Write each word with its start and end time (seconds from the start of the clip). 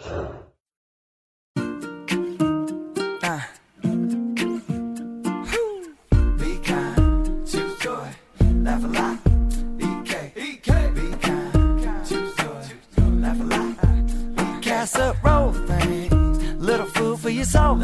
Be 0.00 0.08
kind, 6.64 7.46
choose 7.46 7.78
joy, 7.78 8.08
laugh 8.62 8.82
a 8.82 8.86
lot. 8.86 9.18
Be 9.76 9.86
kind, 10.64 11.54
choose 12.08 12.34
joy, 12.34 12.62
laugh 13.20 13.40
a 13.40 13.44
lot. 13.44 13.76
Casserole 14.62 15.52
things, 15.52 16.38
little 16.54 16.86
food 16.86 17.20
for 17.20 17.28
your 17.28 17.44
soul. 17.44 17.76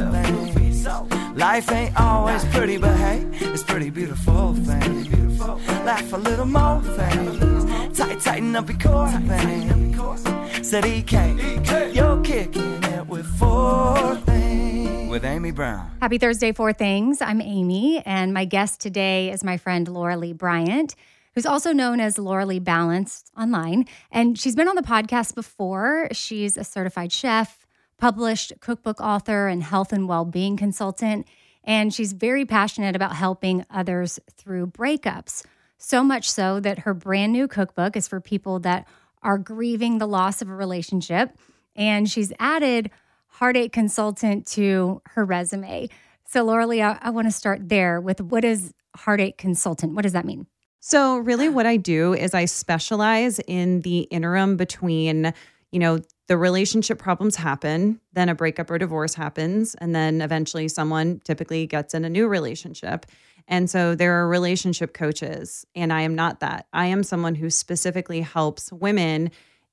Life 1.35 1.71
ain't 1.71 2.01
always 2.01 2.45
pretty, 2.47 2.79
but 2.79 2.97
hey, 2.97 3.27
it's 3.33 3.63
pretty 3.63 3.91
beautiful 3.91 4.55
things. 4.55 5.39
Laugh 5.85 6.13
a 6.15 6.17
little 6.17 6.47
more 6.47 6.81
things, 6.81 7.65
tight, 7.97 8.21
tighten 8.21 8.55
up 8.55 8.69
your 8.69 8.79
core 8.79 9.09
things. 9.09 10.69
Said 10.69 10.85
EK, 10.85 11.93
you're 11.93 12.21
kicking 12.23 12.83
it 12.85 13.07
with 13.07 13.27
four 13.39 14.17
things. 14.17 15.11
With 15.11 15.25
Amy 15.25 15.51
Brown. 15.51 15.91
Happy 16.01 16.19
Thursday, 16.19 16.53
Four 16.53 16.73
Things. 16.75 17.23
I'm 17.23 17.41
Amy, 17.41 18.03
and 18.05 18.35
my 18.35 18.45
guest 18.45 18.81
today 18.81 19.31
is 19.31 19.43
my 19.43 19.57
friend 19.57 19.89
Laura 19.89 20.17
Lea 20.17 20.35
Bryant, 20.35 20.95
who's 21.35 21.47
also 21.47 21.73
known 21.73 22.01
as 22.01 22.19
Laura 22.19 22.45
Lea 22.45 22.59
Balanced 22.59 23.31
online. 23.39 23.87
And 24.11 24.39
she's 24.39 24.55
been 24.55 24.69
on 24.69 24.77
the 24.77 24.83
podcast 24.83 25.35
before. 25.35 26.09
She's 26.13 26.59
a 26.59 26.65
certified 26.65 27.13
chef, 27.13 27.67
published 27.97 28.53
cookbook 28.61 29.01
author, 29.01 29.49
and 29.49 29.63
health 29.63 29.93
and 29.93 30.07
well 30.07 30.27
being 30.27 30.59
consultant. 30.59 31.27
And 31.65 31.95
she's 31.95 32.13
very 32.13 32.45
passionate 32.45 32.95
about 32.95 33.17
helping 33.17 33.65
others 33.71 34.21
through 34.37 34.67
breakups. 34.67 35.45
So 35.79 36.03
much 36.03 36.31
so 36.31 36.61
that 36.61 36.81
her 36.81 36.95
brand 36.95 37.33
new 37.33 37.49
cookbook 37.49 37.97
is 37.97 38.09
for 38.09 38.21
people 38.21 38.59
that 38.61 38.87
are 39.23 39.39
grieving 39.39 39.99
the 39.99 40.07
loss 40.07 40.41
of 40.41 40.49
a 40.49 40.55
relationship. 40.55 41.37
And 41.75 42.11
she's 42.11 42.33
added 42.39 42.91
heartache 43.27 43.73
consultant 43.73 44.47
to 44.47 45.03
her 45.09 45.25
resume. 45.25 45.89
So, 46.27 46.43
Laura 46.43 46.67
Lea, 46.67 46.83
I, 46.83 46.99
I 47.03 47.11
want 47.11 47.27
to 47.27 47.33
start 47.33 47.69
there 47.69 48.01
with 48.01 48.21
what 48.21 48.45
is 48.45 48.73
heartache 48.97 49.37
consultant? 49.37 49.95
What 49.95 50.03
does 50.03 50.13
that 50.13 50.25
mean? 50.25 50.47
So, 50.81 51.19
really, 51.19 51.49
what 51.49 51.67
I 51.67 51.77
do 51.77 52.15
is 52.15 52.35
I 52.35 52.47
specialize 52.47 53.39
in 53.41 53.81
the 53.83 54.01
interim 54.01 54.57
between, 54.57 55.35
you 55.71 55.79
know, 55.79 56.01
the 56.29 56.37
relationship 56.37 56.99
problems 56.99 57.37
happen, 57.37 58.01
then 58.13 58.29
a 58.29 58.35
breakup 58.35 58.71
or 58.71 58.79
divorce 58.79 59.15
happens, 59.15 59.75
and 59.77 59.95
then 59.95 60.21
eventually 60.21 60.69
someone 60.69 61.21
typically 61.25 61.67
gets 61.67 61.95
in 61.95 62.05
a 62.05 62.09
new 62.09 62.27
relationship. 62.27 63.07
And 63.49 63.71
so 63.71 63.95
there 63.95 64.15
are 64.21 64.29
relationship 64.29 64.93
coaches, 64.93 65.67
and 65.75 65.93
I 65.93 66.03
am 66.03 66.15
not 66.15 66.41
that. 66.41 66.67
I 66.73 66.87
am 66.87 67.03
someone 67.03 67.37
who 67.37 67.49
specifically 67.51 68.21
helps 68.21 68.73
women 68.73 69.31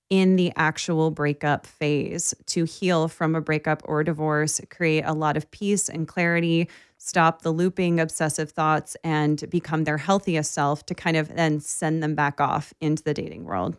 in 0.10 0.36
the 0.36 0.54
actual 0.56 1.10
breakup 1.10 1.66
phase 1.66 2.36
to 2.46 2.66
heal 2.66 3.08
from 3.08 3.34
a 3.34 3.42
breakup 3.42 3.82
or 3.86 4.04
divorce, 4.04 4.62
create 4.70 5.04
a 5.06 5.14
lot 5.14 5.38
of 5.38 5.50
peace 5.50 5.90
and 5.90 6.08
clarity, 6.08 6.70
stop 6.98 7.42
the 7.42 7.52
looping 7.52 8.00
obsessive 8.00 8.52
thoughts, 8.52 8.96
and 9.04 9.50
become 9.50 9.86
their 9.86 9.98
healthiest 9.98 10.52
self 10.54 10.86
to 10.86 10.94
kind 10.94 11.18
of 11.18 11.36
then 11.36 11.60
send 11.60 12.04
them 12.04 12.14
back 12.14 12.40
off 12.40 12.74
into 12.80 13.02
the 13.02 13.14
dating 13.14 13.46
world. 13.46 13.78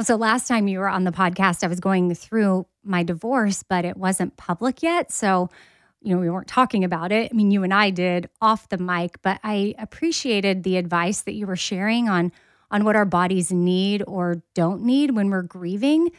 So 0.00 0.16
last 0.16 0.48
time 0.48 0.68
you 0.68 0.78
were 0.78 0.88
on 0.88 1.04
the 1.04 1.12
podcast, 1.12 1.62
I 1.62 1.68
was 1.68 1.80
going 1.80 2.14
through 2.14 2.66
my 2.82 3.02
divorce, 3.02 3.62
but 3.62 3.84
it 3.84 3.96
wasn't 3.96 4.36
public 4.36 4.82
yet. 4.82 5.12
So, 5.12 5.48
you 6.02 6.14
know, 6.14 6.20
we 6.20 6.28
weren't 6.30 6.48
talking 6.48 6.84
about 6.84 7.12
it. 7.12 7.30
I 7.32 7.34
mean, 7.34 7.50
you 7.50 7.62
and 7.62 7.72
I 7.72 7.90
did 7.90 8.28
off 8.40 8.68
the 8.68 8.78
mic, 8.78 9.20
but 9.22 9.38
I 9.44 9.74
appreciated 9.78 10.62
the 10.62 10.76
advice 10.76 11.22
that 11.22 11.34
you 11.34 11.46
were 11.46 11.56
sharing 11.56 12.08
on 12.08 12.32
on 12.70 12.84
what 12.84 12.96
our 12.96 13.04
bodies 13.04 13.52
need 13.52 14.02
or 14.06 14.42
don't 14.54 14.82
need 14.82 15.10
when 15.10 15.28
we're 15.28 15.42
grieving 15.42 16.10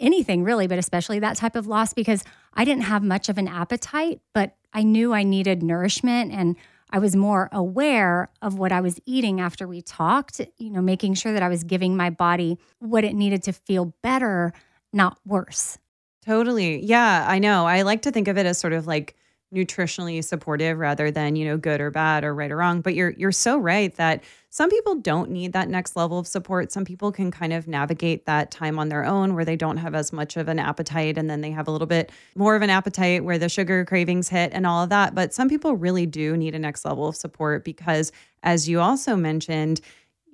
anything 0.00 0.42
really, 0.42 0.66
but 0.66 0.78
especially 0.78 1.20
that 1.20 1.36
type 1.36 1.54
of 1.54 1.66
loss 1.66 1.94
because 1.94 2.24
I 2.52 2.64
didn't 2.64 2.82
have 2.82 3.02
much 3.02 3.28
of 3.28 3.38
an 3.38 3.48
appetite, 3.48 4.20
but 4.32 4.56
I 4.72 4.82
knew 4.82 5.14
I 5.14 5.22
needed 5.22 5.62
nourishment 5.62 6.32
and 6.32 6.56
I 6.90 6.98
was 6.98 7.16
more 7.16 7.48
aware 7.52 8.28
of 8.42 8.58
what 8.58 8.72
I 8.72 8.80
was 8.80 9.00
eating 9.06 9.40
after 9.40 9.66
we 9.66 9.82
talked, 9.82 10.40
you 10.58 10.70
know, 10.70 10.82
making 10.82 11.14
sure 11.14 11.32
that 11.32 11.42
I 11.42 11.48
was 11.48 11.64
giving 11.64 11.96
my 11.96 12.10
body 12.10 12.58
what 12.78 13.04
it 13.04 13.14
needed 13.14 13.42
to 13.44 13.52
feel 13.52 13.94
better, 14.02 14.52
not 14.92 15.18
worse. 15.24 15.78
Totally. 16.24 16.82
Yeah, 16.84 17.26
I 17.28 17.38
know. 17.38 17.66
I 17.66 17.82
like 17.82 18.02
to 18.02 18.10
think 18.10 18.28
of 18.28 18.38
it 18.38 18.46
as 18.46 18.56
sort 18.58 18.72
of 18.72 18.86
like 18.86 19.14
nutritionally 19.54 20.24
supportive 20.24 20.78
rather 20.78 21.10
than, 21.10 21.36
you 21.36 21.44
know, 21.44 21.56
good 21.56 21.80
or 21.80 21.90
bad 21.90 22.24
or 22.24 22.34
right 22.34 22.50
or 22.50 22.56
wrong, 22.56 22.80
but 22.80 22.94
you're 22.94 23.10
you're 23.10 23.30
so 23.30 23.58
right 23.58 23.94
that 23.96 24.24
some 24.50 24.70
people 24.70 24.96
don't 24.96 25.30
need 25.30 25.52
that 25.52 25.68
next 25.68 25.96
level 25.96 26.18
of 26.18 26.26
support. 26.26 26.72
Some 26.72 26.84
people 26.84 27.12
can 27.12 27.30
kind 27.30 27.52
of 27.52 27.68
navigate 27.68 28.24
that 28.26 28.50
time 28.50 28.78
on 28.78 28.88
their 28.88 29.04
own 29.04 29.34
where 29.34 29.44
they 29.44 29.54
don't 29.56 29.76
have 29.76 29.94
as 29.94 30.12
much 30.12 30.36
of 30.36 30.48
an 30.48 30.58
appetite 30.58 31.18
and 31.18 31.28
then 31.28 31.40
they 31.40 31.50
have 31.50 31.68
a 31.68 31.70
little 31.70 31.86
bit 31.86 32.10
more 32.34 32.56
of 32.56 32.62
an 32.62 32.70
appetite 32.70 33.22
where 33.22 33.38
the 33.38 33.48
sugar 33.48 33.84
cravings 33.84 34.28
hit 34.28 34.52
and 34.54 34.66
all 34.66 34.82
of 34.82 34.88
that. 34.88 35.14
But 35.14 35.34
some 35.34 35.48
people 35.48 35.76
really 35.76 36.06
do 36.06 36.36
need 36.36 36.54
a 36.54 36.58
next 36.58 36.84
level 36.84 37.06
of 37.06 37.16
support 37.16 37.64
because 37.64 38.12
as 38.42 38.68
you 38.68 38.80
also 38.80 39.14
mentioned, 39.14 39.80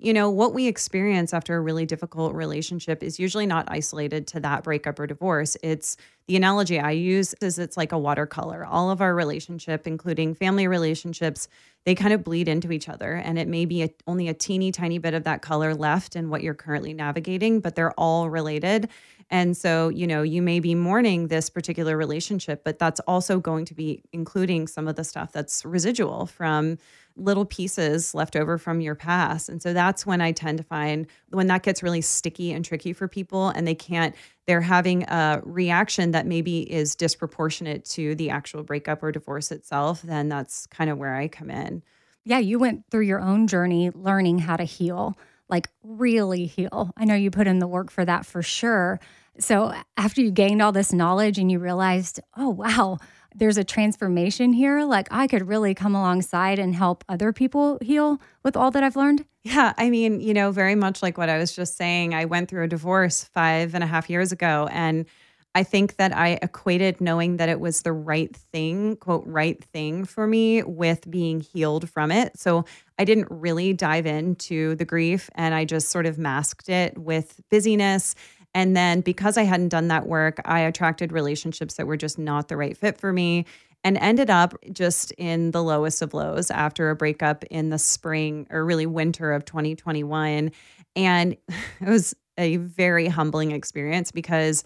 you 0.01 0.15
know, 0.15 0.31
what 0.31 0.55
we 0.55 0.67
experience 0.67 1.35
after 1.35 1.57
a 1.57 1.61
really 1.61 1.85
difficult 1.85 2.35
relationship 2.35 3.03
is 3.03 3.21
usually 3.21 3.47
not 3.47 3.67
isolated 3.69 4.27
to 4.29 4.41
that 4.41 4.65
breakup 4.65 4.99
or 4.99 5.07
divorce. 5.07 5.57
It's 5.63 5.97
the 6.27 6.37
analogy 6.37 6.81
I 6.81 6.93
use 6.93 7.35
is 7.43 7.59
it's 7.59 7.77
like 7.77 7.93
a 7.93 7.99
watercolor. 7.99 8.65
All 8.65 8.91
of 8.91 9.03
our 9.03 9.15
relationship, 9.15 9.87
including 9.87 10.35
family 10.35 10.67
relationships, 10.67 11.49
they 11.85 11.95
kind 11.95 12.15
of 12.15 12.25
bleed 12.25 12.49
into 12.49 12.73
each 12.73 12.89
other. 12.89 13.15
And 13.15 13.39
it 13.39 13.47
may 13.47 13.67
be 13.67 13.83
a, 13.83 13.91
only 14.07 14.29
a 14.29 14.35
teeny 14.35 14.73
tiny 14.73 14.99
bit 14.99 15.13
of 15.13 15.25
that 15.25 15.43
color 15.43 15.75
left 15.75 16.17
in 16.17 16.31
what 16.31 16.43
you're 16.43 16.55
currently 16.55 16.95
navigating, 16.95 17.61
but 17.61 17.75
they're 17.75 17.93
all 17.93 18.31
related. 18.31 18.89
And 19.31 19.57
so, 19.57 19.91
you 19.91 20.07
know, 20.07 20.23
you 20.23 20.43
may 20.43 20.61
be 20.61 20.75
mourning 20.75 21.29
this 21.29 21.51
particular 21.51 21.97
relationship, 21.97 22.65
but 22.65 22.79
that's 22.79 23.01
also 23.01 23.39
going 23.39 23.65
to 23.67 23.75
be 23.75 24.03
including 24.13 24.67
some 24.67 24.89
of 24.89 24.97
the 24.97 25.05
stuff 25.05 25.31
that's 25.31 25.65
residual 25.65 26.27
from 26.27 26.79
little 27.21 27.45
pieces 27.45 28.15
left 28.15 28.35
over 28.37 28.59
from 28.59 28.81
your 28.81 28.95
past. 28.95 29.49
And 29.49 29.63
so 29.63 29.73
that's 29.73 30.05
when 30.05 30.21
I 30.21 30.33
tend 30.33 30.59
to 30.59 30.65
find 30.65 31.07
when 31.29 31.47
that 31.49 31.63
gets 31.63 31.83
really 31.83 32.01
sticky 32.01 32.53
and 32.53 32.65
tricky 32.65 32.93
for 32.93 33.07
people 33.09 33.49
and 33.49 33.67
they 33.67 33.75
can't, 33.75 34.15
they're 34.47 34.61
having 34.61 35.05
a 35.05 35.41
reaction 35.45 36.11
that 36.13 36.27
maybe 36.27 36.61
is 36.71 36.95
disproportionate 36.95 37.85
to 37.87 38.15
the 38.15 38.31
actual 38.31 38.63
breakup 38.63 39.03
or 39.03 39.13
divorce 39.13 39.53
itself, 39.53 40.03
then 40.03 40.29
that's 40.29 40.67
kind 40.67 40.91
of 40.91 40.99
where 40.99 41.15
I 41.15 41.29
come 41.29 41.51
in. 41.51 41.83
Yeah, 42.25 42.39
you 42.39 42.59
went 42.59 42.85
through 42.91 43.05
your 43.05 43.21
own 43.21 43.47
journey 43.47 43.91
learning 43.95 44.41
how 44.41 44.57
to 44.57 44.65
heal, 44.65 45.17
like 45.49 45.69
really 45.83 46.47
heal. 46.47 46.93
I 46.97 47.05
know 47.05 47.15
you 47.15 47.31
put 47.31 47.47
in 47.47 47.59
the 47.59 47.67
work 47.67 47.91
for 47.91 48.05
that 48.05 48.27
for 48.27 48.43
sure. 48.43 49.01
So 49.39 49.73
after 49.97 50.21
you 50.21 50.31
gained 50.31 50.61
all 50.61 50.73
this 50.73 50.93
knowledge 50.93 51.39
and 51.39 51.51
you 51.51 51.59
realized, 51.59 52.21
oh, 52.37 52.51
wow, 52.51 52.99
there's 53.35 53.59
a 53.59 53.65
transformation 53.65 54.53
here. 54.53 54.85
Like 54.85 55.09
I 55.11 55.27
could 55.27 55.49
really 55.49 55.75
come 55.75 55.95
alongside 55.95 56.59
and 56.59 56.75
help 56.75 57.05
other 57.09 57.33
people 57.33 57.79
heal 57.81 58.21
with 58.43 58.57
all 58.57 58.71
that 58.71 58.83
I've 58.83 58.97
learned. 58.97 59.25
Yeah. 59.43 59.73
I 59.79 59.91
mean, 59.91 60.21
you 60.21 60.35
know, 60.35 60.51
very 60.51 60.75
much 60.75 61.03
like 61.03 61.17
what 61.17 61.29
I 61.29 61.39
was 61.39 61.55
just 61.55 61.77
saying, 61.77 62.15
I 62.15 62.27
went 62.27 62.51
through 62.51 62.65
a 62.65 62.69
divorce 62.69 63.25
five 63.25 63.75
and 63.75 63.83
a 63.83 63.87
half 63.87 64.11
years 64.11 64.33
ago. 64.33 64.69
And 64.71 65.07
I 65.55 65.65
think 65.65 65.97
that 65.97 66.17
I 66.17 66.39
equated 66.43 67.01
knowing 67.01 67.39
that 67.39 67.49
it 67.49 67.59
was 67.59 67.83
the 67.83 67.93
right 67.93 68.35
thing, 68.37 68.97
quote, 68.97 69.25
right 69.27 69.63
thing 69.65 70.05
for 70.05 70.27
me 70.27 70.63
with 70.63 71.11
being 71.11 71.41
healed 71.41 71.91
from 71.91 72.13
it. 72.13 72.39
So 72.39 72.65
I 72.99 73.05
didn't 73.05 73.29
really 73.31 73.73
dive 73.73 74.07
into 74.07 74.77
the 74.77 74.85
grief 74.85 75.29
and 75.35 75.55
I 75.55 75.65
just 75.65 75.89
sort 75.89 76.07
of 76.07 76.19
masked 76.19 76.69
it 76.69 76.97
with 76.97 77.41
busyness 77.51 78.15
and 78.55 78.77
then 78.77 79.01
because 79.01 79.37
I 79.37 79.45
hadn't 79.45 79.69
done 79.69 79.89
that 79.89 80.07
work, 80.07 80.41
I 80.45 80.61
attracted 80.61 81.13
relationships 81.13 81.75
that 81.75 81.87
were 81.87 81.97
just 81.97 82.19
not 82.19 82.49
the 82.49 82.57
right 82.57 82.77
fit 82.77 82.99
for 82.99 83.13
me 83.13 83.47
and 83.85 83.97
ended 83.99 84.29
up 84.29 84.55
just 84.73 85.13
in 85.13 85.53
the 85.53 85.63
lowest 85.63 86.03
of 86.03 86.13
lows 86.13 86.51
after 86.51 86.91
a 86.91 86.97
breakup 86.97 87.45
in 87.45 87.71
the 87.71 87.79
spring 87.79 88.47
or 88.51 88.65
really 88.65 88.87
winter 88.87 89.33
of 89.33 89.45
2021. 89.45 90.51
And 90.97 91.37
it 91.49 91.89
was 91.89 92.15
a 92.37 92.57
very 92.57 93.07
humbling 93.07 93.53
experience 93.53 94.11
because 94.11 94.65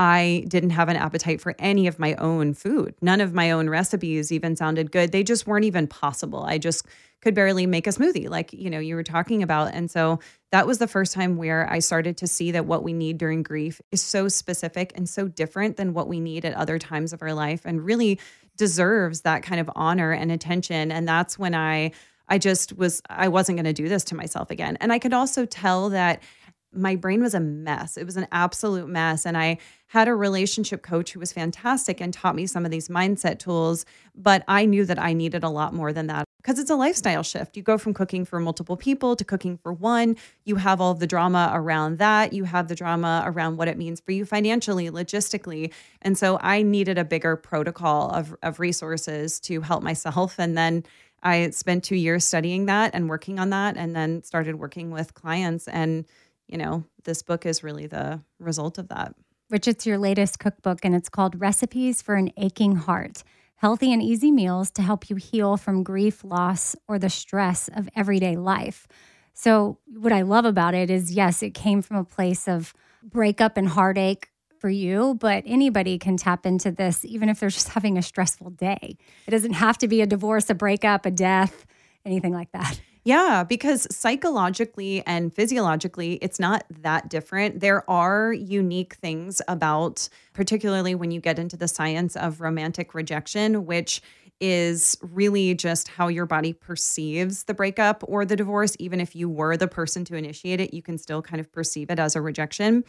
I 0.00 0.44
didn't 0.48 0.70
have 0.70 0.88
an 0.88 0.96
appetite 0.96 1.42
for 1.42 1.54
any 1.58 1.86
of 1.86 1.98
my 1.98 2.14
own 2.14 2.54
food. 2.54 2.94
None 3.02 3.20
of 3.20 3.34
my 3.34 3.50
own 3.50 3.68
recipes 3.68 4.32
even 4.32 4.56
sounded 4.56 4.90
good. 4.90 5.12
They 5.12 5.22
just 5.22 5.46
weren't 5.46 5.66
even 5.66 5.86
possible. 5.86 6.42
I 6.42 6.56
just 6.56 6.86
could 7.20 7.34
barely 7.34 7.66
make 7.66 7.86
a 7.86 7.90
smoothie 7.90 8.26
like, 8.30 8.50
you 8.54 8.70
know, 8.70 8.78
you 8.78 8.94
were 8.94 9.02
talking 9.02 9.42
about. 9.42 9.74
And 9.74 9.90
so 9.90 10.18
that 10.52 10.66
was 10.66 10.78
the 10.78 10.88
first 10.88 11.12
time 11.12 11.36
where 11.36 11.70
I 11.70 11.80
started 11.80 12.16
to 12.16 12.26
see 12.26 12.50
that 12.52 12.64
what 12.64 12.82
we 12.82 12.94
need 12.94 13.18
during 13.18 13.42
grief 13.42 13.82
is 13.92 14.00
so 14.00 14.26
specific 14.28 14.90
and 14.94 15.06
so 15.06 15.28
different 15.28 15.76
than 15.76 15.92
what 15.92 16.08
we 16.08 16.18
need 16.18 16.46
at 16.46 16.54
other 16.54 16.78
times 16.78 17.12
of 17.12 17.20
our 17.20 17.34
life 17.34 17.66
and 17.66 17.84
really 17.84 18.18
deserves 18.56 19.20
that 19.20 19.42
kind 19.42 19.60
of 19.60 19.70
honor 19.76 20.12
and 20.12 20.32
attention. 20.32 20.90
And 20.90 21.06
that's 21.06 21.38
when 21.38 21.54
I 21.54 21.92
I 22.26 22.38
just 22.38 22.78
was 22.78 23.02
I 23.10 23.28
wasn't 23.28 23.56
going 23.56 23.64
to 23.66 23.72
do 23.74 23.88
this 23.88 24.04
to 24.04 24.14
myself 24.14 24.50
again. 24.50 24.78
And 24.80 24.92
I 24.92 24.98
could 24.98 25.12
also 25.12 25.44
tell 25.44 25.90
that 25.90 26.22
my 26.72 26.94
brain 26.94 27.20
was 27.20 27.34
a 27.34 27.40
mess. 27.40 27.96
It 27.96 28.04
was 28.04 28.16
an 28.16 28.28
absolute 28.30 28.88
mess. 28.88 29.26
And 29.26 29.36
I 29.36 29.58
had 29.88 30.06
a 30.06 30.14
relationship 30.14 30.82
coach 30.82 31.12
who 31.12 31.18
was 31.18 31.32
fantastic 31.32 32.00
and 32.00 32.14
taught 32.14 32.36
me 32.36 32.46
some 32.46 32.64
of 32.64 32.70
these 32.70 32.88
mindset 32.88 33.40
tools. 33.40 33.84
But 34.14 34.44
I 34.46 34.66
knew 34.66 34.84
that 34.84 34.98
I 34.98 35.12
needed 35.12 35.42
a 35.42 35.48
lot 35.48 35.74
more 35.74 35.92
than 35.92 36.06
that 36.06 36.24
because 36.36 36.60
it's 36.60 36.70
a 36.70 36.76
lifestyle 36.76 37.24
shift. 37.24 37.56
You 37.56 37.64
go 37.64 37.76
from 37.76 37.92
cooking 37.92 38.24
for 38.24 38.38
multiple 38.38 38.76
people 38.76 39.16
to 39.16 39.24
cooking 39.24 39.58
for 39.58 39.72
one. 39.72 40.16
You 40.44 40.56
have 40.56 40.80
all 40.80 40.94
the 40.94 41.08
drama 41.08 41.50
around 41.52 41.98
that. 41.98 42.32
You 42.32 42.44
have 42.44 42.68
the 42.68 42.76
drama 42.76 43.24
around 43.26 43.56
what 43.56 43.66
it 43.66 43.76
means 43.76 44.00
for 44.00 44.12
you 44.12 44.24
financially, 44.24 44.90
logistically. 44.90 45.72
And 46.02 46.16
so 46.16 46.38
I 46.40 46.62
needed 46.62 46.98
a 46.98 47.04
bigger 47.04 47.34
protocol 47.34 48.10
of, 48.10 48.36
of 48.42 48.60
resources 48.60 49.40
to 49.40 49.60
help 49.60 49.82
myself. 49.82 50.38
And 50.38 50.56
then 50.56 50.84
I 51.22 51.50
spent 51.50 51.84
two 51.84 51.96
years 51.96 52.24
studying 52.24 52.66
that 52.66 52.94
and 52.94 53.08
working 53.08 53.38
on 53.38 53.50
that, 53.50 53.76
and 53.76 53.94
then 53.94 54.22
started 54.22 54.54
working 54.54 54.90
with 54.90 55.12
clients. 55.12 55.68
And 55.68 56.06
you 56.50 56.58
know, 56.58 56.84
this 57.04 57.22
book 57.22 57.46
is 57.46 57.62
really 57.62 57.86
the 57.86 58.20
result 58.38 58.76
of 58.78 58.88
that. 58.88 59.14
It's 59.52 59.86
your 59.86 59.98
latest 59.98 60.38
cookbook, 60.38 60.80
and 60.84 60.94
it's 60.94 61.08
called 61.08 61.40
Recipes 61.40 62.02
for 62.02 62.14
an 62.16 62.30
Aching 62.36 62.76
Heart 62.76 63.22
Healthy 63.56 63.92
and 63.92 64.02
Easy 64.02 64.32
Meals 64.32 64.70
to 64.72 64.82
Help 64.82 65.10
You 65.10 65.16
Heal 65.16 65.56
from 65.56 65.82
Grief, 65.82 66.24
Loss, 66.24 66.76
or 66.88 66.98
the 66.98 67.10
Stress 67.10 67.68
of 67.74 67.88
Everyday 67.94 68.36
Life. 68.36 68.88
So, 69.34 69.78
what 69.86 70.12
I 70.12 70.22
love 70.22 70.44
about 70.44 70.74
it 70.74 70.90
is 70.90 71.12
yes, 71.12 71.42
it 71.42 71.52
came 71.52 71.82
from 71.82 71.98
a 71.98 72.04
place 72.04 72.48
of 72.48 72.74
breakup 73.02 73.56
and 73.56 73.68
heartache 73.68 74.28
for 74.58 74.70
you, 74.70 75.16
but 75.20 75.42
anybody 75.46 75.98
can 75.98 76.16
tap 76.16 76.46
into 76.46 76.70
this, 76.70 77.04
even 77.04 77.28
if 77.28 77.40
they're 77.40 77.48
just 77.48 77.68
having 77.70 77.98
a 77.98 78.02
stressful 78.02 78.50
day. 78.50 78.96
It 79.26 79.30
doesn't 79.30 79.54
have 79.54 79.78
to 79.78 79.88
be 79.88 80.00
a 80.00 80.06
divorce, 80.06 80.48
a 80.50 80.54
breakup, 80.54 81.06
a 81.06 81.10
death, 81.10 81.66
anything 82.04 82.32
like 82.32 82.52
that. 82.52 82.80
Yeah, 83.04 83.44
because 83.44 83.86
psychologically 83.94 85.02
and 85.06 85.32
physiologically, 85.34 86.14
it's 86.20 86.38
not 86.38 86.64
that 86.82 87.08
different. 87.08 87.60
There 87.60 87.88
are 87.88 88.32
unique 88.32 88.94
things 88.96 89.40
about, 89.48 90.08
particularly 90.34 90.94
when 90.94 91.10
you 91.10 91.20
get 91.20 91.38
into 91.38 91.56
the 91.56 91.68
science 91.68 92.14
of 92.14 92.40
romantic 92.42 92.92
rejection, 92.94 93.64
which 93.64 94.02
is 94.38 94.96
really 95.02 95.54
just 95.54 95.88
how 95.88 96.08
your 96.08 96.26
body 96.26 96.52
perceives 96.52 97.44
the 97.44 97.54
breakup 97.54 98.02
or 98.06 98.24
the 98.24 98.36
divorce. 98.36 98.76
Even 98.78 99.00
if 99.00 99.16
you 99.16 99.28
were 99.28 99.56
the 99.56 99.68
person 99.68 100.04
to 100.06 100.14
initiate 100.16 100.60
it, 100.60 100.74
you 100.74 100.82
can 100.82 100.98
still 100.98 101.22
kind 101.22 101.40
of 101.40 101.50
perceive 101.52 101.90
it 101.90 101.98
as 101.98 102.16
a 102.16 102.20
rejection. 102.20 102.84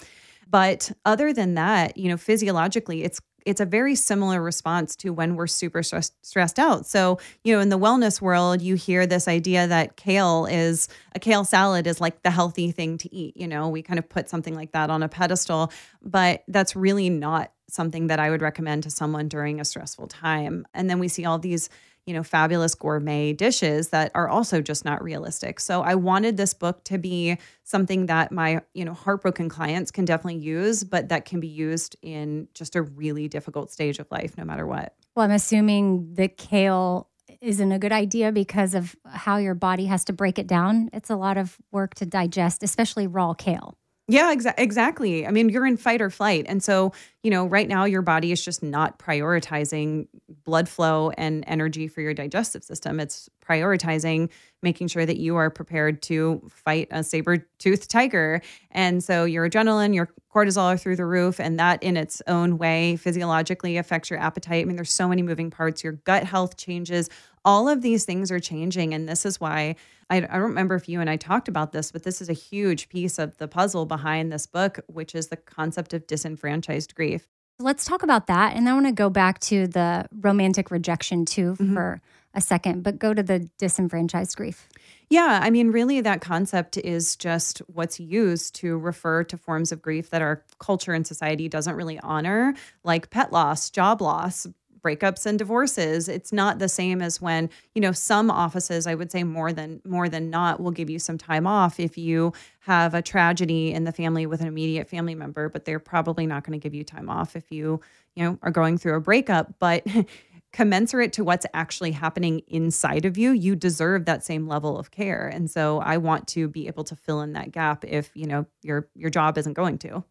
But 0.50 0.92
other 1.06 1.32
than 1.32 1.54
that, 1.56 1.96
you 1.98 2.10
know, 2.10 2.18
physiologically, 2.18 3.04
it's 3.04 3.22
it's 3.46 3.62
a 3.62 3.66
very 3.66 3.96
similar 3.96 4.42
response 4.42 4.96
to 4.98 5.12
when 5.12 5.36
we're 5.36 5.48
super 5.48 5.84
stress, 5.84 6.12
stressed 6.22 6.60
out. 6.60 6.86
So, 6.86 7.20
you 7.44 7.54
know, 7.54 7.62
in 7.62 7.70
the 7.70 7.80
wellness 7.80 8.22
world, 8.22 8.62
you 8.62 8.76
hear 8.76 9.06
this 9.06 9.28
idea 9.28 9.68
that 9.68 9.98
kale 9.98 10.46
is 10.46 10.88
a 11.16 11.20
kale 11.20 11.44
salad 11.44 11.88
is 11.88 12.02
like 12.02 12.24
the 12.24 12.32
healthy 12.32 12.72
thing 12.72 12.98
to 13.00 13.14
eat. 13.14 13.36
You 13.38 13.48
know, 13.48 13.70
we 13.70 13.82
kind 13.82 14.00
of 14.00 14.08
put 14.08 14.30
something 14.30 14.56
like 14.56 14.72
that 14.72 14.90
on 14.90 15.04
a 15.04 15.10
pedestal, 15.10 15.72
but 16.02 16.44
that's 16.48 16.76
really 16.76 17.10
not 17.10 17.52
something 17.70 18.08
that 18.08 18.20
I 18.20 18.30
would 18.30 18.42
recommend 18.42 18.84
to 18.84 18.90
someone 18.90 19.28
during 19.28 19.60
a 19.60 19.66
stressful 19.66 20.08
time. 20.08 20.66
And 20.74 20.90
then 20.90 21.00
we 21.00 21.08
see 21.08 21.26
all 21.26 21.40
these 21.40 21.70
you 22.06 22.14
know, 22.14 22.24
fabulous 22.24 22.76
gourmet 22.76 23.34
dishes 23.34 23.90
that 23.90 24.12
are 24.16 24.28
also 24.28 24.62
just 24.62 24.84
not 24.86 25.04
realistic. 25.04 25.60
So 25.60 25.82
I 25.82 25.96
wanted 25.96 26.38
this 26.38 26.54
book 26.54 26.84
to 26.86 26.98
be 26.98 27.38
something 27.64 28.08
that 28.08 28.32
my, 28.32 28.62
you 28.74 28.86
know, 28.86 28.94
heartbroken 28.94 29.50
clients 29.50 29.92
can 29.92 30.06
definitely 30.06 30.42
use, 30.42 30.84
but 30.84 31.10
that 31.10 31.26
can 31.26 31.40
be 31.40 31.48
used 31.48 31.96
in 32.02 32.48
just 32.54 32.76
a 32.76 32.82
really 32.82 33.28
difficult 33.28 33.72
stage 33.72 34.00
of 34.00 34.10
life, 34.12 34.38
no 34.38 34.44
matter 34.44 34.66
what. 34.66 34.96
Well, 35.16 35.26
I'm 35.26 35.32
assuming 35.32 36.16
the 36.16 36.28
kale 36.28 37.10
isn't 37.40 37.72
a 37.72 37.80
good 37.80 37.92
idea 37.92 38.32
because 38.32 38.76
of 38.76 38.96
how 39.06 39.38
your 39.38 39.56
body 39.56 39.86
has 39.86 40.06
to 40.06 40.14
break 40.14 40.38
it 40.38 40.48
down. 40.48 40.90
It's 40.94 41.10
a 41.10 41.16
lot 41.16 41.38
of 41.38 41.58
work 41.72 41.96
to 41.96 42.06
digest, 42.06 42.64
especially 42.64 43.08
raw 43.08 43.34
kale. 43.34 43.78
Yeah, 44.12 44.36
exa- 44.36 44.56
exactly. 44.58 45.26
I 45.26 45.32
mean, 45.32 45.48
you're 45.48 45.66
in 45.66 45.78
fight 45.78 46.02
or 46.02 46.10
flight. 46.10 46.46
And 46.50 46.62
so, 46.62 46.92
you 47.24 47.32
know, 47.32 47.46
right 47.46 47.70
now 47.70 47.86
your 47.86 48.02
body 48.02 48.34
is 48.34 48.44
just 48.44 48.62
not 48.62 49.00
prioritizing 49.00 50.10
blood 50.44 50.68
flow 50.68 51.12
and 51.12 51.46
energy 51.48 51.88
for 51.88 52.02
your 52.02 52.14
digestive 52.14 52.62
system. 52.62 53.00
It's 53.00 53.30
prioritizing 53.42 54.30
making 54.62 54.90
sure 54.90 55.06
that 55.06 55.16
you 55.16 55.38
are 55.38 55.50
prepared 55.50 56.02
to 56.04 56.42
fight 56.50 56.90
a 56.92 57.06
saber-toothed 57.06 57.90
tiger. 57.90 58.42
And 58.70 59.02
so 59.02 59.24
your 59.24 59.50
adrenaline, 59.50 59.96
your 59.96 60.10
cortisol 60.36 60.74
are 60.74 60.78
through 60.78 60.98
the 60.98 61.06
roof. 61.06 61.40
And 61.40 61.58
that 61.60 61.82
in 61.82 61.96
its 61.96 62.22
own 62.28 62.58
way 62.58 62.98
physiologically 62.98 63.78
affects 63.78 64.10
your 64.10 64.20
appetite. 64.20 64.62
I 64.62 64.66
mean, 64.66 64.76
there's 64.76 64.92
so 64.92 65.08
many 65.08 65.22
moving 65.22 65.52
parts. 65.52 65.86
Your 65.86 65.94
gut 65.94 66.26
health 66.26 66.58
changes. 66.58 67.10
All 67.44 67.68
of 67.68 67.82
these 67.82 68.06
things 68.06 68.32
are 68.32 68.40
changing. 68.40 68.94
And 68.94 69.08
this 69.10 69.26
is 69.26 69.40
why 69.40 69.76
I, 70.10 70.18
I 70.18 70.20
don't 70.20 70.42
remember 70.42 70.76
if 70.76 70.88
you 70.88 71.02
and 71.02 71.10
I 71.10 71.16
talked 71.16 71.48
about 71.48 71.72
this, 71.72 71.92
but 71.92 72.04
this 72.04 72.22
is 72.22 72.30
a 72.30 72.34
huge 72.34 72.90
piece 72.90 73.18
of 73.18 73.38
the 73.38 73.48
puzzle 73.48 73.86
behind 73.86 74.32
this 74.32 74.46
book, 74.46 74.80
which 74.88 75.16
is 75.16 75.28
the 75.28 75.38
concept 75.38 75.94
of 75.94 76.06
disenfranchised 76.06 76.94
grief. 76.96 77.28
Let's 77.60 77.86
talk 77.86 78.04
about 78.04 78.28
that. 78.28 78.56
And 78.56 78.68
I 78.68 78.74
want 78.74 78.88
to 78.88 78.92
go 78.92 79.10
back 79.10 79.40
to 79.42 79.68
the 79.68 80.08
romantic 80.20 80.72
rejection 80.72 81.26
too 81.26 81.54
mm-hmm. 81.54 81.74
for 81.74 82.02
a 82.34 82.42
second, 82.42 82.84
but 82.84 82.98
go 82.98 83.14
to 83.14 83.22
the 83.22 83.50
disenfranchised 83.58 84.36
grief. 84.36 84.68
Yeah, 85.10 85.40
I 85.42 85.50
mean, 85.50 85.72
really, 85.72 86.00
that 86.02 86.22
concept 86.22 86.78
is 86.78 87.18
just 87.18 87.60
what's 87.68 88.00
used 88.00 88.56
to 88.56 88.78
refer 88.78 89.26
to 89.26 89.38
forms 89.38 89.74
of 89.74 89.82
grief 89.82 90.10
that 90.12 90.22
our 90.22 90.46
culture 90.60 90.94
and 90.94 91.06
society 91.06 91.50
doesn't 91.50 91.76
really 91.76 92.00
honor, 92.00 92.54
like 92.86 93.10
pet 93.10 93.34
loss, 93.34 93.70
job 93.70 94.02
loss, 94.02 94.48
breakups 94.84 95.26
and 95.26 95.38
divorces 95.38 96.10
it's 96.10 96.34
not 96.34 96.60
the 96.60 96.70
same 96.70 97.02
as 97.02 97.22
when 97.22 97.50
you 97.76 97.82
know 97.82 97.92
some 97.92 98.32
offices 98.32 98.88
i 98.88 98.96
would 98.96 99.12
say 99.12 99.24
more 99.24 99.54
than 99.54 99.82
more 99.86 100.10
than 100.10 100.30
not 100.30 100.60
will 100.60 100.72
give 100.72 100.90
you 100.90 100.98
some 100.98 101.18
time 101.18 101.46
off 101.46 101.80
if 101.80 101.98
you 101.98 102.34
have 102.62 102.94
a 102.94 103.02
tragedy 103.02 103.72
in 103.72 103.84
the 103.84 103.92
family 103.92 104.26
with 104.26 104.42
an 104.42 104.48
immediate 104.48 104.90
family 104.90 105.16
member 105.16 105.50
but 105.50 105.66
they're 105.66 105.80
probably 105.80 106.26
not 106.26 106.44
going 106.44 106.60
to 106.60 106.64
give 106.64 106.74
you 106.74 106.84
time 106.84 107.10
off 107.10 107.36
if 107.36 107.52
you 107.52 107.80
you 108.16 108.24
know 108.24 108.38
are 108.42 108.52
going 108.52 108.78
through 108.78 108.96
a 108.96 109.02
breakup. 109.02 109.54
But 109.60 109.86
commensurate 110.54 111.14
to 111.14 111.24
what's 111.24 111.46
actually 111.54 111.94
happening 111.94 112.42
inside 112.48 113.06
of 113.06 113.18
you 113.18 113.32
you 113.32 113.56
deserve 113.56 114.04
that 114.04 114.24
same 114.24 114.48
level 114.48 114.78
of 114.78 114.92
care. 114.92 115.28
And 115.28 115.50
so 115.50 115.80
i 115.80 115.98
want 115.98 116.28
to 116.30 116.48
be 116.48 116.68
able 116.68 116.84
to 116.86 116.96
fill 116.96 117.22
in 117.22 117.34
that 117.34 117.52
gap 117.52 117.86
if 117.86 118.12
you 118.14 118.28
know 118.28 118.46
your 118.62 118.88
your 118.96 119.10
job 119.10 119.38
isn't 119.38 119.54
going 119.54 119.78
to 119.80 120.04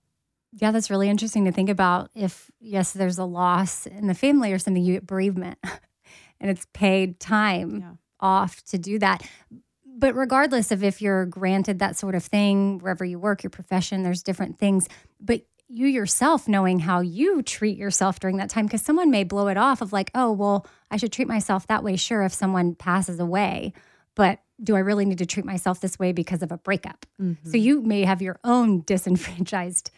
Yeah, 0.52 0.70
that's 0.72 0.90
really 0.90 1.08
interesting 1.08 1.44
to 1.44 1.52
think 1.52 1.68
about. 1.68 2.10
If, 2.14 2.50
yes, 2.60 2.92
there's 2.92 3.18
a 3.18 3.24
loss 3.24 3.86
in 3.86 4.06
the 4.08 4.14
family 4.14 4.52
or 4.52 4.58
something, 4.58 4.82
you 4.82 4.94
get 4.94 5.06
bereavement 5.06 5.58
and 6.40 6.50
it's 6.50 6.66
paid 6.72 7.20
time 7.20 7.80
Yeah. 7.80 7.92
off 8.20 8.62
to 8.64 8.78
do 8.78 8.98
that. 8.98 9.22
But 9.84 10.14
regardless 10.14 10.72
of 10.72 10.82
if 10.82 11.02
you're 11.02 11.26
granted 11.26 11.78
that 11.80 11.96
sort 11.96 12.14
of 12.14 12.24
thing, 12.24 12.78
wherever 12.78 13.04
you 13.04 13.18
work, 13.18 13.42
your 13.42 13.50
profession, 13.50 14.02
there's 14.02 14.22
different 14.22 14.58
things. 14.58 14.88
But 15.20 15.42
you 15.68 15.86
yourself 15.86 16.48
knowing 16.48 16.80
how 16.80 17.00
you 17.00 17.42
treat 17.42 17.76
yourself 17.78 18.18
during 18.18 18.38
that 18.38 18.50
time, 18.50 18.66
because 18.66 18.82
someone 18.82 19.10
may 19.10 19.22
blow 19.22 19.46
it 19.48 19.56
off 19.56 19.80
of 19.82 19.92
like, 19.92 20.10
oh, 20.16 20.32
well, 20.32 20.66
I 20.90 20.96
should 20.96 21.12
treat 21.12 21.28
myself 21.28 21.66
that 21.68 21.84
way, 21.84 21.94
sure, 21.96 22.22
if 22.22 22.32
someone 22.34 22.74
passes 22.74 23.20
away. 23.20 23.72
But 24.16 24.40
do 24.60 24.74
I 24.74 24.80
really 24.80 25.04
need 25.04 25.18
to 25.18 25.26
treat 25.26 25.44
myself 25.46 25.80
this 25.80 25.96
way 25.98 26.10
because 26.12 26.42
of 26.42 26.50
a 26.50 26.58
breakup? 26.58 27.06
Mm-hmm. 27.22 27.50
So 27.50 27.56
you 27.56 27.82
may 27.82 28.04
have 28.04 28.20
your 28.20 28.40
own 28.42 28.80
disenfranchised 28.86 29.90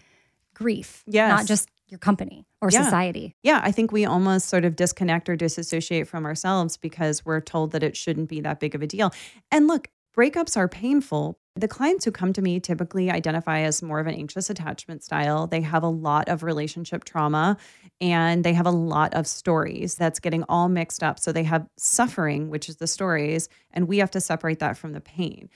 grief, 0.63 1.03
Yes. 1.07 1.29
not 1.31 1.47
just 1.47 1.69
your 1.89 1.99
company 1.99 2.47
or 2.63 2.71
Yeah. 2.71 2.85
society. 2.85 3.35
Yeah, 3.43 3.61
I 3.63 3.71
think 3.73 3.93
we 3.93 4.05
almost 4.07 4.49
sort 4.49 4.65
of 4.65 4.77
disconnect 4.77 5.29
or 5.29 5.37
disassociate 5.37 6.09
from 6.09 6.25
ourselves 6.25 6.77
because 6.77 7.25
we're 7.27 7.41
told 7.41 7.73
that 7.73 7.83
it 7.83 7.97
shouldn't 7.97 8.29
be 8.29 8.41
that 8.41 8.61
big 8.61 8.75
of 8.75 8.81
a 8.83 8.87
deal. 8.87 9.13
And 9.51 9.67
look, 9.67 9.89
breakups 10.17 10.57
are 10.57 10.69
painful. 10.69 11.39
The 11.55 11.69
clients 11.69 12.07
who 12.07 12.11
come 12.11 12.33
to 12.33 12.41
me 12.41 12.61
typically 12.61 13.11
identify 13.11 13.59
as 13.61 13.83
more 13.83 14.01
of 14.01 14.07
an 14.07 14.15
anxious 14.15 14.49
attachment 14.49 15.03
style. 15.05 15.47
They 15.47 15.61
have 15.61 15.83
a 15.83 15.89
lot 15.89 16.29
of 16.31 16.43
relationship 16.43 17.05
trauma 17.05 17.59
and 18.01 18.43
they 18.43 18.55
have 18.55 18.65
a 18.67 18.71
lot 18.71 19.13
of 19.13 19.27
stories 19.27 19.95
that's 19.95 20.19
getting 20.19 20.45
all 20.49 20.71
mixed 20.71 21.03
up. 21.03 21.19
So 21.19 21.31
they 21.31 21.45
have 21.45 21.67
suffering, 21.77 22.49
which 22.49 22.71
is 22.71 22.77
the 22.77 22.87
stories, 22.87 23.51
and 23.71 23.87
we 23.87 23.99
have 23.99 24.11
to 24.13 24.21
separate 24.21 24.61
that 24.61 24.79
from 24.79 24.93
the 24.93 25.01
pain. 25.03 25.51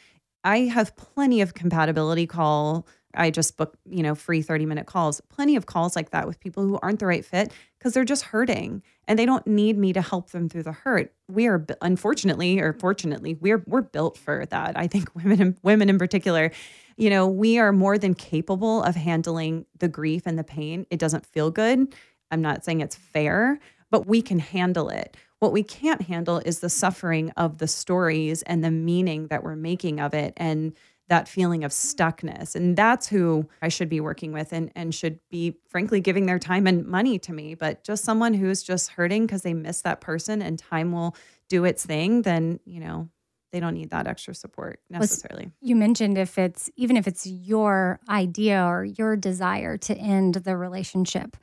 I 0.44 0.60
have 0.66 0.94
plenty 0.96 1.40
of 1.40 1.54
compatibility 1.54 2.26
call. 2.26 2.86
I 3.16 3.30
just 3.30 3.56
book, 3.56 3.76
you 3.88 4.02
know, 4.02 4.14
free 4.14 4.42
30 4.42 4.66
minute 4.66 4.86
calls, 4.86 5.20
plenty 5.28 5.56
of 5.56 5.66
calls 5.66 5.96
like 5.96 6.10
that 6.10 6.26
with 6.26 6.40
people 6.40 6.62
who 6.62 6.78
aren't 6.82 7.00
the 7.00 7.06
right 7.06 7.24
fit 7.24 7.52
because 7.78 7.94
they're 7.94 8.04
just 8.04 8.24
hurting 8.24 8.82
and 9.08 9.18
they 9.18 9.26
don't 9.26 9.46
need 9.46 9.78
me 9.78 9.92
to 9.92 10.02
help 10.02 10.30
them 10.30 10.48
through 10.48 10.64
the 10.64 10.72
hurt. 10.72 11.12
We 11.28 11.46
are 11.46 11.64
unfortunately 11.82 12.60
or 12.60 12.72
fortunately, 12.72 13.34
we're 13.34 13.64
we're 13.66 13.82
built 13.82 14.18
for 14.18 14.46
that. 14.46 14.78
I 14.78 14.86
think 14.86 15.14
women 15.14 15.40
in, 15.40 15.56
women 15.62 15.88
in 15.88 15.98
particular, 15.98 16.50
you 16.96 17.10
know, 17.10 17.26
we 17.26 17.58
are 17.58 17.72
more 17.72 17.98
than 17.98 18.14
capable 18.14 18.82
of 18.82 18.94
handling 18.94 19.66
the 19.78 19.88
grief 19.88 20.22
and 20.26 20.38
the 20.38 20.44
pain. 20.44 20.86
It 20.90 20.98
doesn't 20.98 21.26
feel 21.26 21.50
good. 21.50 21.94
I'm 22.30 22.42
not 22.42 22.64
saying 22.64 22.80
it's 22.80 22.96
fair, 22.96 23.58
but 23.90 24.06
we 24.06 24.22
can 24.22 24.38
handle 24.38 24.88
it. 24.88 25.16
What 25.38 25.52
we 25.52 25.62
can't 25.62 26.02
handle 26.02 26.38
is 26.38 26.60
the 26.60 26.70
suffering 26.70 27.30
of 27.36 27.58
the 27.58 27.68
stories 27.68 28.42
and 28.42 28.64
the 28.64 28.70
meaning 28.70 29.28
that 29.28 29.42
we're 29.42 29.56
making 29.56 30.00
of 30.00 30.14
it 30.14 30.32
and 30.36 30.72
that 31.08 31.28
feeling 31.28 31.62
of 31.64 31.70
stuckness. 31.70 32.56
And 32.56 32.76
that's 32.76 33.06
who 33.06 33.48
I 33.62 33.68
should 33.68 33.88
be 33.88 34.00
working 34.00 34.32
with 34.32 34.52
and, 34.52 34.72
and 34.74 34.94
should 34.94 35.20
be, 35.30 35.56
frankly, 35.68 36.00
giving 36.00 36.26
their 36.26 36.38
time 36.38 36.66
and 36.66 36.84
money 36.84 37.18
to 37.20 37.32
me. 37.32 37.54
But 37.54 37.84
just 37.84 38.04
someone 38.04 38.34
who's 38.34 38.62
just 38.62 38.90
hurting 38.90 39.26
because 39.26 39.42
they 39.42 39.54
miss 39.54 39.82
that 39.82 40.00
person 40.00 40.42
and 40.42 40.58
time 40.58 40.92
will 40.92 41.14
do 41.48 41.64
its 41.64 41.86
thing, 41.86 42.22
then, 42.22 42.58
you 42.64 42.80
know, 42.80 43.08
they 43.52 43.60
don't 43.60 43.74
need 43.74 43.90
that 43.90 44.06
extra 44.06 44.34
support 44.34 44.80
necessarily. 44.90 45.50
You 45.60 45.76
mentioned 45.76 46.18
if 46.18 46.36
it's 46.36 46.68
even 46.76 46.96
if 46.96 47.06
it's 47.06 47.26
your 47.26 48.00
idea 48.08 48.64
or 48.64 48.84
your 48.84 49.16
desire 49.16 49.76
to 49.78 49.94
end 49.96 50.34
the 50.34 50.56
relationship, 50.56 51.36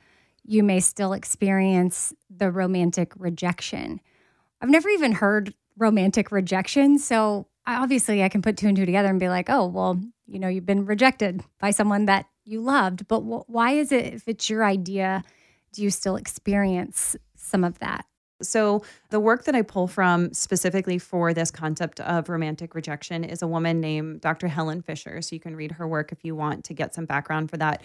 you 0.44 0.62
may 0.62 0.80
still 0.80 1.14
experience 1.14 2.12
the 2.28 2.50
romantic 2.50 3.12
rejection. 3.16 4.00
I've 4.60 4.68
never 4.68 4.90
even 4.90 5.12
heard 5.12 5.54
romantic 5.76 6.30
rejection, 6.30 6.98
so 6.98 7.48
obviously 7.66 8.22
I 8.22 8.28
can 8.28 8.42
put 8.42 8.56
two 8.56 8.68
and 8.68 8.76
two 8.76 8.86
together 8.86 9.08
and 9.08 9.20
be 9.20 9.28
like, 9.28 9.48
"Oh, 9.48 9.66
well, 9.66 10.00
you 10.26 10.38
know, 10.38 10.48
you've 10.48 10.66
been 10.66 10.86
rejected 10.86 11.42
by 11.60 11.70
someone 11.70 12.06
that 12.06 12.26
you 12.44 12.60
loved." 12.60 13.08
But 13.08 13.20
wh- 13.20 13.48
why 13.48 13.72
is 13.72 13.92
it 13.92 14.14
if 14.14 14.28
it's 14.28 14.48
your 14.50 14.64
idea, 14.64 15.22
do 15.72 15.82
you 15.82 15.90
still 15.90 16.16
experience 16.16 17.16
some 17.36 17.64
of 17.64 17.78
that? 17.80 18.06
So, 18.42 18.82
the 19.10 19.20
work 19.20 19.44
that 19.44 19.54
I 19.54 19.62
pull 19.62 19.86
from 19.86 20.32
specifically 20.34 20.98
for 20.98 21.32
this 21.32 21.50
concept 21.50 22.00
of 22.00 22.28
romantic 22.28 22.74
rejection 22.74 23.24
is 23.24 23.42
a 23.42 23.46
woman 23.46 23.80
named 23.80 24.20
Dr. 24.20 24.48
Helen 24.48 24.82
Fisher. 24.82 25.22
So, 25.22 25.34
you 25.34 25.40
can 25.40 25.56
read 25.56 25.72
her 25.72 25.86
work 25.86 26.12
if 26.12 26.24
you 26.24 26.34
want 26.34 26.64
to 26.64 26.74
get 26.74 26.94
some 26.94 27.06
background 27.06 27.50
for 27.50 27.56
that. 27.58 27.82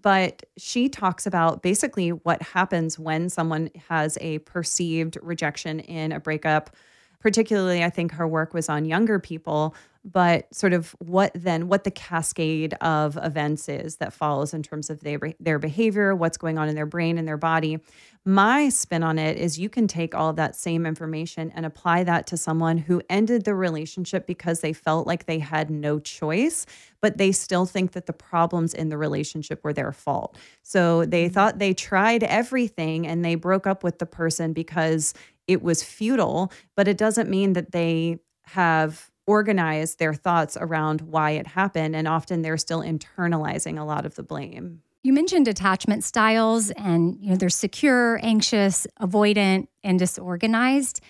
But 0.00 0.44
she 0.56 0.88
talks 0.88 1.26
about 1.26 1.62
basically 1.62 2.10
what 2.10 2.42
happens 2.42 2.98
when 2.98 3.28
someone 3.28 3.70
has 3.88 4.18
a 4.20 4.38
perceived 4.40 5.18
rejection 5.22 5.80
in 5.80 6.12
a 6.12 6.20
breakup. 6.20 6.70
Particularly, 7.22 7.84
I 7.84 7.90
think 7.90 8.12
her 8.12 8.26
work 8.26 8.52
was 8.52 8.68
on 8.68 8.84
younger 8.84 9.20
people, 9.20 9.76
but 10.04 10.52
sort 10.52 10.72
of 10.72 10.96
what 10.98 11.30
then, 11.34 11.68
what 11.68 11.84
the 11.84 11.90
cascade 11.90 12.74
of 12.80 13.16
events 13.22 13.68
is 13.68 13.96
that 13.96 14.12
follows 14.12 14.52
in 14.52 14.62
terms 14.62 14.90
of 14.90 15.00
their, 15.00 15.20
their 15.38 15.60
behavior, 15.60 16.14
what's 16.16 16.36
going 16.36 16.58
on 16.58 16.68
in 16.68 16.74
their 16.74 16.86
brain 16.86 17.18
and 17.18 17.28
their 17.28 17.36
body. 17.36 17.78
My 18.24 18.68
spin 18.68 19.02
on 19.02 19.18
it 19.18 19.36
is 19.36 19.58
you 19.58 19.68
can 19.68 19.88
take 19.88 20.14
all 20.14 20.30
of 20.30 20.36
that 20.36 20.54
same 20.54 20.86
information 20.86 21.52
and 21.56 21.66
apply 21.66 22.04
that 22.04 22.26
to 22.28 22.36
someone 22.36 22.78
who 22.78 23.02
ended 23.10 23.44
the 23.44 23.54
relationship 23.54 24.26
because 24.26 24.60
they 24.60 24.72
felt 24.72 25.08
like 25.08 25.26
they 25.26 25.40
had 25.40 25.70
no 25.70 25.98
choice, 25.98 26.64
but 27.00 27.18
they 27.18 27.32
still 27.32 27.66
think 27.66 27.92
that 27.92 28.06
the 28.06 28.12
problems 28.12 28.74
in 28.74 28.90
the 28.90 28.96
relationship 28.96 29.64
were 29.64 29.72
their 29.72 29.90
fault. 29.90 30.36
So 30.62 31.04
they 31.04 31.24
mm-hmm. 31.24 31.34
thought 31.34 31.58
they 31.58 31.74
tried 31.74 32.22
everything 32.22 33.08
and 33.08 33.24
they 33.24 33.34
broke 33.34 33.66
up 33.66 33.82
with 33.82 33.98
the 33.98 34.06
person 34.06 34.52
because 34.52 35.14
it 35.46 35.62
was 35.62 35.82
futile, 35.82 36.52
but 36.76 36.88
it 36.88 36.96
doesn't 36.96 37.28
mean 37.28 37.52
that 37.54 37.72
they 37.72 38.18
have 38.44 39.10
organized 39.26 39.98
their 39.98 40.14
thoughts 40.14 40.56
around 40.60 41.00
why 41.02 41.32
it 41.32 41.46
happened. 41.46 41.94
And 41.94 42.08
often 42.08 42.42
they're 42.42 42.56
still 42.56 42.80
internalizing 42.80 43.78
a 43.78 43.84
lot 43.84 44.04
of 44.04 44.14
the 44.14 44.22
blame. 44.22 44.82
You 45.04 45.12
mentioned 45.12 45.48
attachment 45.48 46.04
styles 46.04 46.70
and 46.72 47.18
you 47.20 47.30
know 47.30 47.36
there's 47.36 47.56
secure, 47.56 48.20
anxious, 48.22 48.86
avoidant, 49.00 49.66
and 49.82 49.98
disorganized. 49.98 51.00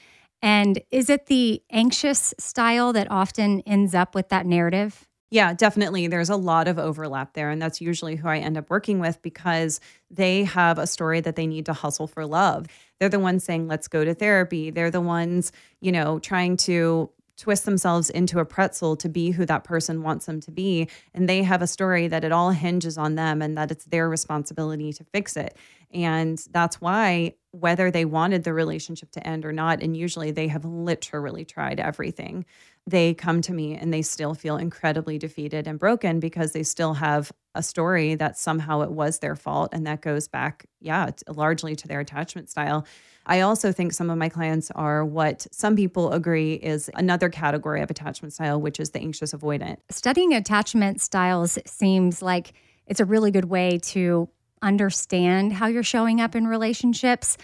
And 0.41 0.81
is 0.91 1.09
it 1.09 1.27
the 1.27 1.63
anxious 1.71 2.35
style 2.39 2.93
that 2.95 3.11
often 3.11 3.61
ends 3.61 3.95
up 3.95 4.15
with 4.15 4.29
that 4.31 4.47
narrative? 4.47 5.07
Yeah, 5.33 5.55
definitely. 5.55 6.09
There's 6.09 6.29
a 6.29 6.37
lot 6.37 6.69
of 6.69 6.79
overlap 6.79 7.33
there. 7.33 7.49
And 7.49 7.61
that's 7.61 7.81
usually 7.81 8.17
who 8.17 8.29
I 8.29 8.37
end 8.37 8.59
up 8.59 8.69
working 8.69 8.99
with 9.01 9.23
because 9.23 9.81
they 10.11 10.45
have 10.45 10.77
a 10.79 10.87
story 10.87 11.23
that 11.23 11.37
they 11.37 11.47
need 11.47 11.65
to 11.67 11.73
hustle 11.73 12.07
for 12.07 12.27
love. 12.27 12.67
They're 13.01 13.09
the 13.09 13.19
ones 13.19 13.43
saying, 13.43 13.67
let's 13.67 13.89
go 13.89 14.05
to 14.05 14.13
therapy. 14.13 14.69
They're 14.71 14.91
the 14.91 15.01
ones, 15.01 15.51
you 15.81 15.91
know, 15.91 16.19
trying 16.19 16.59
to 16.59 17.09
twist 17.39 17.65
themselves 17.65 18.11
into 18.11 18.41
a 18.41 18.45
pretzel 18.45 18.95
to 18.95 19.09
be 19.09 19.31
who 19.31 19.47
that 19.47 19.65
person 19.65 20.03
wants 20.03 20.27
them 20.27 20.39
to 20.43 20.51
be. 20.51 20.87
And 21.15 21.27
they 21.27 21.43
have 21.45 21.63
a 21.63 21.67
story 21.67 22.09
that 22.09 22.25
it 22.25 22.31
all 22.31 22.51
hinges 22.51 22.99
on 22.99 23.15
them 23.15 23.41
and 23.41 23.57
that 23.57 23.71
it's 23.71 23.87
their 23.87 24.11
responsibility 24.11 24.93
to 24.93 25.05
fix 25.15 25.35
it. 25.39 25.57
And 25.95 26.39
that's 26.51 26.79
why, 26.81 27.35
whether 27.53 27.91
they 27.91 28.05
wanted 28.05 28.45
the 28.45 28.53
relationship 28.53 29.11
to 29.13 29.27
end 29.27 29.47
or 29.47 29.53
not, 29.53 29.83
and 29.83 29.97
usually 29.97 30.31
they 30.31 30.49
have 30.49 30.65
literally 30.67 31.45
tried 31.47 31.81
everything, 31.81 32.45
they 32.87 33.15
come 33.15 33.41
to 33.43 33.53
me 33.53 33.75
and 33.75 33.93
they 33.95 34.03
still 34.03 34.35
feel 34.35 34.57
incredibly 34.57 35.19
defeated 35.19 35.67
and 35.67 35.79
broken 35.79 36.19
because 36.19 36.53
they 36.53 36.63
still 36.63 36.95
have 36.95 37.31
a 37.55 37.63
story 37.63 38.15
that 38.17 38.37
somehow 38.37 38.81
it 38.81 38.91
was 38.91 39.21
their 39.21 39.37
fault. 39.37 39.71
And 39.73 39.87
that 39.87 40.03
goes 40.03 40.27
back, 40.27 40.67
yeah, 40.81 41.11
largely 41.29 41.77
to 41.77 41.87
their 41.87 42.01
attachment 42.01 42.51
style. 42.51 42.87
I 43.25 43.41
also 43.41 43.71
think 43.71 43.93
some 43.93 44.11
of 44.11 44.19
my 44.19 44.29
clients 44.29 44.71
are 44.73 45.05
what 45.05 45.47
some 45.53 45.77
people 45.77 46.13
agree 46.13 46.55
is 46.55 46.91
another 46.95 47.29
category 47.29 47.81
of 47.83 47.91
attachment 47.91 48.33
style, 48.33 48.61
which 48.61 48.81
is 48.81 48.91
the 48.91 48.99
anxious 48.99 49.33
avoidant. 49.33 49.77
Studying 49.91 50.35
attachment 50.35 51.01
styles 51.01 51.59
seems 51.65 52.21
like 52.21 52.53
it's 52.87 52.99
a 53.01 53.05
really 53.05 53.31
good 53.31 53.45
way 53.45 53.79
to 53.79 54.29
understand 54.61 55.53
how 55.53 55.67
you're 55.67 55.85
showing 55.85 56.21
up 56.21 56.35
in 56.35 56.49
relationships. 56.49 57.37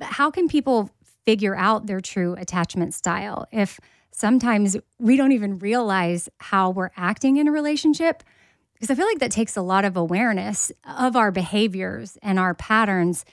How 0.00 0.30
can 0.30 0.48
people 0.48 0.90
figure 1.26 1.54
out 1.54 1.86
their 1.86 2.00
true 2.00 2.34
attachment 2.38 2.94
style 2.94 3.46
if 3.52 3.78
sometimes 4.18 4.76
we 4.98 5.16
don't 5.16 5.32
even 5.32 5.58
realize 5.58 6.28
how 6.38 6.70
we're 6.70 6.90
acting 6.96 7.36
in 7.36 7.46
a 7.46 7.52
relationship? 7.52 8.24
Because 8.74 8.90
I 8.90 8.94
feel 8.94 9.06
like 9.06 9.20
that 9.20 9.30
takes 9.30 9.56
a 9.56 9.62
lot 9.62 9.84
of 9.84 9.96
awareness 9.96 10.72
of 10.84 11.14
our 11.14 11.30
behaviors 11.30 12.18
and 12.20 12.38
our 12.38 12.54
patterns. 12.54 13.24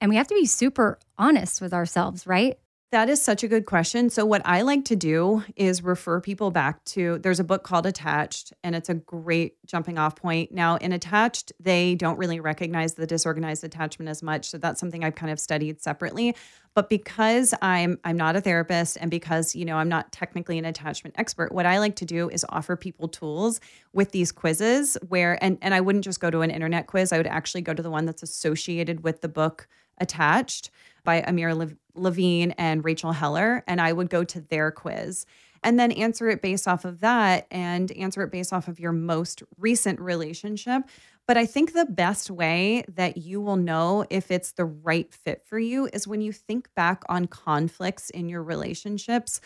And 0.00 0.08
we 0.08 0.16
have 0.16 0.28
to 0.28 0.34
be 0.34 0.46
super 0.46 0.98
honest 1.18 1.60
with 1.60 1.74
ourselves, 1.74 2.26
right? 2.26 2.58
That 2.92 3.08
is 3.08 3.22
such 3.22 3.44
a 3.44 3.48
good 3.48 3.66
question. 3.66 4.10
So, 4.10 4.26
what 4.26 4.42
I 4.44 4.62
like 4.62 4.84
to 4.86 4.96
do 4.96 5.44
is 5.54 5.80
refer 5.80 6.20
people 6.20 6.50
back 6.50 6.84
to 6.86 7.18
there's 7.18 7.38
a 7.38 7.44
book 7.44 7.62
called 7.62 7.86
Attached, 7.86 8.52
and 8.64 8.74
it's 8.74 8.88
a 8.88 8.94
great 8.94 9.64
jumping 9.64 9.96
off 9.96 10.16
point. 10.16 10.50
Now, 10.50 10.74
in 10.74 10.92
Attached, 10.92 11.52
they 11.60 11.94
don't 11.94 12.18
really 12.18 12.40
recognize 12.40 12.94
the 12.94 13.06
disorganized 13.06 13.62
attachment 13.62 14.08
as 14.08 14.24
much. 14.24 14.50
So, 14.50 14.58
that's 14.58 14.80
something 14.80 15.04
I've 15.04 15.14
kind 15.14 15.30
of 15.30 15.38
studied 15.38 15.80
separately. 15.80 16.34
But 16.74 16.88
because 16.88 17.54
I'm 17.62 17.96
I'm 18.02 18.16
not 18.16 18.34
a 18.34 18.40
therapist 18.40 18.98
and 19.00 19.08
because, 19.08 19.54
you 19.54 19.64
know, 19.64 19.76
I'm 19.76 19.88
not 19.88 20.10
technically 20.10 20.58
an 20.58 20.64
attachment 20.64 21.14
expert, 21.16 21.52
what 21.52 21.66
I 21.66 21.78
like 21.78 21.94
to 21.96 22.04
do 22.04 22.28
is 22.28 22.44
offer 22.48 22.74
people 22.74 23.06
tools 23.06 23.60
with 23.92 24.10
these 24.10 24.32
quizzes 24.32 24.98
where 25.06 25.38
and 25.44 25.58
and 25.62 25.74
I 25.74 25.80
wouldn't 25.80 26.04
just 26.04 26.18
go 26.18 26.28
to 26.30 26.40
an 26.40 26.50
internet 26.50 26.88
quiz, 26.88 27.12
I 27.12 27.18
would 27.18 27.28
actually 27.28 27.62
go 27.62 27.72
to 27.72 27.82
the 27.84 27.90
one 27.90 28.04
that's 28.04 28.24
associated 28.24 29.04
with 29.04 29.20
the 29.20 29.28
book 29.28 29.68
Attached 29.98 30.70
by 31.04 31.22
Amir 31.26 31.54
Lev- 31.54 31.76
Levine 31.94 32.52
and 32.52 32.84
Rachel 32.84 33.12
Heller, 33.12 33.64
and 33.66 33.80
I 33.80 33.92
would 33.92 34.10
go 34.10 34.24
to 34.24 34.40
their 34.40 34.70
quiz 34.70 35.26
and 35.62 35.78
then 35.78 35.92
answer 35.92 36.28
it 36.28 36.42
based 36.42 36.66
off 36.66 36.84
of 36.84 37.00
that 37.00 37.46
and 37.50 37.92
answer 37.92 38.22
it 38.22 38.32
based 38.32 38.52
off 38.52 38.68
of 38.68 38.80
your 38.80 38.92
most 38.92 39.42
recent 39.58 40.00
relationship. 40.00 40.82
But 41.26 41.36
I 41.36 41.46
think 41.46 41.72
the 41.72 41.84
best 41.84 42.30
way 42.30 42.84
that 42.88 43.16
you 43.18 43.40
will 43.40 43.56
know 43.56 44.04
if 44.10 44.30
it's 44.30 44.52
the 44.52 44.64
right 44.64 45.12
fit 45.12 45.44
for 45.44 45.58
you 45.58 45.88
is 45.92 46.08
when 46.08 46.22
you 46.22 46.32
think 46.32 46.74
back 46.74 47.02
on 47.08 47.26
conflicts 47.26 48.10
in 48.10 48.28
your 48.28 48.42
relationships 48.42 49.40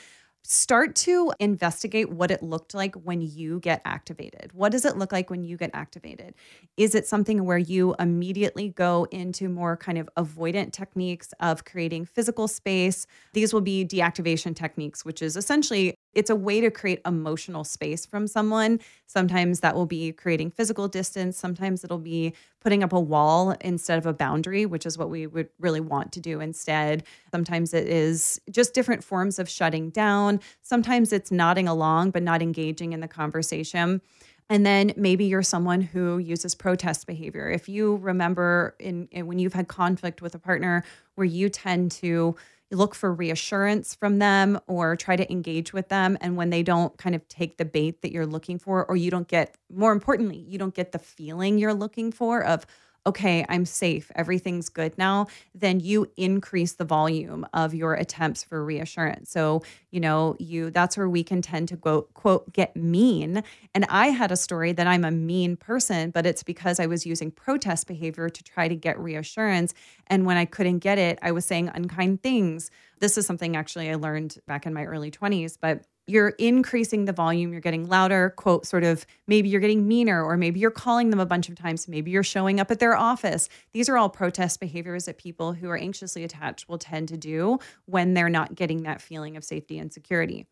start 0.45 0.95
to 0.95 1.33
investigate 1.41 2.11
what 2.11 2.31
it 2.31 2.43
looked 2.43 2.75
like 2.75 2.95
when 2.97 3.23
you 3.23 3.59
get 3.61 3.81
activated. 3.85 4.51
What 4.53 4.73
does 4.73 4.85
it 4.85 4.97
look 4.97 5.11
like 5.11 5.31
when 5.31 5.43
you 5.43 5.57
get 5.57 5.71
activated? 5.73 6.35
Is 6.77 6.95
it 6.95 7.07
something 7.07 7.45
where 7.45 7.59
you 7.59 7.95
immediately 7.99 8.69
go 8.69 9.07
into 9.11 9.49
more 9.49 9.77
kind 9.77 9.97
of 9.97 10.09
avoidant 10.19 10.73
techniques 10.73 11.33
of 11.41 11.65
creating 11.65 12.05
physical 12.05 12.47
space? 12.47 13.07
These 13.33 13.55
will 13.55 13.63
be 13.63 13.87
deactivation 13.87 14.55
techniques, 14.55 15.05
which 15.05 15.23
is 15.23 15.37
essentially 15.37 15.95
it's 16.15 16.31
a 16.31 16.37
way 16.37 16.61
to 16.61 16.71
create 16.71 17.01
emotional 17.07 17.65
space 17.65 18.07
from 18.07 18.27
someone. 18.27 18.81
Sometimes 19.07 19.61
that 19.61 19.75
will 19.75 19.87
be 19.87 20.13
creating 20.13 20.51
physical 20.51 20.89
distance, 20.89 21.37
sometimes 21.37 21.85
it'll 21.85 21.99
be 21.99 22.35
putting 22.61 22.83
up 22.83 22.93
a 22.93 23.01
wall 23.01 23.51
instead 23.61 23.99
of 23.99 24.07
a 24.07 24.13
boundary, 24.13 24.65
which 24.65 24.87
is 24.87 24.97
what 24.97 25.11
we 25.11 25.27
would 25.27 25.49
really 25.61 25.81
want 25.81 26.13
to 26.13 26.21
do 26.21 26.41
instead. 26.41 27.05
Sometimes 27.31 27.75
it 27.75 27.87
is 27.87 28.41
just 28.51 28.73
different 28.73 29.05
forms 29.05 29.39
of 29.39 29.49
shutting 29.49 29.91
down. 29.91 30.41
Sometimes 30.63 31.13
it's 31.13 31.31
nodding 31.31 31.69
along, 31.69 32.11
but 32.11 32.23
not 32.23 32.41
engaging 32.41 32.93
in 32.95 33.01
the 33.01 33.09
conversation. 33.09 34.01
And 34.51 34.65
then 34.67 34.93
maybe 34.97 35.25
you're 35.25 35.43
someone 35.43 35.81
who 35.81 36.19
uses 36.19 36.55
protest 36.55 37.07
behavior. 37.07 37.49
If 37.49 37.69
you 37.69 37.97
remember 37.97 38.75
in, 38.79 39.09
in, 39.11 39.27
when 39.27 39.39
you've 39.39 39.55
had 39.55 39.69
conflict 39.69 40.21
with 40.21 40.35
a 40.35 40.39
partner 40.39 40.85
where 41.15 41.25
you 41.25 41.49
tend 41.49 41.93
to 41.93 42.37
look 42.75 42.95
for 42.95 43.13
reassurance 43.13 43.95
from 43.95 44.19
them 44.19 44.59
or 44.67 44.97
try 44.97 45.17
to 45.17 45.31
engage 45.33 45.73
with 45.73 45.89
them. 45.89 46.19
And 46.21 46.37
when 46.37 46.51
they 46.51 46.63
don't 46.63 46.97
kind 46.99 47.15
of 47.15 47.27
take 47.29 47.57
the 47.57 47.65
bait 47.65 48.03
that 48.03 48.13
you're 48.13 48.27
looking 48.27 48.59
for, 48.59 48.85
or 48.85 48.97
you 48.97 49.11
don't 49.11 49.29
get, 49.29 49.57
more 49.73 49.93
importantly, 49.93 50.45
you 50.49 50.59
don't 50.59 50.75
get 50.75 50.93
the 50.93 50.99
feeling 50.99 51.59
you're 51.59 51.75
looking 51.75 52.13
for 52.13 52.43
of, 52.43 52.67
okay, 53.07 53.45
I'm 53.49 53.65
safe, 53.65 54.11
everything's 54.15 54.69
good 54.69 54.97
now, 54.97 55.27
then 55.55 55.81
you 55.81 56.11
increase 56.17 56.73
the 56.73 56.85
volume 56.85 57.47
of 57.53 57.75
your 57.75 57.95
attempts 57.95 58.43
for 58.43 58.65
reassurance. 58.65 59.31
So, 59.31 59.63
you 59.91 60.01
know, 60.01 60.37
you 60.39 60.71
that's 60.71 60.97
where 60.97 61.09
we 61.09 61.23
can 61.23 61.43
tend 61.43 61.69
to 61.69 61.77
go 61.77 62.03
quote 62.15 62.53
get 62.53 62.75
mean. 62.77 63.43
And 63.75 63.85
I 63.89 64.09
had 64.09 64.33
a 64.33 64.37
story 64.37 64.73
that 64.73 64.87
I'm 64.87 65.05
a 65.05 65.11
mean 65.11 65.57
person, 65.57 66.11
but 66.11 66.25
it's 66.25 66.43
because 66.43 66.81
I 66.81 66.87
was 66.87 67.05
using 67.05 67.31
protest 67.31 67.87
behavior 67.87 68.29
to 68.29 68.43
try 68.43 68.69
to 68.69 68.77
get 68.77 68.99
reassurance. 68.99 69.75
And 70.07 70.25
when 70.25 70.37
I 70.37 70.47
couldn't 70.47 70.79
get 70.79 70.99
it, 70.99 71.19
I 71.21 71.33
was 71.33 71.45
saying 71.45 71.71
unkind 71.75 72.23
things. 72.23 72.71
This 73.01 73.19
is 73.19 73.27
something 73.27 73.57
actually 73.57 73.91
I 73.91 73.97
learned 73.97 74.39
back 74.47 74.65
in 74.67 74.73
my 74.73 74.85
early 74.85 75.11
20s, 75.11 75.59
but 75.61 75.85
you're 76.07 76.31
increasing 76.31 77.07
the 77.07 77.13
volume, 77.13 77.53
you're 77.53 77.61
getting 77.61 77.89
louder, 77.89 78.31
quote, 78.37 78.67
sort 78.67 78.85
of 78.85 79.07
maybe 79.27 79.49
you're 79.49 79.61
getting 79.61 79.89
meaner, 79.89 80.23
or 80.23 80.37
maybe 80.37 80.61
you're 80.61 80.71
calling 80.71 81.11
them 81.11 81.21
a 81.21 81.27
bunch 81.27 81.49
of 81.49 81.55
times, 81.55 81.89
maybe 81.89 82.11
you're 82.11 82.23
showing 82.23 82.61
up 82.61 82.71
at 82.71 82.79
their 82.79 82.97
office. 82.97 83.49
These 83.73 83.89
are 83.89 83.97
all 83.97 84.11
protest 84.11 84.61
behaviors 84.61 85.07
that 85.07 85.19
people 85.19 85.55
who 85.55 85.71
are 85.71 85.79
anxiously 85.79 86.23
attached 86.25 86.69
will 86.69 86.79
tend 86.79 87.09
to 87.09 87.17
do 87.17 87.59
when 87.87 88.15
they're 88.15 88.29
not 88.29 88.55
getting 88.55 88.83
that 88.83 89.01
feeling 89.01 89.37
of 89.37 89.45
safety 89.45 89.79
and 89.79 89.93
security. 89.93 90.47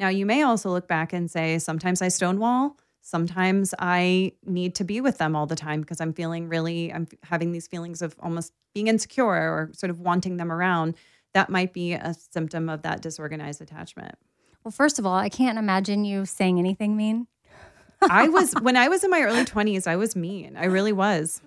Now, 0.00 0.08
you 0.08 0.26
may 0.26 0.42
also 0.42 0.70
look 0.70 0.88
back 0.88 1.12
and 1.12 1.30
say, 1.30 1.58
sometimes 1.58 2.02
I 2.02 2.08
stonewall. 2.08 2.76
Sometimes 3.00 3.74
I 3.78 4.32
need 4.44 4.74
to 4.76 4.84
be 4.84 5.00
with 5.00 5.18
them 5.18 5.34
all 5.34 5.46
the 5.46 5.56
time 5.56 5.80
because 5.80 6.00
I'm 6.00 6.12
feeling 6.12 6.48
really, 6.48 6.92
I'm 6.92 7.08
having 7.22 7.52
these 7.52 7.66
feelings 7.66 8.02
of 8.02 8.14
almost 8.20 8.52
being 8.74 8.88
insecure 8.88 9.24
or 9.24 9.70
sort 9.72 9.90
of 9.90 10.00
wanting 10.00 10.36
them 10.36 10.52
around. 10.52 10.94
That 11.34 11.50
might 11.50 11.72
be 11.72 11.94
a 11.94 12.14
symptom 12.32 12.68
of 12.68 12.82
that 12.82 13.00
disorganized 13.00 13.62
attachment. 13.62 14.16
Well, 14.64 14.72
first 14.72 14.98
of 14.98 15.06
all, 15.06 15.16
I 15.16 15.28
can't 15.28 15.58
imagine 15.58 16.04
you 16.04 16.26
saying 16.26 16.58
anything 16.58 16.96
mean. 16.96 17.26
I 18.02 18.28
was 18.28 18.54
when 18.60 18.76
I 18.76 18.88
was 18.88 19.04
in 19.04 19.10
my 19.10 19.22
early 19.22 19.44
20s, 19.44 19.86
I 19.86 19.96
was 19.96 20.16
mean. 20.16 20.56
I 20.56 20.66
really 20.66 20.92
was. 20.92 21.40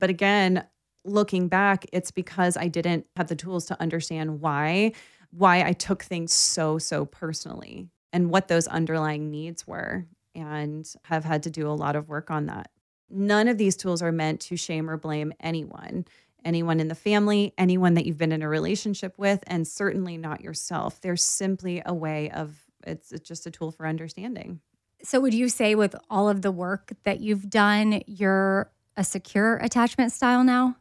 But 0.00 0.10
again, 0.10 0.66
looking 1.04 1.48
back, 1.48 1.86
it's 1.92 2.10
because 2.10 2.56
I 2.56 2.68
didn't 2.68 3.06
have 3.16 3.28
the 3.28 3.36
tools 3.36 3.66
to 3.66 3.80
understand 3.80 4.40
why 4.40 4.92
why 5.30 5.62
I 5.64 5.72
took 5.72 6.04
things 6.04 6.32
so 6.32 6.78
so 6.78 7.06
personally 7.06 7.88
and 8.12 8.30
what 8.30 8.48
those 8.48 8.68
underlying 8.68 9.30
needs 9.30 9.66
were 9.66 10.06
and 10.34 10.90
have 11.04 11.24
had 11.24 11.42
to 11.44 11.50
do 11.50 11.68
a 11.68 11.72
lot 11.72 11.96
of 11.96 12.08
work 12.08 12.30
on 12.30 12.46
that. 12.46 12.70
None 13.10 13.48
of 13.48 13.58
these 13.58 13.76
tools 13.76 14.02
are 14.02 14.12
meant 14.12 14.40
to 14.42 14.56
shame 14.56 14.88
or 14.88 14.96
blame 14.96 15.32
anyone 15.40 16.06
anyone 16.44 16.80
in 16.80 16.88
the 16.88 16.94
family, 16.94 17.52
anyone 17.58 17.94
that 17.94 18.06
you've 18.06 18.18
been 18.18 18.32
in 18.32 18.42
a 18.42 18.48
relationship 18.48 19.18
with, 19.18 19.42
and 19.46 19.66
certainly 19.66 20.16
not 20.16 20.40
yourself. 20.40 21.00
They're 21.00 21.16
simply 21.16 21.82
a 21.84 21.94
way 21.94 22.30
of 22.30 22.64
it's, 22.86 23.12
it's 23.12 23.26
just 23.26 23.46
a 23.46 23.50
tool 23.50 23.72
for 23.72 23.86
understanding. 23.86 24.60
So, 25.02 25.20
would 25.20 25.34
you 25.34 25.48
say 25.48 25.74
with 25.74 25.94
all 26.08 26.28
of 26.28 26.42
the 26.42 26.52
work 26.52 26.92
that 27.04 27.20
you've 27.20 27.50
done, 27.50 28.02
you're 28.06 28.70
a 28.96 29.04
secure 29.04 29.56
attachment 29.56 30.12
style 30.12 30.44
now? 30.44 30.76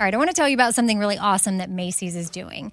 All 0.00 0.04
right, 0.04 0.14
I 0.14 0.16
want 0.16 0.30
to 0.30 0.34
tell 0.34 0.48
you 0.48 0.54
about 0.54 0.74
something 0.74 0.98
really 0.98 1.18
awesome 1.18 1.58
that 1.58 1.70
Macy's 1.70 2.14
is 2.14 2.30
doing. 2.30 2.72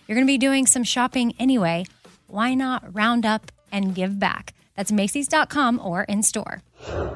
You're 0.11 0.17
going 0.17 0.27
to 0.27 0.33
be 0.33 0.37
doing 0.39 0.67
some 0.67 0.83
shopping 0.83 1.33
anyway. 1.39 1.85
Why 2.27 2.53
not 2.53 2.93
round 2.93 3.25
up 3.25 3.49
and 3.71 3.95
give 3.95 4.19
back? 4.19 4.53
That's 4.75 4.91
Macy's.com 4.91 5.79
or 5.81 6.03
in 6.03 6.21
store. 6.21 6.61
All 6.85 7.15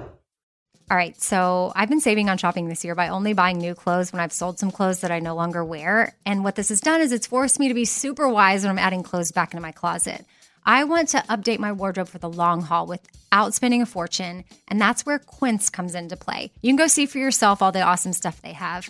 right, 0.95 1.21
so 1.21 1.73
I've 1.75 1.89
been 1.89 1.99
saving 1.99 2.29
on 2.29 2.37
shopping 2.37 2.69
this 2.69 2.85
year 2.85 2.95
by 2.95 3.09
only 3.09 3.33
buying 3.33 3.57
new 3.57 3.75
clothes 3.75 4.13
when 4.13 4.21
I've 4.21 4.31
sold 4.31 4.59
some 4.59 4.71
clothes 4.71 5.01
that 5.01 5.11
I 5.11 5.19
no 5.19 5.35
longer 5.35 5.61
wear. 5.61 6.15
And 6.25 6.45
what 6.45 6.55
this 6.55 6.69
has 6.69 6.79
done 6.79 7.01
is 7.01 7.11
it's 7.11 7.27
forced 7.27 7.59
me 7.59 7.67
to 7.67 7.73
be 7.73 7.83
super 7.83 8.29
wise 8.29 8.63
when 8.63 8.71
I'm 8.71 8.79
adding 8.79 9.03
clothes 9.03 9.33
back 9.33 9.53
into 9.53 9.61
my 9.61 9.73
closet. 9.73 10.25
I 10.65 10.85
want 10.85 11.09
to 11.09 11.17
update 11.17 11.59
my 11.59 11.73
wardrobe 11.73 12.07
for 12.07 12.19
the 12.19 12.29
long 12.29 12.61
haul 12.61 12.87
without 12.87 13.53
spending 13.53 13.81
a 13.81 13.85
fortune, 13.85 14.45
and 14.69 14.79
that's 14.79 15.05
where 15.05 15.19
Quince 15.19 15.69
comes 15.69 15.95
into 15.95 16.15
play. 16.15 16.49
You 16.61 16.69
can 16.69 16.77
go 16.77 16.87
see 16.87 17.07
for 17.07 17.17
yourself 17.17 17.61
all 17.61 17.73
the 17.73 17.81
awesome 17.81 18.13
stuff 18.13 18.41
they 18.41 18.53
have. 18.53 18.89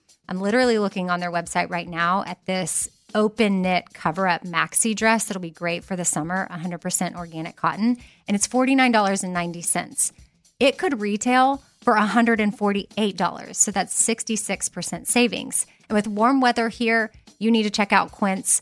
I'm 0.31 0.39
literally 0.39 0.79
looking 0.79 1.09
on 1.09 1.19
their 1.19 1.29
website 1.29 1.69
right 1.69 1.89
now 1.89 2.23
at 2.25 2.45
this 2.45 2.87
open 3.13 3.61
knit 3.61 3.93
cover 3.93 4.29
up 4.29 4.43
maxi 4.43 4.95
dress 4.95 5.25
that'll 5.25 5.41
be 5.41 5.49
great 5.49 5.83
for 5.83 5.97
the 5.97 6.05
summer, 6.05 6.47
100% 6.49 7.15
organic 7.17 7.57
cotton, 7.57 7.97
and 8.29 8.35
it's 8.35 8.47
$49.90. 8.47 10.11
It 10.57 10.77
could 10.77 11.01
retail 11.01 11.61
for 11.81 11.95
$148, 11.95 13.55
so 13.57 13.71
that's 13.71 14.07
66% 14.07 15.05
savings. 15.05 15.67
And 15.89 15.97
with 15.97 16.07
warm 16.07 16.39
weather 16.39 16.69
here, 16.69 17.11
you 17.37 17.51
need 17.51 17.63
to 17.63 17.69
check 17.69 17.91
out 17.91 18.13
Quince 18.13 18.61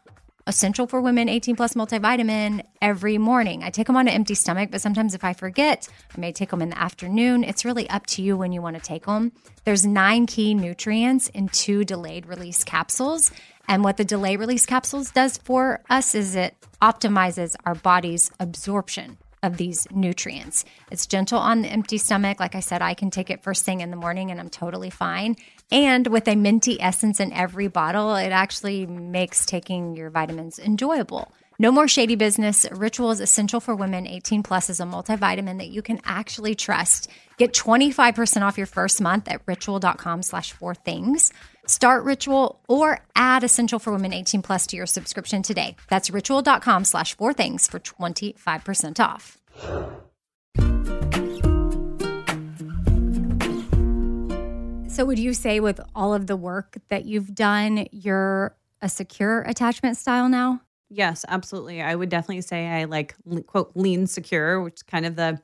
essential 0.47 0.87
for 0.87 1.01
women 1.01 1.29
18 1.29 1.55
plus 1.55 1.73
multivitamin 1.73 2.63
every 2.81 3.17
morning. 3.17 3.63
I 3.63 3.69
take 3.69 3.87
them 3.87 3.95
on 3.95 4.07
an 4.07 4.13
empty 4.13 4.35
stomach, 4.35 4.69
but 4.71 4.81
sometimes 4.81 5.13
if 5.13 5.23
I 5.23 5.33
forget, 5.33 5.87
I 6.15 6.19
may 6.19 6.31
take 6.31 6.49
them 6.49 6.61
in 6.61 6.69
the 6.69 6.79
afternoon. 6.79 7.43
It's 7.43 7.65
really 7.65 7.89
up 7.89 8.05
to 8.07 8.21
you 8.21 8.37
when 8.37 8.51
you 8.51 8.61
want 8.61 8.75
to 8.75 8.81
take 8.81 9.05
them. 9.05 9.31
There's 9.63 9.85
nine 9.85 10.25
key 10.25 10.53
nutrients 10.53 11.29
in 11.29 11.49
two 11.49 11.83
delayed 11.83 12.25
release 12.25 12.63
capsules. 12.63 13.31
And 13.67 13.83
what 13.83 13.97
the 13.97 14.05
delay 14.05 14.35
release 14.35 14.65
capsules 14.65 15.11
does 15.11 15.37
for 15.37 15.81
us 15.89 16.15
is 16.15 16.35
it 16.35 16.55
optimizes 16.81 17.55
our 17.65 17.75
body's 17.75 18.31
absorption 18.39 19.17
of 19.43 19.57
these 19.57 19.87
nutrients. 19.91 20.65
It's 20.91 21.07
gentle 21.07 21.39
on 21.39 21.63
the 21.63 21.69
empty 21.69 21.97
stomach. 21.97 22.39
Like 22.39 22.55
I 22.55 22.59
said, 22.59 22.81
I 22.81 22.93
can 22.93 23.09
take 23.09 23.29
it 23.29 23.43
first 23.43 23.65
thing 23.65 23.81
in 23.81 23.89
the 23.89 23.97
morning 23.97 24.29
and 24.29 24.39
I'm 24.39 24.49
totally 24.49 24.89
fine. 24.89 25.35
And 25.71 26.07
with 26.07 26.27
a 26.27 26.35
minty 26.35 26.81
essence 26.81 27.19
in 27.19 27.31
every 27.31 27.67
bottle, 27.67 28.15
it 28.15 28.31
actually 28.31 28.85
makes 28.85 29.45
taking 29.45 29.95
your 29.95 30.09
vitamins 30.09 30.59
enjoyable. 30.59 31.31
No 31.59 31.71
more 31.71 31.87
shady 31.87 32.15
business. 32.15 32.65
Ritual 32.71 33.11
is 33.11 33.19
essential 33.19 33.59
for 33.59 33.75
women 33.75 34.07
18 34.07 34.41
plus 34.41 34.69
is 34.69 34.79
a 34.79 34.83
multivitamin 34.83 35.59
that 35.59 35.69
you 35.69 35.81
can 35.81 36.01
actually 36.03 36.55
trust. 36.55 37.07
Get 37.37 37.53
25% 37.53 38.41
off 38.41 38.57
your 38.57 38.65
first 38.65 38.99
month 38.99 39.27
at 39.27 39.41
ritual.com 39.45 40.23
slash 40.23 40.53
four 40.53 40.73
things. 40.73 41.31
Start 41.67 42.03
Ritual 42.03 42.59
or 42.67 43.05
add 43.15 43.43
Essential 43.43 43.79
for 43.79 43.93
Women 43.93 44.13
18 44.13 44.41
Plus 44.41 44.67
to 44.67 44.75
your 44.75 44.87
subscription 44.87 45.43
today. 45.43 45.75
That's 45.87 46.09
ritual.com 46.09 46.83
slash 46.83 47.15
four 47.15 47.33
things 47.33 47.67
for 47.67 47.79
25% 47.79 48.99
off. 48.99 49.37
So, 54.91 55.05
would 55.05 55.19
you 55.19 55.33
say 55.33 55.61
with 55.61 55.79
all 55.95 56.13
of 56.13 56.27
the 56.27 56.35
work 56.35 56.77
that 56.89 57.05
you've 57.05 57.33
done, 57.33 57.87
you're 57.93 58.57
a 58.81 58.89
secure 58.89 59.41
attachment 59.43 59.95
style 59.95 60.27
now? 60.27 60.59
Yes, 60.89 61.23
absolutely. 61.29 61.81
I 61.81 61.95
would 61.95 62.09
definitely 62.09 62.41
say 62.41 62.67
I 62.67 62.83
like 62.83 63.15
quote 63.47 63.71
lean 63.73 64.05
secure, 64.05 64.61
which 64.61 64.75
is 64.75 64.83
kind 64.83 65.05
of 65.05 65.15
the 65.15 65.39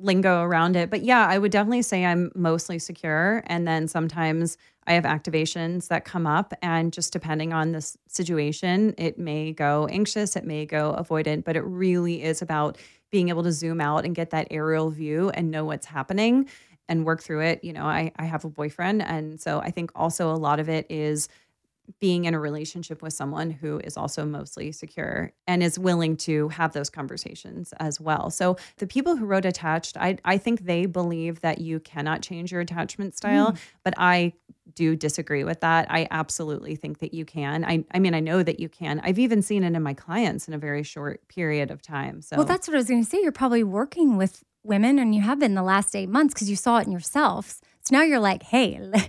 lingo 0.00 0.42
around 0.42 0.74
it. 0.74 0.90
But 0.90 1.04
yeah, 1.04 1.24
I 1.24 1.38
would 1.38 1.52
definitely 1.52 1.82
say 1.82 2.04
I'm 2.04 2.32
mostly 2.34 2.80
secure. 2.80 3.44
And 3.46 3.64
then 3.64 3.86
sometimes 3.86 4.58
I 4.88 4.94
have 4.94 5.04
activations 5.04 5.86
that 5.86 6.04
come 6.04 6.26
up, 6.26 6.52
and 6.60 6.92
just 6.92 7.12
depending 7.12 7.52
on 7.52 7.70
this 7.70 7.96
situation, 8.08 8.92
it 8.98 9.20
may 9.20 9.52
go 9.52 9.86
anxious, 9.86 10.34
it 10.34 10.44
may 10.44 10.66
go 10.66 10.96
avoidant, 10.98 11.44
but 11.44 11.54
it 11.54 11.62
really 11.62 12.24
is 12.24 12.42
about 12.42 12.76
being 13.12 13.28
able 13.28 13.44
to 13.44 13.52
zoom 13.52 13.80
out 13.80 14.04
and 14.04 14.16
get 14.16 14.30
that 14.30 14.48
aerial 14.50 14.90
view 14.90 15.30
and 15.30 15.50
know 15.50 15.64
what's 15.64 15.86
happening 15.86 16.48
and 16.90 17.06
work 17.06 17.22
through 17.22 17.40
it. 17.40 17.64
You 17.64 17.72
know, 17.72 17.84
I, 17.84 18.12
I 18.16 18.24
have 18.24 18.44
a 18.44 18.50
boyfriend. 18.50 19.00
And 19.00 19.40
so 19.40 19.60
I 19.60 19.70
think 19.70 19.92
also 19.94 20.30
a 20.30 20.36
lot 20.36 20.60
of 20.60 20.68
it 20.68 20.86
is 20.90 21.28
being 21.98 22.24
in 22.24 22.34
a 22.34 22.40
relationship 22.40 23.02
with 23.02 23.12
someone 23.12 23.50
who 23.50 23.80
is 23.80 23.96
also 23.96 24.24
mostly 24.24 24.70
secure 24.70 25.32
and 25.46 25.62
is 25.62 25.78
willing 25.78 26.16
to 26.16 26.48
have 26.50 26.72
those 26.72 26.90
conversations 26.90 27.72
as 27.80 28.00
well. 28.00 28.30
So 28.30 28.56
the 28.76 28.86
people 28.86 29.16
who 29.16 29.24
wrote 29.24 29.44
attached, 29.44 29.96
I 29.96 30.18
I 30.24 30.38
think 30.38 30.66
they 30.66 30.86
believe 30.86 31.40
that 31.40 31.58
you 31.58 31.80
cannot 31.80 32.22
change 32.22 32.52
your 32.52 32.60
attachment 32.60 33.16
style, 33.16 33.52
mm. 33.52 33.58
but 33.82 33.94
I 33.96 34.34
do 34.74 34.94
disagree 34.94 35.42
with 35.42 35.60
that. 35.62 35.90
I 35.90 36.06
absolutely 36.12 36.76
think 36.76 37.00
that 37.00 37.12
you 37.12 37.24
can. 37.24 37.64
I 37.64 37.84
I 37.92 37.98
mean 37.98 38.14
I 38.14 38.20
know 38.20 38.42
that 38.42 38.60
you 38.60 38.68
can. 38.68 39.00
I've 39.02 39.18
even 39.18 39.42
seen 39.42 39.64
it 39.64 39.74
in 39.74 39.82
my 39.82 39.94
clients 39.94 40.46
in 40.46 40.54
a 40.54 40.58
very 40.58 40.84
short 40.84 41.26
period 41.26 41.72
of 41.72 41.82
time. 41.82 42.22
So 42.22 42.36
Well, 42.36 42.46
that's 42.46 42.68
what 42.68 42.74
I 42.74 42.78
was 42.78 42.88
going 42.88 43.02
to 43.02 43.10
say. 43.10 43.18
You're 43.20 43.32
probably 43.32 43.64
working 43.64 44.16
with 44.16 44.44
women 44.62 44.98
and 44.98 45.14
you 45.14 45.22
have 45.22 45.38
been 45.38 45.54
the 45.54 45.62
last 45.62 45.94
8 45.94 46.08
months 46.08 46.34
cuz 46.34 46.50
you 46.50 46.56
saw 46.56 46.78
it 46.78 46.86
in 46.86 46.92
yourself. 46.92 47.60
So 47.82 47.96
now 47.96 48.02
you're 48.02 48.20
like, 48.20 48.42
"Hey, 48.44 48.90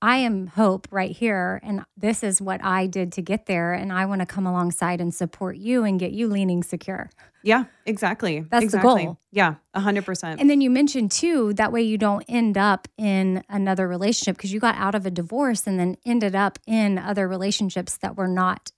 I 0.00 0.18
am 0.18 0.46
hope 0.46 0.86
right 0.90 1.10
here. 1.10 1.60
And 1.62 1.84
this 1.96 2.22
is 2.22 2.40
what 2.40 2.62
I 2.62 2.86
did 2.86 3.12
to 3.12 3.22
get 3.22 3.46
there. 3.46 3.72
And 3.72 3.92
I 3.92 4.06
want 4.06 4.20
to 4.20 4.26
come 4.26 4.46
alongside 4.46 5.00
and 5.00 5.12
support 5.12 5.56
you 5.56 5.84
and 5.84 5.98
get 5.98 6.12
you 6.12 6.28
leaning 6.28 6.62
secure. 6.62 7.10
Yeah, 7.42 7.64
exactly. 7.86 8.40
That's 8.40 8.64
exactly. 8.64 9.02
the 9.02 9.06
goal. 9.06 9.20
Yeah, 9.32 9.54
100%. 9.74 10.36
And 10.38 10.48
then 10.48 10.60
you 10.60 10.70
mentioned 10.70 11.10
too, 11.10 11.52
that 11.54 11.72
way 11.72 11.82
you 11.82 11.98
don't 11.98 12.24
end 12.28 12.56
up 12.56 12.86
in 12.96 13.42
another 13.48 13.88
relationship 13.88 14.36
because 14.36 14.52
you 14.52 14.60
got 14.60 14.76
out 14.76 14.94
of 14.94 15.06
a 15.06 15.10
divorce 15.10 15.66
and 15.66 15.78
then 15.78 15.96
ended 16.04 16.34
up 16.34 16.58
in 16.66 16.98
other 16.98 17.26
relationships 17.26 17.96
that 17.98 18.16
were 18.16 18.28
not 18.28 18.70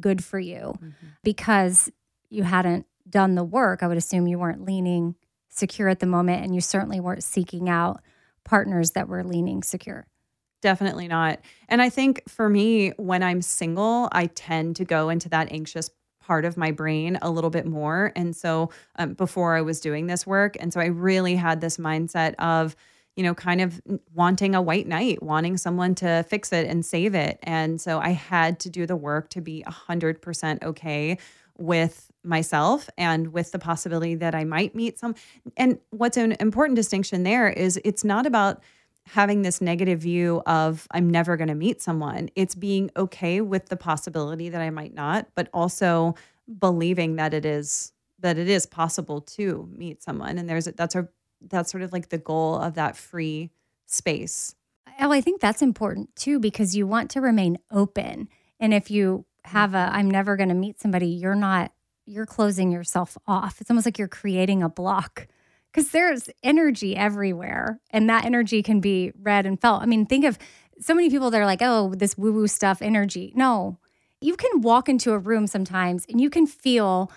good 0.00 0.24
for 0.24 0.38
you 0.38 0.74
mm-hmm. 0.76 1.06
because 1.22 1.90
you 2.30 2.44
hadn't 2.44 2.86
done 3.08 3.34
the 3.34 3.44
work. 3.44 3.82
I 3.82 3.88
would 3.88 3.98
assume 3.98 4.26
you 4.26 4.38
weren't 4.38 4.64
leaning 4.64 5.16
secure 5.52 5.88
at 5.88 6.00
the 6.00 6.06
moment 6.06 6.42
and 6.42 6.54
you 6.54 6.60
certainly 6.60 6.98
weren't 6.98 7.22
seeking 7.22 7.68
out 7.68 8.00
partners 8.44 8.92
that 8.92 9.08
were 9.08 9.22
leaning 9.22 9.62
secure. 9.62 10.06
Definitely 10.62 11.08
not. 11.08 11.40
And 11.68 11.82
I 11.82 11.88
think 11.88 12.22
for 12.28 12.48
me, 12.48 12.90
when 12.90 13.22
I'm 13.22 13.42
single, 13.42 14.08
I 14.12 14.26
tend 14.26 14.76
to 14.76 14.84
go 14.84 15.08
into 15.08 15.28
that 15.28 15.50
anxious 15.52 15.90
part 16.20 16.44
of 16.44 16.56
my 16.56 16.70
brain 16.70 17.18
a 17.20 17.30
little 17.30 17.50
bit 17.50 17.66
more. 17.66 18.12
And 18.14 18.34
so 18.34 18.70
um, 18.96 19.14
before 19.14 19.56
I 19.56 19.60
was 19.60 19.80
doing 19.80 20.06
this 20.06 20.26
work. 20.26 20.56
And 20.60 20.72
so 20.72 20.80
I 20.80 20.86
really 20.86 21.34
had 21.34 21.60
this 21.60 21.78
mindset 21.78 22.34
of, 22.38 22.76
you 23.16 23.24
know, 23.24 23.34
kind 23.34 23.60
of 23.60 23.80
wanting 24.14 24.54
a 24.54 24.62
white 24.62 24.86
knight, 24.86 25.22
wanting 25.22 25.56
someone 25.56 25.96
to 25.96 26.24
fix 26.28 26.52
it 26.52 26.68
and 26.68 26.86
save 26.86 27.14
it. 27.14 27.38
And 27.42 27.80
so 27.80 27.98
I 27.98 28.10
had 28.10 28.60
to 28.60 28.70
do 28.70 28.86
the 28.86 28.96
work 28.96 29.30
to 29.30 29.40
be 29.40 29.64
100% 29.66 30.62
okay 30.62 31.18
with 31.62 32.10
myself 32.24 32.88
and 32.96 33.32
with 33.32 33.52
the 33.52 33.58
possibility 33.58 34.14
that 34.16 34.34
I 34.34 34.44
might 34.44 34.74
meet 34.74 34.98
some. 34.98 35.14
And 35.56 35.78
what's 35.90 36.16
an 36.16 36.36
important 36.40 36.76
distinction 36.76 37.22
there 37.22 37.48
is 37.48 37.80
it's 37.84 38.04
not 38.04 38.26
about, 38.26 38.62
having 39.06 39.42
this 39.42 39.60
negative 39.60 40.00
view 40.00 40.42
of 40.46 40.86
I'm 40.90 41.10
never 41.10 41.36
going 41.36 41.48
to 41.48 41.54
meet 41.54 41.82
someone. 41.82 42.30
It's 42.36 42.54
being 42.54 42.90
okay 42.96 43.40
with 43.40 43.66
the 43.66 43.76
possibility 43.76 44.48
that 44.48 44.60
I 44.60 44.70
might 44.70 44.94
not, 44.94 45.28
but 45.34 45.48
also 45.52 46.14
believing 46.58 47.16
that 47.16 47.34
it 47.34 47.44
is 47.44 47.92
that 48.20 48.38
it 48.38 48.48
is 48.48 48.66
possible 48.66 49.20
to 49.20 49.68
meet 49.72 50.02
someone 50.02 50.38
and 50.38 50.48
there's 50.48 50.66
that's 50.66 50.94
a 50.94 51.08
that's 51.48 51.72
sort 51.72 51.82
of 51.82 51.92
like 51.92 52.08
the 52.08 52.18
goal 52.18 52.56
of 52.56 52.74
that 52.74 52.96
free 52.96 53.50
space. 53.86 54.54
Oh, 55.00 55.10
I 55.10 55.20
think 55.20 55.40
that's 55.40 55.62
important 55.62 56.14
too 56.14 56.38
because 56.38 56.76
you 56.76 56.86
want 56.86 57.10
to 57.12 57.20
remain 57.20 57.58
open. 57.70 58.28
And 58.60 58.72
if 58.72 58.90
you 58.90 59.24
Mm. 59.46 59.50
have 59.50 59.74
a 59.74 59.90
I'm 59.92 60.10
never 60.10 60.36
going 60.36 60.48
to 60.48 60.54
meet 60.54 60.80
somebody, 60.80 61.08
you're 61.08 61.34
not 61.34 61.72
you're 62.06 62.26
closing 62.26 62.72
yourself 62.72 63.16
off. 63.26 63.60
It's 63.60 63.70
almost 63.70 63.86
like 63.86 63.98
you're 63.98 64.08
creating 64.08 64.62
a 64.62 64.68
block 64.68 65.28
because 65.72 65.90
there's 65.92 66.28
energy 66.42 66.96
everywhere 66.96 67.80
and 67.90 68.08
that 68.10 68.24
energy 68.24 68.62
can 68.62 68.80
be 68.80 69.12
read 69.20 69.46
and 69.46 69.60
felt. 69.60 69.82
I 69.82 69.86
mean, 69.86 70.06
think 70.06 70.24
of 70.24 70.38
so 70.80 70.94
many 70.94 71.10
people 71.10 71.30
that 71.30 71.40
are 71.40 71.46
like, 71.46 71.62
oh, 71.62 71.94
this 71.94 72.18
woo 72.18 72.32
woo 72.32 72.48
stuff, 72.48 72.82
energy. 72.82 73.32
No, 73.36 73.78
you 74.20 74.36
can 74.36 74.60
walk 74.60 74.88
into 74.88 75.12
a 75.12 75.18
room 75.18 75.46
sometimes 75.46 76.04
and 76.08 76.20
you 76.20 76.28
can 76.28 76.46
feel 76.46 77.10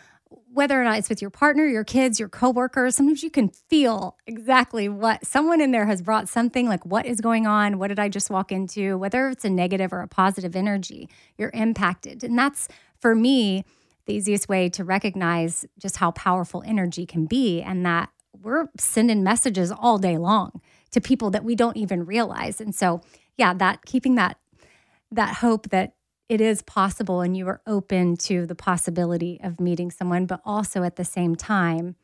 whether 0.51 0.79
or 0.79 0.83
not 0.83 0.97
it's 0.97 1.09
with 1.09 1.21
your 1.21 1.29
partner, 1.29 1.65
your 1.65 1.83
kids, 1.83 2.19
your 2.19 2.29
coworkers, 2.29 2.95
sometimes 2.95 3.23
you 3.23 3.29
can 3.29 3.49
feel 3.49 4.17
exactly 4.25 4.87
what 4.87 5.25
someone 5.25 5.61
in 5.61 5.71
there 5.71 5.85
has 5.85 6.01
brought 6.01 6.29
something 6.29 6.67
like 6.67 6.85
what 6.85 7.05
is 7.05 7.21
going 7.21 7.45
on? 7.45 7.77
What 7.77 7.89
did 7.89 7.99
I 7.99 8.09
just 8.09 8.29
walk 8.29 8.51
into? 8.51 8.97
Whether 8.97 9.29
it's 9.29 9.45
a 9.45 9.49
negative 9.49 9.91
or 9.91 10.01
a 10.01 10.07
positive 10.07 10.55
energy, 10.55 11.09
you're 11.37 11.51
impacted. 11.53 12.23
And 12.23 12.37
that's 12.37 12.67
for 12.99 13.15
me 13.15 13.65
the 14.05 14.13
easiest 14.13 14.47
way 14.47 14.69
to 14.69 14.83
recognize 14.83 15.65
just 15.79 15.97
how 15.97 16.11
powerful 16.11 16.63
energy 16.65 17.05
can 17.05 17.25
be 17.25 17.61
and 17.61 17.85
that 17.85 18.09
we're 18.41 18.67
sending 18.77 19.23
messages 19.23 19.71
all 19.71 19.97
day 19.97 20.17
long 20.17 20.61
to 20.91 21.01
people 21.01 21.31
that 21.31 21.43
we 21.43 21.55
don't 21.55 21.77
even 21.77 22.05
realize. 22.05 22.61
And 22.61 22.73
so, 22.73 23.01
yeah, 23.37 23.53
that 23.55 23.85
keeping 23.85 24.15
that 24.15 24.37
that 25.11 25.35
hope 25.35 25.69
that 25.69 25.94
it 26.29 26.41
is 26.41 26.61
possible 26.61 27.21
and 27.21 27.35
you 27.37 27.47
are 27.47 27.61
open 27.67 28.17
to 28.17 28.45
the 28.45 28.55
possibility 28.55 29.39
of 29.43 29.59
meeting 29.59 29.91
someone, 29.91 30.25
but 30.25 30.41
also 30.43 30.83
at 30.83 30.95
the 30.95 31.05
same 31.05 31.35
time, 31.35 31.95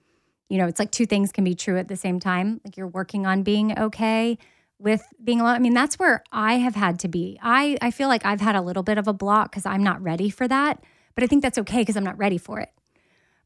you 0.50 0.58
know, 0.58 0.68
it's 0.68 0.80
like 0.80 0.92
two 0.92 1.06
things 1.06 1.32
can 1.32 1.44
be 1.44 1.56
true 1.56 1.78
at 1.78 1.88
the 1.88 1.96
same 1.96 2.20
time. 2.20 2.62
Like 2.64 2.78
you're 2.78 2.88
working 2.88 3.26
on 3.26 3.44
being 3.44 3.78
okay 3.78 4.38
with 4.78 5.02
being 5.24 5.42
alone. 5.42 5.56
I 5.56 5.60
mean, 5.60 5.74
that's 5.74 5.98
where 5.98 6.24
I 6.32 6.56
have 6.56 6.76
had 6.76 7.00
to 7.00 7.08
be. 7.08 7.40
I 7.42 7.78
I 7.82 7.92
feel 7.92 8.08
like 8.08 8.26
I've 8.26 8.42
had 8.42 8.56
a 8.56 8.62
little 8.62 8.84
bit 8.84 8.98
of 8.98 9.08
a 9.08 9.14
block 9.14 9.52
because 9.52 9.66
I'm 9.66 9.84
not 9.84 10.02
ready 10.02 10.30
for 10.30 10.48
that. 10.48 10.84
But 11.16 11.24
I 11.24 11.28
think 11.28 11.42
that's 11.42 11.58
okay 11.60 11.80
because 11.80 11.98
I'm 11.98 12.04
not 12.04 12.18
ready 12.18 12.38
for 12.38 12.60
it. 12.60 12.70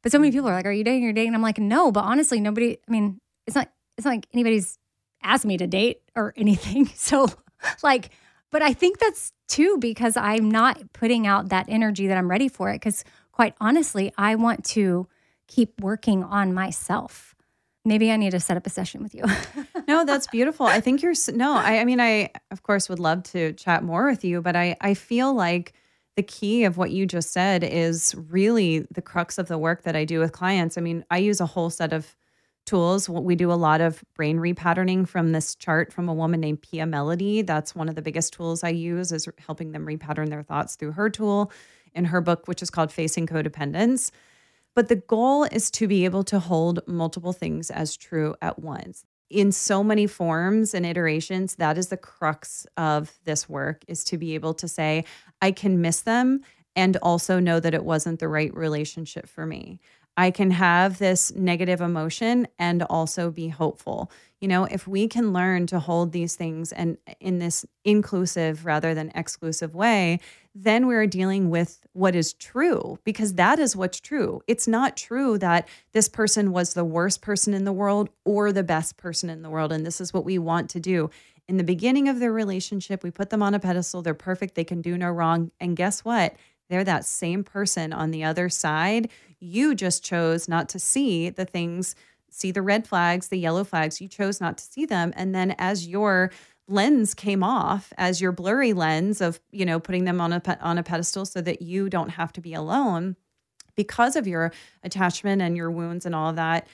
But 0.02 0.12
so 0.12 0.20
many 0.20 0.32
people 0.32 0.48
are 0.48 0.54
like, 0.54 0.66
Are 0.66 0.72
you 0.72 0.84
dating? 0.84 1.04
You're 1.04 1.14
dating. 1.14 1.30
And 1.30 1.36
I'm 1.36 1.42
like, 1.42 1.58
No, 1.58 1.92
but 1.92 2.04
honestly, 2.04 2.40
nobody, 2.40 2.78
I 2.88 2.92
mean, 2.92 3.20
it's 3.48 3.56
not, 3.56 3.72
it's 3.98 4.06
not 4.06 4.12
like 4.12 4.28
anybody's 4.34 4.78
asked 5.24 5.46
me 5.46 5.58
to 5.58 5.68
date 5.68 6.02
or 6.16 6.34
anything. 6.38 6.86
So, 6.96 7.28
like, 7.84 8.12
but 8.56 8.62
I 8.62 8.72
think 8.72 9.00
that's 9.00 9.34
too 9.50 9.78
because 9.82 10.16
I'm 10.16 10.50
not 10.50 10.94
putting 10.94 11.28
out 11.28 11.50
that 11.50 11.66
energy 11.68 12.08
that 12.08 12.18
I'm 12.18 12.32
ready 12.32 12.48
for 12.48 12.70
it. 12.70 12.76
Because 12.76 13.04
quite 13.34 13.54
honestly, 13.60 14.14
I 14.18 14.36
want 14.36 14.64
to 14.68 15.10
keep 15.50 15.82
working 15.82 16.24
on 16.24 16.54
myself. 16.54 17.36
Maybe 17.84 18.14
I 18.14 18.16
need 18.16 18.32
to 18.32 18.40
set 18.40 18.56
up 18.56 18.66
a 18.66 18.70
session 18.70 19.04
with 19.04 19.14
you. 19.14 19.26
no, 19.90 20.06
that's 20.06 20.28
beautiful. 20.28 20.68
I 20.68 20.80
think 20.80 21.02
you're 21.02 21.16
no. 21.34 21.54
I, 21.54 21.80
I 21.80 21.84
mean, 21.84 22.00
I 22.00 22.30
of 22.50 22.64
course 22.64 22.88
would 22.88 22.98
love 22.98 23.24
to 23.24 23.52
chat 23.52 23.84
more 23.84 24.06
with 24.06 24.24
you, 24.24 24.42
but 24.42 24.56
I 24.56 24.78
I 24.80 24.94
feel 24.94 25.34
like 25.34 25.74
the 26.16 26.24
key 26.24 26.64
of 26.64 26.78
what 26.78 26.92
you 26.92 27.06
just 27.06 27.34
said 27.34 27.62
is 27.62 28.16
really 28.30 28.88
the 28.90 29.02
crux 29.02 29.38
of 29.38 29.50
the 29.50 29.58
work 29.58 29.84
that 29.84 29.98
I 29.98 30.06
do 30.06 30.22
with 30.22 30.32
clients. 30.32 30.78
I 30.78 30.82
mean, 30.82 31.04
I 31.12 31.18
use 31.18 31.42
a 31.42 31.46
whole 31.46 31.70
set 31.70 31.92
of 31.92 32.16
tools. 32.66 33.08
We 33.08 33.36
do 33.36 33.52
a 33.52 33.54
lot 33.54 33.82
of 33.82 34.04
brain 34.16 34.38
repatterning 34.38 35.08
from 35.08 35.32
this 35.32 35.56
chart 35.56 35.94
from 35.94 36.10
a 36.10 36.14
woman 36.14 36.40
named 36.40 36.62
Pia 36.62 36.86
Mellody. 36.86 37.46
That's 37.46 37.76
one 37.76 37.90
of 37.90 37.96
the 37.96 38.02
biggest 38.02 38.34
tools 38.34 38.64
I 38.64 38.70
use 38.70 39.12
is 39.12 39.28
helping 39.38 39.72
them 39.72 39.86
repattern 39.86 40.30
their 40.30 40.44
thoughts 40.44 40.76
through 40.76 40.94
her 40.94 41.10
tool 41.10 41.52
in 41.94 42.06
her 42.06 42.22
book, 42.22 42.48
which 42.48 42.62
is 42.62 42.70
called 42.70 42.92
Facing 42.92 43.28
Codependence. 43.28 44.12
But 44.74 44.90
the 44.90 44.98
goal 44.98 45.46
is 45.46 45.72
to 45.72 45.88
be 45.88 46.04
able 46.06 46.24
to 46.26 46.40
hold 46.40 46.82
multiple 46.86 47.34
things 47.34 47.72
as 47.72 47.96
true 47.96 48.36
at 48.42 48.60
once. 48.60 49.06
In 49.30 49.52
so 49.52 49.84
many 49.84 50.06
forms 50.06 50.74
and 50.74 50.86
iterations, 50.86 51.56
that 51.56 51.78
is 51.78 51.88
the 51.88 51.98
crux 51.98 52.68
of 52.78 53.14
this 53.24 53.48
work 53.48 53.84
is 53.88 54.04
to 54.06 54.18
be 54.18 54.36
able 54.36 54.54
to 54.56 54.68
say, 54.68 55.06
I 55.42 55.52
can 55.52 55.82
miss 55.82 56.02
them 56.02 56.42
and 56.76 56.98
also 56.98 57.40
know 57.40 57.60
that 57.60 57.74
it 57.74 57.86
wasn't 57.86 58.20
the 58.20 58.28
right 58.28 58.54
relationship 58.54 59.28
for 59.28 59.46
me. 59.46 59.80
I 60.18 60.32
can 60.32 60.52
have 60.52 60.98
this 60.98 61.34
negative 61.36 61.82
emotion 61.82 62.48
and 62.58 62.84
also 62.84 63.32
be 63.32 63.50
hopeful. 63.50 64.10
You 64.40 64.48
know, 64.48 64.66
if 64.66 64.88
we 64.88 65.08
can 65.08 65.34
learn 65.34 65.68
to 65.68 65.80
hold 65.80 66.12
these 66.12 66.36
things 66.36 66.72
and 66.72 66.98
in 67.20 67.40
this 67.40 67.66
inclusive 67.84 68.66
rather 68.66 68.94
than 68.94 69.12
exclusive 69.16 69.76
way, 69.76 70.20
then 70.54 70.88
we're 70.88 71.08
dealing 71.08 71.50
with 71.50 71.86
what 71.92 72.16
is 72.16 72.34
true 72.34 72.98
because 73.04 73.34
that 73.34 73.60
is 73.60 73.76
what's 73.76 74.00
true. 74.00 74.42
It's 74.48 74.68
not 74.68 74.96
true 74.96 75.38
that 75.40 75.68
this 75.92 76.08
person 76.08 76.52
was 76.52 76.74
the 76.74 76.86
worst 76.86 77.22
person 77.22 77.54
in 77.54 77.66
the 77.66 77.74
world 77.74 78.10
or 78.24 78.54
the 78.54 78.64
best 78.64 78.96
person 78.96 79.30
in 79.30 79.42
the 79.42 79.50
world. 79.50 79.74
And 79.74 79.86
this 79.86 80.00
is 80.00 80.14
what 80.14 80.24
we 80.24 80.38
want 80.38 80.70
to 80.72 80.80
do. 80.80 81.10
In 81.48 81.58
the 81.58 81.64
beginning 81.64 82.08
of 82.08 82.20
their 82.20 82.32
relationship, 82.32 83.04
we 83.04 83.12
put 83.12 83.30
them 83.30 83.44
on 83.44 83.54
a 83.54 83.60
pedestal. 83.60 84.02
They're 84.02 84.14
perfect. 84.14 84.56
They 84.56 84.64
can 84.64 84.82
do 84.82 84.98
no 84.98 85.10
wrong. 85.10 85.52
And 85.60 85.76
guess 85.76 86.06
what? 86.06 86.36
They're 86.70 86.84
that 86.84 87.06
same 87.06 87.44
person 87.44 87.94
on 87.94 88.12
the 88.12 88.24
other 88.24 88.50
side. 88.50 89.10
You 89.40 89.76
just 89.76 90.04
chose 90.04 90.48
not 90.48 90.70
to 90.70 90.80
see 90.80 91.30
the 91.30 91.46
things, 91.46 91.96
see 92.30 92.52
the 92.52 92.62
red 92.62 92.88
flags, 92.88 93.28
the 93.28 93.40
yellow 93.40 93.64
flags. 93.64 94.02
You 94.02 94.08
chose 94.08 94.42
not 94.42 94.58
to 94.58 94.64
see 94.64 94.86
them. 94.86 95.14
And 95.16 95.34
then 95.34 95.56
as 95.58 95.88
your 95.88 96.32
lens 96.68 97.14
came 97.14 97.44
off 97.44 97.94
as 97.98 98.20
your 98.20 98.32
blurry 98.32 98.74
lens 98.74 99.22
of 99.22 99.40
you 99.52 99.66
know 99.66 99.80
putting 99.80 100.06
them 100.06 100.20
on 100.20 100.34
a 100.34 100.42
on 100.62 100.78
a 100.80 100.84
pedestal 100.84 101.26
so 101.26 101.40
that 101.40 101.62
you 101.62 101.90
don't 101.90 102.10
have 102.10 102.34
to 102.34 102.42
be 102.42 102.56
alone 102.56 103.16
because 103.76 104.16
of 104.16 104.26
your 104.26 104.52
attachment 104.84 105.42
and 105.42 105.56
your 105.56 105.70
wounds 105.70 106.06
and 106.06 106.16
all 106.16 106.30
of 106.30 106.36
that 106.36 106.68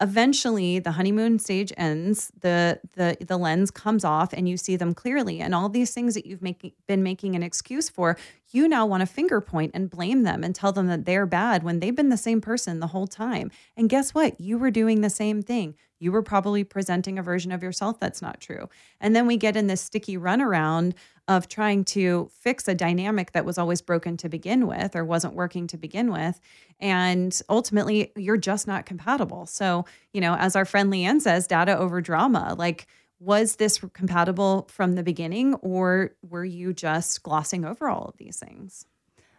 eventually 0.00 0.78
the 0.78 0.92
honeymoon 0.92 1.38
stage 1.38 1.72
ends 1.76 2.30
the 2.40 2.80
the 2.94 3.16
the 3.24 3.36
lens 3.36 3.70
comes 3.70 4.04
off 4.04 4.32
and 4.32 4.48
you 4.48 4.56
see 4.56 4.76
them 4.76 4.94
clearly. 4.94 5.40
And 5.40 5.54
all 5.54 5.68
these 5.68 5.92
things 5.92 6.14
that 6.14 6.26
you've 6.26 6.42
making 6.42 6.72
been 6.86 7.02
making 7.02 7.34
an 7.34 7.42
excuse 7.42 7.88
for 7.88 8.16
you 8.50 8.68
now 8.68 8.86
want 8.86 9.00
to 9.00 9.06
finger 9.06 9.40
point 9.40 9.72
and 9.74 9.90
blame 9.90 10.22
them 10.22 10.44
and 10.44 10.54
tell 10.54 10.72
them 10.72 10.86
that 10.88 11.04
they're 11.04 11.26
bad 11.26 11.62
when 11.62 11.80
they've 11.80 11.96
been 11.96 12.10
the 12.10 12.16
same 12.16 12.40
person 12.40 12.80
the 12.80 12.88
whole 12.88 13.06
time. 13.06 13.50
And 13.76 13.88
guess 13.88 14.14
what? 14.14 14.40
You 14.40 14.58
were 14.58 14.70
doing 14.70 15.00
the 15.00 15.10
same 15.10 15.42
thing. 15.42 15.74
You 15.98 16.10
were 16.10 16.22
probably 16.22 16.64
presenting 16.64 17.18
a 17.18 17.22
version 17.22 17.52
of 17.52 17.62
yourself 17.62 18.00
that's 18.00 18.20
not 18.20 18.40
true. 18.40 18.68
And 19.00 19.14
then 19.14 19.26
we 19.26 19.36
get 19.36 19.56
in 19.56 19.68
this 19.68 19.80
sticky 19.80 20.18
runaround 20.18 20.94
of 21.28 21.48
trying 21.48 21.84
to 21.84 22.28
fix 22.40 22.66
a 22.66 22.74
dynamic 22.74 23.32
that 23.32 23.44
was 23.44 23.58
always 23.58 23.80
broken 23.80 24.16
to 24.16 24.28
begin 24.28 24.66
with 24.66 24.96
or 24.96 25.04
wasn't 25.04 25.34
working 25.34 25.66
to 25.68 25.76
begin 25.76 26.10
with. 26.12 26.40
And 26.80 27.40
ultimately, 27.48 28.12
you're 28.16 28.36
just 28.36 28.66
not 28.66 28.86
compatible. 28.86 29.46
So, 29.46 29.84
you 30.12 30.20
know, 30.20 30.34
as 30.34 30.56
our 30.56 30.64
friend 30.64 30.92
Leanne 30.92 31.20
says, 31.20 31.46
data 31.46 31.78
over 31.78 32.00
drama. 32.00 32.54
Like, 32.58 32.86
was 33.20 33.54
this 33.56 33.78
compatible 33.92 34.66
from 34.68 34.96
the 34.96 35.04
beginning, 35.04 35.54
or 35.56 36.10
were 36.28 36.44
you 36.44 36.72
just 36.72 37.22
glossing 37.22 37.64
over 37.64 37.88
all 37.88 38.06
of 38.06 38.16
these 38.16 38.38
things? 38.38 38.84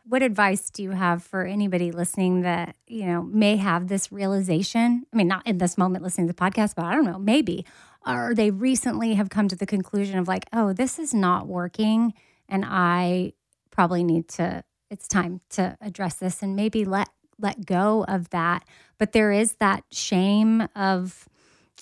What 0.05 0.21
advice 0.21 0.69
do 0.69 0.83
you 0.83 0.91
have 0.91 1.23
for 1.23 1.45
anybody 1.45 1.91
listening 1.91 2.41
that, 2.41 2.75
you 2.87 3.05
know, 3.05 3.23
may 3.23 3.57
have 3.57 3.87
this 3.87 4.11
realization? 4.11 5.05
I 5.11 5.15
mean, 5.17 5.27
not 5.27 5.45
in 5.45 5.57
this 5.57 5.77
moment 5.77 6.03
listening 6.03 6.27
to 6.27 6.33
the 6.33 6.41
podcast, 6.41 6.75
but 6.75 6.85
I 6.85 6.93
don't 6.93 7.05
know, 7.05 7.19
maybe 7.19 7.65
or 8.05 8.33
they 8.35 8.51
recently 8.51 9.13
have 9.15 9.29
come 9.29 9.47
to 9.47 9.55
the 9.55 9.65
conclusion 9.65 10.17
of 10.17 10.27
like, 10.27 10.45
oh, 10.53 10.73
this 10.73 10.99
is 10.99 11.13
not 11.13 11.47
working. 11.47 12.13
And 12.49 12.65
I 12.67 13.33
probably 13.71 14.03
need 14.03 14.27
to, 14.29 14.63
it's 14.89 15.07
time 15.07 15.41
to 15.51 15.77
address 15.81 16.15
this 16.15 16.43
and 16.43 16.55
maybe 16.55 16.85
let 16.85 17.09
let 17.39 17.65
go 17.65 18.05
of 18.07 18.29
that. 18.29 18.63
But 18.97 19.11
there 19.11 19.31
is 19.31 19.53
that 19.55 19.83
shame 19.91 20.67
of 20.75 21.27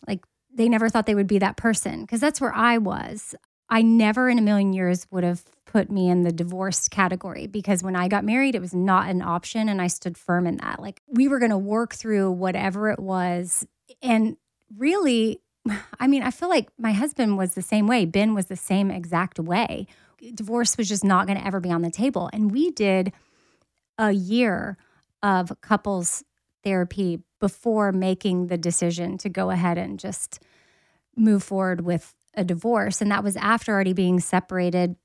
like 0.07 0.25
they 0.53 0.69
never 0.69 0.89
thought 0.89 1.05
they 1.05 1.15
would 1.15 1.27
be 1.27 1.39
that 1.39 1.57
person 1.57 2.01
because 2.01 2.19
that's 2.19 2.41
where 2.41 2.53
I 2.53 2.77
was. 2.77 3.35
I 3.69 3.81
never 3.81 4.29
in 4.29 4.37
a 4.37 4.41
million 4.41 4.73
years 4.73 5.07
would 5.11 5.23
have 5.23 5.43
put 5.65 5.89
me 5.89 6.09
in 6.09 6.23
the 6.23 6.31
divorced 6.31 6.91
category 6.91 7.47
because 7.47 7.81
when 7.81 7.95
I 7.95 8.09
got 8.09 8.25
married, 8.25 8.55
it 8.55 8.61
was 8.61 8.73
not 8.73 9.09
an 9.09 9.21
option. 9.21 9.69
And 9.69 9.81
I 9.81 9.87
stood 9.87 10.17
firm 10.17 10.45
in 10.45 10.57
that. 10.57 10.81
Like 10.81 11.01
we 11.07 11.29
were 11.29 11.39
going 11.39 11.51
to 11.51 11.57
work 11.57 11.93
through 11.93 12.31
whatever 12.31 12.89
it 12.89 12.99
was. 12.99 13.65
And 14.01 14.35
really, 14.77 15.39
I 15.99 16.07
mean, 16.07 16.23
I 16.23 16.31
feel 16.31 16.49
like 16.49 16.69
my 16.77 16.91
husband 16.91 17.37
was 17.37 17.53
the 17.53 17.61
same 17.61 17.87
way. 17.87 18.05
Ben 18.05 18.33
was 18.33 18.47
the 18.47 18.55
same 18.55 18.89
exact 18.89 19.39
way. 19.39 19.87
Divorce 20.33 20.77
was 20.77 20.87
just 20.89 21.03
not 21.03 21.27
going 21.27 21.37
to 21.37 21.45
ever 21.45 21.59
be 21.59 21.71
on 21.71 21.81
the 21.81 21.91
table. 21.91 22.29
And 22.33 22.51
we 22.51 22.71
did 22.71 23.11
a 23.97 24.11
year 24.11 24.77
of 25.21 25.51
couples 25.61 26.23
therapy 26.63 27.21
before 27.39 27.91
making 27.91 28.47
the 28.47 28.57
decision 28.57 29.17
to 29.19 29.29
go 29.29 29.49
ahead 29.49 29.77
and 29.77 29.99
just 29.99 30.39
move 31.15 31.43
forward 31.43 31.81
with 31.81 32.13
a 32.35 32.43
divorce. 32.43 33.01
And 33.01 33.11
that 33.11 33.23
was 33.23 33.35
after 33.35 33.73
already 33.73 33.93
being 33.93 34.19
separated 34.19 34.95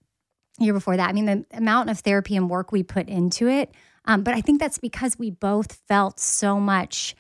year 0.59 0.73
before 0.73 0.97
that. 0.97 1.09
I 1.09 1.13
mean, 1.13 1.27
the 1.27 1.47
amount 1.53 1.91
of 1.91 1.99
therapy 1.99 2.37
and 2.37 2.49
work 2.49 2.73
we 2.73 2.83
put 2.83 3.09
into 3.09 3.49
it. 3.49 3.75
Um, 4.05 4.23
but 4.23 4.35
I 4.35 4.41
think 4.41 4.61
that's 4.61 4.79
because 4.79 5.19
we 5.19 5.31
both 5.31 5.81
felt 5.89 6.21
so 6.21 6.61
much 6.61 7.15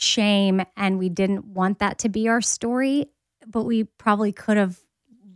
shame 0.00 0.62
and 0.76 0.98
we 0.98 1.08
didn't 1.08 1.46
want 1.46 1.78
that 1.78 1.98
to 1.98 2.08
be 2.08 2.28
our 2.28 2.40
story, 2.40 3.06
but 3.46 3.64
we 3.64 3.84
probably 3.84 4.32
could 4.32 4.56
have 4.56 4.78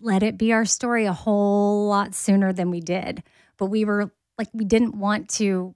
let 0.00 0.22
it 0.22 0.36
be 0.36 0.52
our 0.52 0.64
story 0.64 1.06
a 1.06 1.12
whole 1.12 1.86
lot 1.88 2.14
sooner 2.14 2.52
than 2.52 2.70
we 2.70 2.80
did. 2.80 3.22
But 3.56 3.66
we 3.66 3.84
were 3.84 4.10
like, 4.38 4.48
we 4.52 4.64
didn't 4.64 4.98
want 4.98 5.28
to 5.30 5.74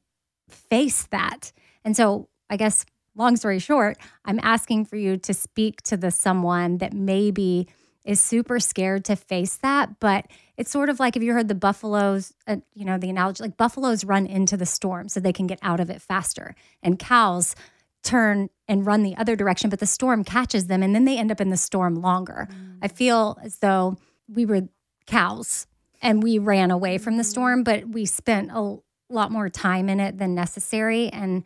face 0.48 1.04
that. 1.10 1.52
And 1.84 1.96
so, 1.96 2.28
I 2.50 2.56
guess, 2.56 2.84
long 3.14 3.36
story 3.36 3.58
short, 3.58 3.98
I'm 4.24 4.40
asking 4.42 4.86
for 4.86 4.96
you 4.96 5.16
to 5.18 5.34
speak 5.34 5.82
to 5.82 5.96
the 5.96 6.10
someone 6.10 6.78
that 6.78 6.92
maybe 6.92 7.68
is 8.04 8.20
super 8.20 8.60
scared 8.60 9.04
to 9.06 9.16
face 9.16 9.56
that. 9.58 9.98
But 10.00 10.26
it's 10.56 10.70
sort 10.70 10.88
of 10.88 11.00
like 11.00 11.16
if 11.16 11.22
you 11.22 11.32
heard 11.32 11.48
the 11.48 11.54
buffaloes, 11.54 12.32
uh, 12.46 12.56
you 12.74 12.84
know, 12.84 12.98
the 12.98 13.10
analogy 13.10 13.42
like 13.42 13.56
buffaloes 13.56 14.04
run 14.04 14.26
into 14.26 14.56
the 14.56 14.66
storm 14.66 15.08
so 15.08 15.20
they 15.20 15.32
can 15.32 15.46
get 15.46 15.58
out 15.62 15.80
of 15.80 15.90
it 15.90 16.00
faster. 16.00 16.54
And 16.82 16.98
cows, 16.98 17.54
turn 18.02 18.48
and 18.68 18.86
run 18.86 19.02
the 19.02 19.16
other 19.16 19.36
direction, 19.36 19.70
but 19.70 19.78
the 19.78 19.86
storm 19.86 20.24
catches 20.24 20.66
them 20.66 20.82
and 20.82 20.94
then 20.94 21.04
they 21.04 21.16
end 21.16 21.30
up 21.30 21.40
in 21.40 21.50
the 21.50 21.56
storm 21.56 21.96
longer. 21.96 22.48
Mm. 22.50 22.78
I 22.82 22.88
feel 22.88 23.38
as 23.42 23.58
though 23.58 23.96
we 24.28 24.44
were 24.44 24.62
cows 25.06 25.66
and 26.02 26.22
we 26.22 26.38
ran 26.38 26.70
away 26.70 26.98
from 26.98 27.16
the 27.16 27.22
mm. 27.22 27.26
storm, 27.26 27.62
but 27.62 27.88
we 27.88 28.06
spent 28.06 28.50
a 28.52 28.76
lot 29.08 29.30
more 29.30 29.48
time 29.48 29.88
in 29.88 30.00
it 30.00 30.18
than 30.18 30.34
necessary. 30.34 31.08
And 31.08 31.44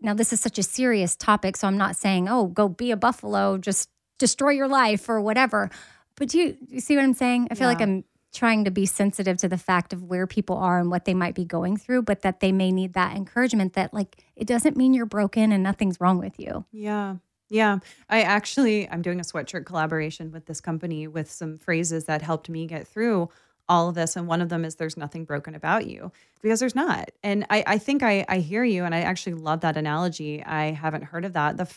now 0.00 0.14
this 0.14 0.32
is 0.32 0.40
such 0.40 0.58
a 0.58 0.62
serious 0.62 1.14
topic, 1.14 1.56
so 1.56 1.68
I'm 1.68 1.78
not 1.78 1.96
saying, 1.96 2.28
oh, 2.28 2.46
go 2.46 2.68
be 2.68 2.90
a 2.90 2.96
buffalo, 2.96 3.58
just 3.58 3.90
destroy 4.18 4.50
your 4.50 4.68
life 4.68 5.08
or 5.08 5.20
whatever. 5.20 5.70
But 6.16 6.28
do 6.28 6.38
you, 6.38 6.56
you 6.68 6.80
see 6.80 6.96
what 6.96 7.04
I'm 7.04 7.14
saying? 7.14 7.48
I 7.50 7.54
feel 7.54 7.68
yeah. 7.68 7.74
like 7.74 7.82
I'm 7.82 8.04
trying 8.32 8.64
to 8.64 8.70
be 8.70 8.86
sensitive 8.86 9.36
to 9.36 9.48
the 9.48 9.58
fact 9.58 9.92
of 9.92 10.02
where 10.02 10.26
people 10.26 10.56
are 10.56 10.80
and 10.80 10.90
what 10.90 11.04
they 11.04 11.14
might 11.14 11.34
be 11.34 11.44
going 11.44 11.76
through, 11.76 12.02
but 12.02 12.22
that 12.22 12.40
they 12.40 12.50
may 12.50 12.72
need 12.72 12.94
that 12.94 13.14
encouragement 13.14 13.74
that, 13.74 13.92
like, 13.92 14.24
it 14.36 14.46
doesn't 14.46 14.76
mean 14.76 14.94
you're 14.94 15.06
broken 15.06 15.52
and 15.52 15.62
nothing's 15.62 16.00
wrong 16.00 16.18
with 16.18 16.38
you. 16.40 16.64
Yeah. 16.72 17.16
Yeah. 17.50 17.80
I 18.08 18.22
actually, 18.22 18.88
I'm 18.88 19.02
doing 19.02 19.20
a 19.20 19.24
sweatshirt 19.24 19.66
collaboration 19.66 20.32
with 20.32 20.46
this 20.46 20.62
company 20.62 21.06
with 21.06 21.30
some 21.30 21.58
phrases 21.58 22.04
that 22.04 22.22
helped 22.22 22.48
me 22.48 22.66
get 22.66 22.88
through 22.88 23.28
all 23.68 23.90
of 23.90 23.94
this. 23.94 24.16
And 24.16 24.26
one 24.26 24.40
of 24.40 24.48
them 24.48 24.64
is 24.64 24.76
there's 24.76 24.96
nothing 24.96 25.26
broken 25.26 25.54
about 25.54 25.86
you 25.86 26.10
because 26.40 26.60
there's 26.60 26.74
not. 26.74 27.10
And 27.22 27.44
I, 27.50 27.62
I 27.66 27.78
think 27.78 28.02
I, 28.02 28.24
I 28.26 28.38
hear 28.38 28.64
you. 28.64 28.84
And 28.84 28.94
I 28.94 29.02
actually 29.02 29.34
love 29.34 29.60
that 29.60 29.76
analogy. 29.76 30.42
I 30.42 30.72
haven't 30.72 31.04
heard 31.04 31.26
of 31.26 31.34
that. 31.34 31.58
The, 31.58 31.70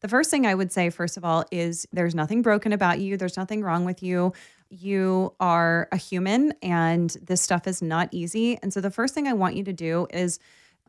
the 0.00 0.08
first 0.08 0.30
thing 0.30 0.46
I 0.46 0.54
would 0.54 0.70
say, 0.70 0.90
first 0.90 1.16
of 1.16 1.24
all, 1.24 1.44
is 1.50 1.86
there's 1.92 2.14
nothing 2.14 2.42
broken 2.42 2.72
about 2.72 2.98
you. 2.98 3.16
There's 3.16 3.36
nothing 3.38 3.62
wrong 3.62 3.86
with 3.86 4.02
you 4.02 4.34
you 4.72 5.34
are 5.38 5.88
a 5.92 5.96
human 5.96 6.54
and 6.62 7.16
this 7.22 7.42
stuff 7.42 7.66
is 7.66 7.82
not 7.82 8.08
easy. 8.10 8.58
And 8.62 8.72
so 8.72 8.80
the 8.80 8.90
first 8.90 9.14
thing 9.14 9.28
I 9.28 9.34
want 9.34 9.54
you 9.54 9.64
to 9.64 9.72
do 9.72 10.06
is 10.10 10.38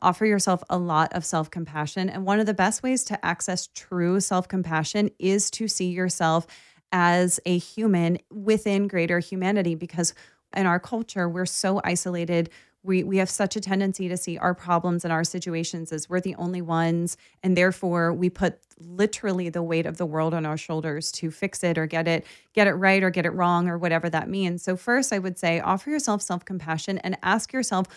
offer 0.01 0.25
yourself 0.25 0.63
a 0.69 0.77
lot 0.77 1.11
of 1.13 1.25
self 1.25 1.51
compassion. 1.51 2.09
And 2.09 2.25
one 2.25 2.39
of 2.39 2.45
the 2.45 2.53
best 2.53 2.81
ways 2.83 3.03
to 3.05 3.25
access 3.25 3.67
true 3.67 4.19
self 4.19 4.47
compassion 4.47 5.09
is 5.19 5.51
to 5.51 5.67
see 5.67 5.89
yourself 5.89 6.47
as 6.91 7.39
a 7.45 7.57
human 7.57 8.19
within 8.31 8.87
greater 8.87 9.19
humanity 9.19 9.75
because 9.75 10.13
in 10.55 10.65
our 10.65 10.79
culture, 10.79 11.27
we're 11.27 11.45
so 11.45 11.81
isolated. 11.83 12.49
We, 12.83 13.03
we 13.03 13.17
have 13.17 13.29
such 13.29 13.55
a 13.55 13.61
tendency 13.61 14.09
to 14.09 14.17
see 14.17 14.37
our 14.37 14.53
problems 14.53 15.05
and 15.05 15.13
our 15.13 15.23
situations 15.23 15.91
as 15.91 16.09
we're 16.09 16.19
the 16.19 16.35
only 16.35 16.61
ones. 16.61 17.15
And 17.41 17.55
therefore, 17.55 18.13
we 18.13 18.29
put 18.29 18.59
literally 18.77 19.49
the 19.49 19.63
weight 19.63 19.85
of 19.85 19.97
the 19.97 20.05
world 20.05 20.33
on 20.33 20.45
our 20.45 20.57
shoulders 20.57 21.11
to 21.13 21.31
fix 21.31 21.63
it 21.63 21.77
or 21.77 21.85
get 21.85 22.07
it, 22.07 22.25
get 22.53 22.67
it 22.67 22.73
right 22.73 23.01
or 23.01 23.09
get 23.09 23.25
it 23.25 23.31
wrong 23.31 23.69
or 23.69 23.77
whatever 23.77 24.09
that 24.09 24.27
means. 24.27 24.63
So, 24.63 24.75
first, 24.75 25.13
I 25.13 25.19
would 25.19 25.39
say 25.39 25.61
offer 25.61 25.89
yourself 25.89 26.21
self 26.21 26.43
compassion 26.43 26.97
and 26.99 27.17
ask 27.23 27.53
yourself, 27.53 27.87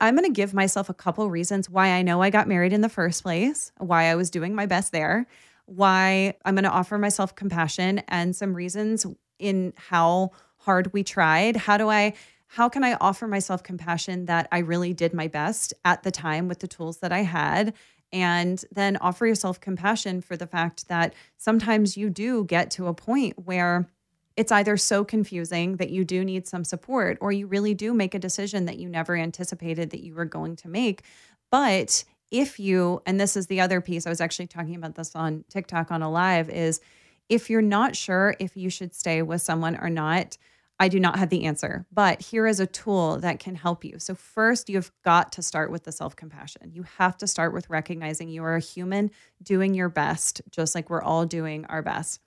I'm 0.00 0.16
going 0.16 0.26
to 0.26 0.34
give 0.34 0.52
myself 0.52 0.88
a 0.88 0.94
couple 0.94 1.30
reasons 1.30 1.70
why 1.70 1.90
I 1.90 2.02
know 2.02 2.22
I 2.22 2.30
got 2.30 2.48
married 2.48 2.72
in 2.72 2.80
the 2.80 2.88
first 2.88 3.22
place, 3.22 3.70
why 3.78 4.04
I 4.10 4.16
was 4.16 4.30
doing 4.30 4.54
my 4.54 4.66
best 4.66 4.90
there, 4.90 5.26
why 5.66 6.34
I'm 6.44 6.54
going 6.54 6.64
to 6.64 6.70
offer 6.70 6.98
myself 6.98 7.36
compassion 7.36 8.00
and 8.08 8.34
some 8.34 8.54
reasons 8.54 9.06
in 9.38 9.72
how 9.76 10.32
hard 10.56 10.92
we 10.92 11.04
tried. 11.04 11.56
How 11.56 11.76
do 11.76 11.88
I 11.88 12.14
how 12.52 12.68
can 12.68 12.84
I 12.84 12.98
offer 13.00 13.26
myself 13.26 13.62
compassion 13.62 14.26
that 14.26 14.46
I 14.52 14.58
really 14.58 14.92
did 14.92 15.14
my 15.14 15.26
best 15.26 15.72
at 15.86 16.02
the 16.02 16.10
time 16.10 16.48
with 16.48 16.58
the 16.58 16.68
tools 16.68 16.98
that 16.98 17.10
I 17.10 17.20
had? 17.20 17.72
And 18.12 18.62
then 18.70 18.98
offer 18.98 19.26
yourself 19.26 19.58
compassion 19.58 20.20
for 20.20 20.36
the 20.36 20.46
fact 20.46 20.88
that 20.88 21.14
sometimes 21.38 21.96
you 21.96 22.10
do 22.10 22.44
get 22.44 22.70
to 22.72 22.88
a 22.88 22.94
point 22.94 23.38
where 23.42 23.88
it's 24.36 24.52
either 24.52 24.76
so 24.76 25.02
confusing 25.02 25.76
that 25.76 25.88
you 25.88 26.04
do 26.04 26.26
need 26.26 26.46
some 26.46 26.62
support 26.62 27.16
or 27.22 27.32
you 27.32 27.46
really 27.46 27.72
do 27.72 27.94
make 27.94 28.14
a 28.14 28.18
decision 28.18 28.66
that 28.66 28.76
you 28.76 28.86
never 28.86 29.16
anticipated 29.16 29.88
that 29.88 30.04
you 30.04 30.14
were 30.14 30.26
going 30.26 30.54
to 30.56 30.68
make. 30.68 31.04
But 31.50 32.04
if 32.30 32.60
you, 32.60 33.00
and 33.06 33.18
this 33.18 33.34
is 33.34 33.46
the 33.46 33.62
other 33.62 33.80
piece, 33.80 34.06
I 34.06 34.10
was 34.10 34.20
actually 34.20 34.48
talking 34.48 34.76
about 34.76 34.94
this 34.94 35.16
on 35.16 35.46
TikTok 35.48 35.90
on 35.90 36.02
a 36.02 36.10
live, 36.10 36.50
is 36.50 36.82
if 37.30 37.48
you're 37.48 37.62
not 37.62 37.96
sure 37.96 38.36
if 38.38 38.58
you 38.58 38.68
should 38.68 38.94
stay 38.94 39.22
with 39.22 39.40
someone 39.40 39.78
or 39.80 39.88
not, 39.88 40.36
I 40.80 40.88
do 40.88 40.98
not 40.98 41.18
have 41.18 41.28
the 41.28 41.44
answer, 41.44 41.86
but 41.92 42.20
here 42.20 42.46
is 42.46 42.58
a 42.58 42.66
tool 42.66 43.18
that 43.20 43.38
can 43.38 43.54
help 43.54 43.84
you. 43.84 43.98
So, 43.98 44.14
first, 44.14 44.68
you've 44.68 44.90
got 45.04 45.30
to 45.32 45.42
start 45.42 45.70
with 45.70 45.84
the 45.84 45.92
self 45.92 46.16
compassion. 46.16 46.72
You 46.72 46.84
have 46.98 47.16
to 47.18 47.26
start 47.26 47.52
with 47.52 47.70
recognizing 47.70 48.28
you 48.28 48.42
are 48.42 48.56
a 48.56 48.60
human 48.60 49.10
doing 49.42 49.74
your 49.74 49.88
best, 49.88 50.42
just 50.50 50.74
like 50.74 50.90
we're 50.90 51.02
all 51.02 51.24
doing 51.24 51.66
our 51.66 51.82
best. 51.82 52.20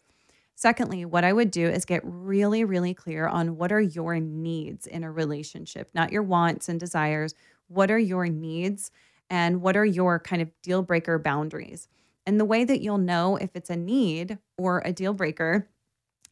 Secondly, 0.55 1.03
what 1.03 1.25
I 1.25 1.33
would 1.33 1.51
do 1.51 1.67
is 1.67 1.83
get 1.83 2.01
really, 2.05 2.63
really 2.63 2.93
clear 2.93 3.27
on 3.27 3.57
what 3.57 3.73
are 3.73 3.81
your 3.81 4.19
needs 4.21 4.87
in 4.87 5.03
a 5.03 5.11
relationship, 5.11 5.89
not 5.93 6.13
your 6.13 6.23
wants 6.23 6.69
and 6.69 6.79
desires. 6.79 7.35
What 7.67 7.91
are 7.91 7.99
your 7.99 8.27
needs 8.27 8.89
and 9.29 9.61
what 9.61 9.75
are 9.75 9.85
your 9.85 10.19
kind 10.19 10.41
of 10.41 10.49
deal 10.61 10.81
breaker 10.81 11.19
boundaries? 11.19 11.89
And 12.25 12.39
the 12.39 12.45
way 12.45 12.63
that 12.63 12.81
you'll 12.81 12.97
know 12.97 13.35
if 13.35 13.49
it's 13.53 13.69
a 13.69 13.75
need 13.75 14.37
or 14.57 14.81
a 14.85 14.93
deal 14.93 15.13
breaker 15.13 15.67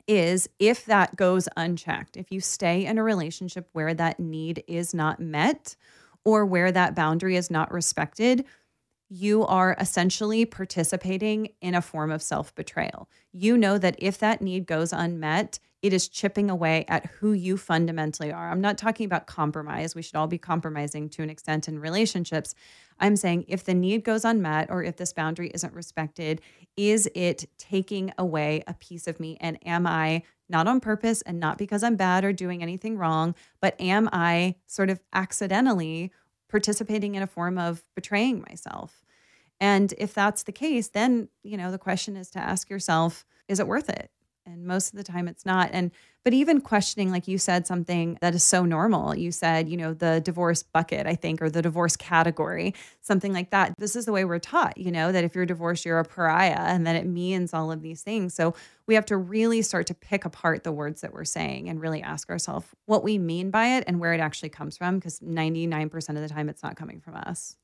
is 0.07 0.49
if 0.59 0.85
that 0.85 1.15
goes 1.15 1.47
unchecked, 1.55 2.17
if 2.17 2.31
you 2.31 2.39
stay 2.41 2.85
in 2.85 2.97
a 2.97 3.03
relationship 3.03 3.67
where 3.73 3.93
that 3.93 4.19
need 4.19 4.63
is 4.67 4.93
not 4.93 5.19
met 5.19 5.75
or 6.25 6.45
where 6.45 6.71
that 6.71 6.95
boundary 6.95 7.35
is 7.35 7.51
not 7.51 7.71
respected, 7.71 8.45
you 9.09 9.45
are 9.45 9.75
essentially 9.79 10.45
participating 10.45 11.49
in 11.61 11.75
a 11.75 11.81
form 11.81 12.11
of 12.11 12.21
self 12.21 12.53
betrayal. 12.55 13.09
You 13.31 13.57
know 13.57 13.77
that 13.77 13.95
if 13.99 14.17
that 14.19 14.41
need 14.41 14.65
goes 14.65 14.93
unmet, 14.93 15.59
it 15.83 15.91
is 15.91 16.07
chipping 16.07 16.49
away 16.49 16.85
at 16.87 17.05
who 17.07 17.33
you 17.33 17.57
fundamentally 17.57 18.31
are. 18.31 18.49
I'm 18.49 18.61
not 18.61 18.77
talking 18.77 19.05
about 19.05 19.27
compromise. 19.27 19.93
We 19.93 20.01
should 20.01 20.15
all 20.15 20.27
be 20.27 20.37
compromising 20.37 21.09
to 21.09 21.23
an 21.23 21.29
extent 21.29 21.67
in 21.67 21.77
relationships. 21.77 22.55
I'm 22.99 23.17
saying 23.17 23.45
if 23.49 23.65
the 23.65 23.73
need 23.73 24.05
goes 24.05 24.23
unmet 24.23 24.71
or 24.71 24.81
if 24.81 24.95
this 24.95 25.11
boundary 25.11 25.51
isn't 25.53 25.73
respected, 25.73 26.39
is 26.77 27.09
it 27.13 27.45
taking 27.57 28.13
away 28.17 28.63
a 28.65 28.73
piece 28.73 29.07
of 29.07 29.19
me? 29.19 29.37
And 29.41 29.59
am 29.67 29.85
I 29.85 30.23
not 30.47 30.67
on 30.67 30.79
purpose 30.79 31.21
and 31.23 31.39
not 31.39 31.57
because 31.57 31.83
I'm 31.83 31.97
bad 31.97 32.23
or 32.23 32.31
doing 32.31 32.61
anything 32.61 32.97
wrong, 32.97 33.35
but 33.59 33.79
am 33.79 34.07
I 34.13 34.55
sort 34.67 34.89
of 34.89 35.01
accidentally 35.11 36.11
participating 36.53 37.15
in 37.15 37.23
a 37.23 37.27
form 37.27 37.57
of 37.57 37.83
betraying 37.95 38.45
myself? 38.47 39.03
And 39.59 39.91
if 39.97 40.13
that's 40.13 40.43
the 40.43 40.51
case, 40.51 40.89
then, 40.89 41.29
you 41.41 41.57
know, 41.57 41.71
the 41.71 41.79
question 41.79 42.15
is 42.15 42.29
to 42.31 42.39
ask 42.39 42.69
yourself, 42.69 43.25
is 43.47 43.59
it 43.59 43.67
worth 43.67 43.89
it? 43.89 44.11
And 44.45 44.65
most 44.65 44.91
of 44.91 44.97
the 44.97 45.03
time 45.03 45.27
it's 45.27 45.45
not. 45.45 45.69
And, 45.71 45.91
but 46.23 46.33
even 46.33 46.59
questioning, 46.59 47.11
like 47.11 47.27
you 47.27 47.37
said, 47.37 47.65
something 47.65 48.17
that 48.21 48.35
is 48.35 48.43
so 48.43 48.65
normal. 48.65 49.15
You 49.15 49.31
said, 49.31 49.69
you 49.69 49.77
know, 49.77 49.93
the 49.93 50.21
divorce 50.21 50.63
bucket, 50.63 51.07
I 51.07 51.15
think, 51.15 51.41
or 51.41 51.49
the 51.49 51.61
divorce 51.61 51.95
category, 51.95 52.73
something 53.01 53.31
like 53.31 53.51
that. 53.51 53.73
This 53.77 53.95
is 53.95 54.05
the 54.05 54.11
way 54.11 54.25
we're 54.25 54.39
taught, 54.39 54.77
you 54.77 54.91
know, 54.91 55.11
that 55.11 55.23
if 55.23 55.33
you're 55.33 55.45
divorced, 55.45 55.85
you're 55.85 55.99
a 55.99 56.05
pariah 56.05 56.59
and 56.59 56.85
that 56.85 56.95
it 56.95 57.05
means 57.05 57.53
all 57.53 57.71
of 57.71 57.81
these 57.81 58.01
things. 58.01 58.33
So 58.33 58.53
we 58.85 58.95
have 58.95 59.05
to 59.07 59.17
really 59.17 59.61
start 59.61 59.87
to 59.87 59.93
pick 59.93 60.25
apart 60.25 60.63
the 60.63 60.71
words 60.71 61.01
that 61.01 61.13
we're 61.13 61.23
saying 61.23 61.69
and 61.69 61.81
really 61.81 62.01
ask 62.01 62.29
ourselves 62.29 62.67
what 62.85 63.03
we 63.03 63.17
mean 63.17 63.49
by 63.49 63.77
it 63.77 63.85
and 63.87 63.99
where 63.99 64.13
it 64.13 64.19
actually 64.19 64.49
comes 64.49 64.77
from. 64.77 64.97
Because 64.97 65.19
99% 65.19 66.09
of 66.09 66.15
the 66.15 66.29
time, 66.29 66.49
it's 66.49 66.63
not 66.63 66.75
coming 66.75 66.99
from 66.99 67.15
us. 67.15 67.55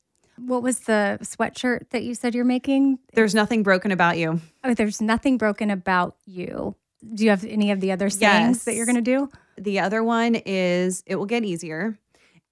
What 0.46 0.62
was 0.62 0.80
the 0.80 1.18
sweatshirt 1.22 1.90
that 1.90 2.02
you 2.02 2.14
said 2.14 2.34
you're 2.34 2.44
making? 2.44 2.98
There's 3.14 3.34
nothing 3.34 3.62
broken 3.62 3.90
about 3.92 4.18
you. 4.18 4.40
Oh, 4.64 4.74
there's 4.74 5.00
nothing 5.00 5.38
broken 5.38 5.70
about 5.70 6.16
you. 6.24 6.74
Do 7.14 7.24
you 7.24 7.30
have 7.30 7.44
any 7.44 7.70
of 7.70 7.80
the 7.80 7.92
other 7.92 8.10
sayings 8.10 8.58
Yes. 8.58 8.64
that 8.64 8.74
you're 8.74 8.86
going 8.86 8.96
to 8.96 9.00
do? 9.02 9.30
The 9.56 9.80
other 9.80 10.02
one 10.02 10.34
is 10.34 11.02
it 11.06 11.16
will 11.16 11.26
get 11.26 11.44
easier. 11.44 11.98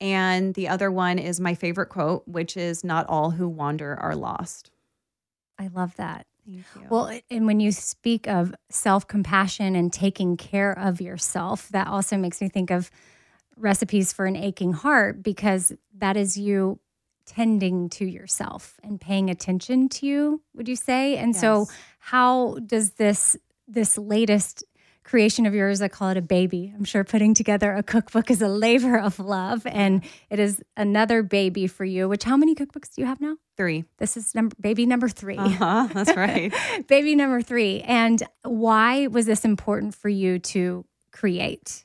And 0.00 0.54
the 0.54 0.68
other 0.68 0.90
one 0.90 1.18
is 1.18 1.40
my 1.40 1.54
favorite 1.54 1.88
quote, 1.88 2.26
which 2.28 2.56
is 2.56 2.84
not 2.84 3.06
all 3.08 3.30
who 3.32 3.48
wander 3.48 3.98
are 3.98 4.14
lost. 4.14 4.70
I 5.58 5.68
love 5.68 5.96
that. 5.96 6.26
Thank 6.46 6.64
you. 6.76 6.82
Well, 6.88 7.18
and 7.30 7.46
when 7.46 7.58
you 7.60 7.72
speak 7.72 8.26
of 8.28 8.54
self 8.70 9.06
compassion 9.08 9.74
and 9.74 9.92
taking 9.92 10.36
care 10.36 10.72
of 10.78 11.00
yourself, 11.00 11.68
that 11.70 11.88
also 11.88 12.16
makes 12.16 12.40
me 12.40 12.48
think 12.48 12.70
of 12.70 12.90
recipes 13.56 14.12
for 14.12 14.24
an 14.26 14.36
aching 14.36 14.72
heart 14.72 15.22
because 15.22 15.72
that 15.96 16.16
is 16.16 16.36
you 16.38 16.78
tending 17.28 17.88
to 17.90 18.04
yourself 18.04 18.80
and 18.82 19.00
paying 19.00 19.30
attention 19.30 19.88
to 19.90 20.06
you, 20.06 20.42
would 20.54 20.68
you 20.68 20.76
say? 20.76 21.16
And 21.16 21.36
so, 21.36 21.66
how 21.98 22.58
does 22.66 22.92
this 22.92 23.36
this 23.68 23.98
latest 23.98 24.64
creation 25.08 25.46
of 25.46 25.54
yours, 25.54 25.80
I 25.80 25.88
call 25.88 26.10
it 26.10 26.16
a 26.18 26.22
baby. 26.22 26.72
I'm 26.76 26.84
sure 26.84 27.02
putting 27.02 27.32
together 27.32 27.72
a 27.72 27.82
cookbook 27.82 28.30
is 28.30 28.42
a 28.42 28.48
labor 28.48 28.98
of 28.98 29.18
love, 29.18 29.66
and 29.66 30.04
it 30.28 30.38
is 30.38 30.62
another 30.76 31.22
baby 31.22 31.66
for 31.66 31.84
you. 31.84 32.08
Which 32.08 32.24
how 32.24 32.36
many 32.36 32.54
cookbooks 32.54 32.94
do 32.94 33.00
you 33.00 33.06
have 33.06 33.20
now? 33.20 33.36
Three. 33.56 33.84
This 33.96 34.16
is 34.16 34.34
number 34.34 34.54
baby 34.60 34.84
number 34.86 35.08
3 35.08 35.36
Uh 35.38 35.48
huh. 35.48 35.88
That's 35.92 36.14
right. 36.14 36.52
baby 36.88 37.14
number 37.14 37.42
three. 37.42 37.80
And 37.80 38.22
why 38.42 39.06
was 39.06 39.26
this 39.26 39.44
important 39.44 39.94
for 39.94 40.08
you 40.08 40.38
to 40.40 40.84
create? 41.10 41.84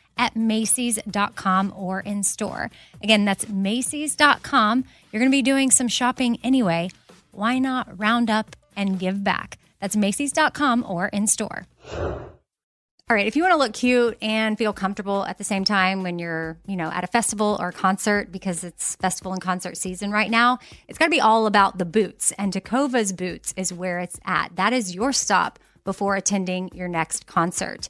at 0.21 0.35
Macy's.com 0.35 1.73
or 1.75 1.99
in 2.01 2.21
store. 2.21 2.69
Again, 3.01 3.25
that's 3.25 3.49
Macy's.com. 3.49 4.85
You're 5.11 5.19
going 5.19 5.31
to 5.31 5.35
be 5.35 5.41
doing 5.41 5.71
some 5.71 5.87
shopping 5.87 6.37
anyway. 6.43 6.91
Why 7.31 7.57
not 7.57 7.99
round 7.99 8.29
up 8.29 8.55
and 8.75 8.99
give 8.99 9.23
back? 9.23 9.57
That's 9.79 9.95
Macy's.com 9.95 10.85
or 10.87 11.07
in 11.07 11.25
store. 11.25 11.65
All 13.09 13.15
right, 13.15 13.25
if 13.25 13.35
you 13.35 13.41
want 13.41 13.53
to 13.53 13.57
look 13.57 13.73
cute 13.73 14.15
and 14.21 14.57
feel 14.57 14.73
comfortable 14.73 15.25
at 15.25 15.39
the 15.39 15.43
same 15.43 15.65
time 15.65 16.03
when 16.03 16.19
you're, 16.19 16.57
you 16.67 16.77
know, 16.77 16.91
at 16.91 17.03
a 17.03 17.07
festival 17.07 17.57
or 17.59 17.69
a 17.69 17.73
concert 17.73 18.31
because 18.31 18.63
it's 18.63 18.95
festival 18.97 19.33
and 19.33 19.41
concert 19.41 19.75
season 19.75 20.11
right 20.11 20.29
now, 20.29 20.59
it's 20.87 20.99
got 20.99 21.05
to 21.05 21.11
be 21.11 21.19
all 21.19 21.47
about 21.47 21.79
the 21.79 21.83
boots. 21.83 22.31
And 22.37 22.53
Tecovas 22.53 23.17
Boots 23.17 23.55
is 23.57 23.73
where 23.73 23.99
it's 23.99 24.19
at. 24.23 24.55
That 24.55 24.71
is 24.71 24.93
your 24.93 25.11
stop 25.13 25.57
before 25.83 26.15
attending 26.15 26.69
your 26.73 26.87
next 26.87 27.25
concert. 27.25 27.89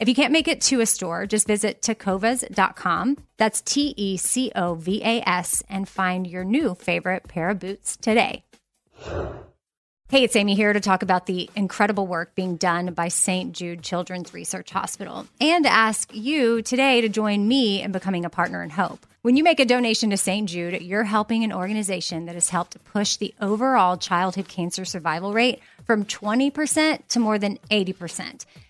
If 0.00 0.08
you 0.08 0.14
can't 0.14 0.32
make 0.32 0.46
it 0.46 0.60
to 0.62 0.80
a 0.80 0.86
store, 0.86 1.26
just 1.26 1.46
visit 1.48 1.82
tecovas.com. 1.82 3.16
That's 3.36 3.60
T 3.62 3.94
E 3.96 4.16
C 4.16 4.52
O 4.54 4.74
V 4.74 5.02
A 5.02 5.28
S 5.28 5.62
and 5.68 5.88
find 5.88 6.26
your 6.26 6.44
new 6.44 6.76
favorite 6.76 7.26
pair 7.26 7.50
of 7.50 7.58
boots 7.58 7.96
today. 7.96 8.44
Hey, 10.10 10.24
it's 10.24 10.36
Amy 10.36 10.54
here 10.54 10.72
to 10.72 10.80
talk 10.80 11.02
about 11.02 11.26
the 11.26 11.50
incredible 11.54 12.06
work 12.06 12.34
being 12.34 12.56
done 12.56 12.94
by 12.94 13.08
St. 13.08 13.52
Jude 13.52 13.82
Children's 13.82 14.32
Research 14.32 14.70
Hospital 14.70 15.26
and 15.40 15.66
ask 15.66 16.14
you 16.14 16.62
today 16.62 17.00
to 17.02 17.08
join 17.08 17.46
me 17.46 17.82
in 17.82 17.92
becoming 17.92 18.24
a 18.24 18.30
partner 18.30 18.62
in 18.62 18.70
hope. 18.70 19.04
When 19.22 19.36
you 19.36 19.42
make 19.42 19.60
a 19.60 19.66
donation 19.66 20.10
to 20.10 20.16
St. 20.16 20.48
Jude, 20.48 20.80
you're 20.80 21.04
helping 21.04 21.44
an 21.44 21.52
organization 21.52 22.26
that 22.26 22.36
has 22.36 22.48
helped 22.48 22.82
push 22.84 23.16
the 23.16 23.34
overall 23.40 23.96
childhood 23.96 24.48
cancer 24.48 24.84
survival 24.84 25.34
rate 25.34 25.60
from 25.84 26.04
20% 26.04 27.00
to 27.08 27.20
more 27.20 27.38
than 27.38 27.58
80%. 27.70 28.46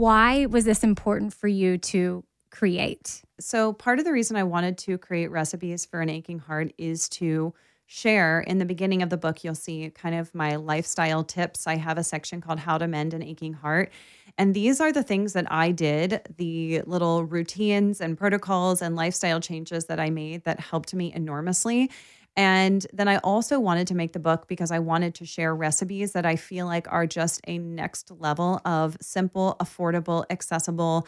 why 0.00 0.46
was 0.46 0.64
this 0.64 0.82
important 0.82 1.34
for 1.34 1.46
you 1.46 1.76
to 1.76 2.24
create? 2.50 3.20
So, 3.38 3.74
part 3.74 3.98
of 3.98 4.06
the 4.06 4.12
reason 4.12 4.34
I 4.34 4.44
wanted 4.44 4.78
to 4.78 4.96
create 4.96 5.30
recipes 5.30 5.84
for 5.84 6.00
an 6.00 6.08
aching 6.08 6.38
heart 6.38 6.72
is 6.78 7.06
to 7.10 7.52
share. 7.86 8.40
In 8.40 8.56
the 8.56 8.64
beginning 8.64 9.02
of 9.02 9.10
the 9.10 9.18
book, 9.18 9.44
you'll 9.44 9.54
see 9.54 9.90
kind 9.90 10.14
of 10.14 10.34
my 10.34 10.56
lifestyle 10.56 11.22
tips. 11.22 11.66
I 11.66 11.76
have 11.76 11.98
a 11.98 12.04
section 12.04 12.40
called 12.40 12.60
How 12.60 12.78
to 12.78 12.88
Mend 12.88 13.12
an 13.12 13.22
Aching 13.22 13.52
Heart. 13.52 13.92
And 14.38 14.54
these 14.54 14.80
are 14.80 14.90
the 14.90 15.02
things 15.02 15.34
that 15.34 15.52
I 15.52 15.70
did, 15.70 16.22
the 16.38 16.80
little 16.86 17.24
routines 17.24 18.00
and 18.00 18.16
protocols 18.16 18.80
and 18.80 18.96
lifestyle 18.96 19.40
changes 19.40 19.84
that 19.86 20.00
I 20.00 20.08
made 20.08 20.44
that 20.44 20.60
helped 20.60 20.94
me 20.94 21.12
enormously. 21.12 21.90
And 22.36 22.86
then 22.92 23.08
I 23.08 23.18
also 23.18 23.58
wanted 23.58 23.88
to 23.88 23.94
make 23.94 24.12
the 24.12 24.18
book 24.18 24.46
because 24.48 24.70
I 24.70 24.78
wanted 24.78 25.14
to 25.16 25.26
share 25.26 25.54
recipes 25.54 26.12
that 26.12 26.24
I 26.24 26.36
feel 26.36 26.66
like 26.66 26.86
are 26.90 27.06
just 27.06 27.40
a 27.46 27.58
next 27.58 28.10
level 28.10 28.60
of 28.64 28.96
simple, 29.00 29.56
affordable, 29.60 30.24
accessible. 30.30 31.06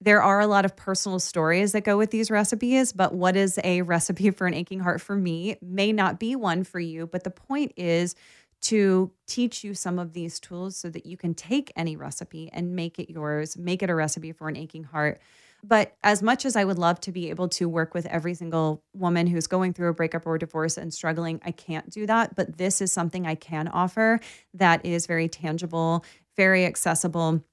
There 0.00 0.22
are 0.22 0.40
a 0.40 0.46
lot 0.46 0.64
of 0.64 0.76
personal 0.76 1.18
stories 1.18 1.72
that 1.72 1.84
go 1.84 1.98
with 1.98 2.10
these 2.10 2.30
recipes, 2.30 2.92
but 2.92 3.12
what 3.12 3.36
is 3.36 3.58
a 3.64 3.82
recipe 3.82 4.30
for 4.30 4.46
an 4.46 4.54
aching 4.54 4.80
heart 4.80 5.00
for 5.00 5.16
me 5.16 5.56
may 5.60 5.92
not 5.92 6.18
be 6.18 6.36
one 6.36 6.64
for 6.64 6.80
you. 6.80 7.06
But 7.06 7.24
the 7.24 7.30
point 7.30 7.72
is 7.76 8.14
to 8.62 9.10
teach 9.26 9.64
you 9.64 9.74
some 9.74 9.98
of 9.98 10.12
these 10.12 10.38
tools 10.38 10.76
so 10.76 10.88
that 10.90 11.06
you 11.06 11.16
can 11.16 11.34
take 11.34 11.72
any 11.76 11.96
recipe 11.96 12.50
and 12.52 12.76
make 12.76 12.98
it 12.98 13.10
yours, 13.10 13.56
make 13.56 13.82
it 13.82 13.90
a 13.90 13.94
recipe 13.94 14.32
for 14.32 14.48
an 14.48 14.56
aching 14.56 14.84
heart 14.84 15.20
but 15.62 15.96
as 16.02 16.22
much 16.22 16.44
as 16.44 16.56
I 16.56 16.64
would 16.64 16.78
love 16.78 17.00
to 17.02 17.12
be 17.12 17.30
able 17.30 17.48
to 17.50 17.68
work 17.68 17.94
with 17.94 18.06
every 18.06 18.34
single 18.34 18.82
woman 18.94 19.26
who's 19.26 19.46
going 19.46 19.72
through 19.72 19.90
a 19.90 19.94
breakup 19.94 20.26
or 20.26 20.38
divorce 20.38 20.76
and 20.76 20.92
struggling, 20.92 21.40
I 21.44 21.50
can't 21.50 21.90
do 21.90 22.06
that. 22.06 22.34
But 22.34 22.58
this 22.58 22.80
is 22.80 22.92
something 22.92 23.26
I 23.26 23.34
can 23.34 23.68
offer 23.68 24.20
that 24.54 24.84
is 24.84 25.06
very 25.06 25.28
tangible, 25.28 26.04
very 26.36 26.64
accessible 26.64 27.44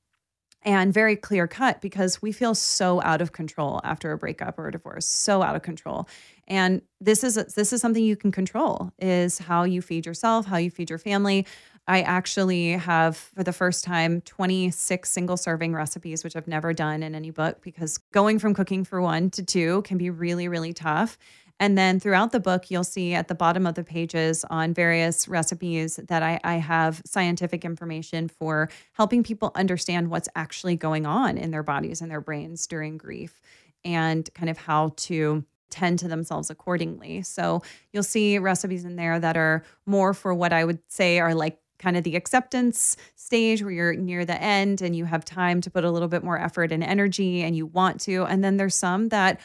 and 0.64 0.93
very 0.93 1.16
clear 1.16 1.47
cut 1.47 1.82
because 1.82 2.22
we 2.22 2.32
feel 2.32 2.55
so 2.55 3.01
out 3.03 3.22
of 3.22 3.32
control 3.32 3.80
after 3.84 4.12
a 4.12 4.18
breakup 4.18 4.58
or 4.58 4.68
a 4.68 4.72
divorce 4.72 5.05
so 5.05 5.41
out 5.41 5.55
of 5.55 5.62
control 5.62 6.08
and 6.47 6.82
this 6.99 7.24
is 7.24 7.36
this 7.36 7.72
is 7.72 7.80
something 7.80 8.03
you 8.03 8.16
can 8.16 8.32
control 8.32 8.91
is 8.99 9.38
how 9.38 9.64
you 9.64 9.82
feed 9.82 10.05
yourself 10.05 10.45
how 10.47 10.58
you 10.58 10.72
feed 10.72 10.89
your 10.89 10.99
family 10.99 11.45
I 11.88 12.01
actually 12.01 12.71
have, 12.71 13.15
for 13.15 13.43
the 13.43 13.53
first 13.53 13.85
time, 13.85 14.21
26 14.21 15.09
single 15.09 15.38
serving 15.38 15.73
recipes, 15.73 16.23
which 16.23 16.35
I've 16.35 16.47
never 16.47 16.73
done 16.73 17.01
in 17.01 17.15
any 17.15 17.31
book 17.31 17.61
because 17.61 17.97
going 18.11 18.39
from 18.39 18.53
cooking 18.53 18.83
for 18.83 19.01
one 19.01 19.29
to 19.31 19.43
two 19.43 19.81
can 19.83 19.97
be 19.97 20.09
really, 20.09 20.47
really 20.49 20.73
tough. 20.73 21.17
And 21.59 21.77
then 21.77 21.99
throughout 21.99 22.31
the 22.31 22.39
book, 22.39 22.69
you'll 22.69 22.83
see 22.83 23.13
at 23.13 23.29
the 23.29 23.35
bottom 23.35 23.65
of 23.65 23.75
the 23.75 23.83
pages 23.83 24.45
on 24.49 24.73
various 24.73 25.27
recipes 25.27 25.95
that 26.07 26.21
I, 26.21 26.39
I, 26.43 26.55
have 26.55 27.01
scientific 27.03 27.65
information 27.65 28.27
for 28.27 28.69
helping 28.93 29.23
people 29.23 29.51
understand 29.55 30.09
what's 30.09 30.29
actually 30.35 30.75
going 30.75 31.07
on 31.07 31.35
in 31.35 31.49
their 31.49 31.63
bodies 31.63 31.99
and 31.99 32.11
their 32.11 32.21
brains 32.21 32.67
during 32.67 32.97
grief 32.97 33.41
and 33.83 34.31
kind 34.35 34.51
of 34.51 34.57
how 34.57 34.93
to 34.97 35.43
tend 35.69 35.99
to 35.99 36.07
themselves 36.07 36.49
accordingly. 36.49 37.23
So 37.23 37.63
you'll 37.91 38.03
see 38.03 38.38
recipes 38.38 38.85
in 38.85 38.95
there 38.95 39.19
that 39.19 39.35
are 39.35 39.63
more 39.85 40.13
for 40.13 40.33
what 40.33 40.53
I 40.53 40.63
would 40.63 40.79
say 40.88 41.19
are 41.19 41.33
like 41.33 41.59
kind 41.80 41.97
of 41.97 42.03
the 42.03 42.15
acceptance 42.15 42.97
stage 43.15 43.61
where 43.61 43.71
you're 43.71 43.95
near 43.95 44.25
the 44.25 44.41
end 44.41 44.82
and 44.82 44.95
you 44.95 45.05
have 45.05 45.23
time 45.23 45.61
to 45.61 45.69
put 45.69 45.84
a 45.84 45.91
little 45.91 46.07
bit 46.07 46.23
more 46.23 46.39
effort 46.39 46.71
and 46.71 46.84
energy 46.84 47.41
and 47.43 47.55
you 47.55 47.65
want 47.65 48.01
to. 48.01 48.25
And 48.25 48.43
then 48.43 48.57
there's 48.57 48.75
some 48.75 49.09
that 49.09 49.39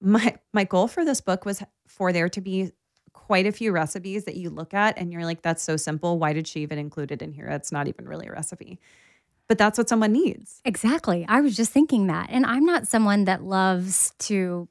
my 0.00 0.36
my 0.52 0.64
goal 0.64 0.88
for 0.88 1.04
this 1.04 1.20
book 1.20 1.44
was 1.44 1.62
for 1.86 2.12
there 2.12 2.28
to 2.30 2.40
be 2.40 2.72
quite 3.12 3.46
a 3.46 3.52
few 3.52 3.70
recipes 3.70 4.24
that 4.24 4.36
you 4.36 4.50
look 4.50 4.74
at 4.74 4.98
and 4.98 5.12
you're 5.12 5.24
like 5.24 5.42
that's 5.42 5.62
so 5.62 5.76
simple. 5.76 6.18
Why 6.18 6.32
did 6.32 6.46
she 6.46 6.60
even 6.60 6.78
include 6.78 7.12
it 7.12 7.22
in 7.22 7.32
here? 7.32 7.46
It's 7.46 7.72
not 7.72 7.86
even 7.86 8.08
really 8.08 8.26
a 8.26 8.32
recipe. 8.32 8.80
But 9.46 9.58
that's 9.58 9.78
what 9.78 9.88
someone 9.88 10.12
needs. 10.12 10.60
Exactly. 10.64 11.26
I 11.28 11.40
was 11.40 11.56
just 11.56 11.72
thinking 11.72 12.06
that. 12.06 12.28
And 12.30 12.46
i'm 12.46 12.64
not 12.64 12.88
someone 12.88 13.24
that 13.24 13.44
loves 13.44 14.12
to 14.20 14.68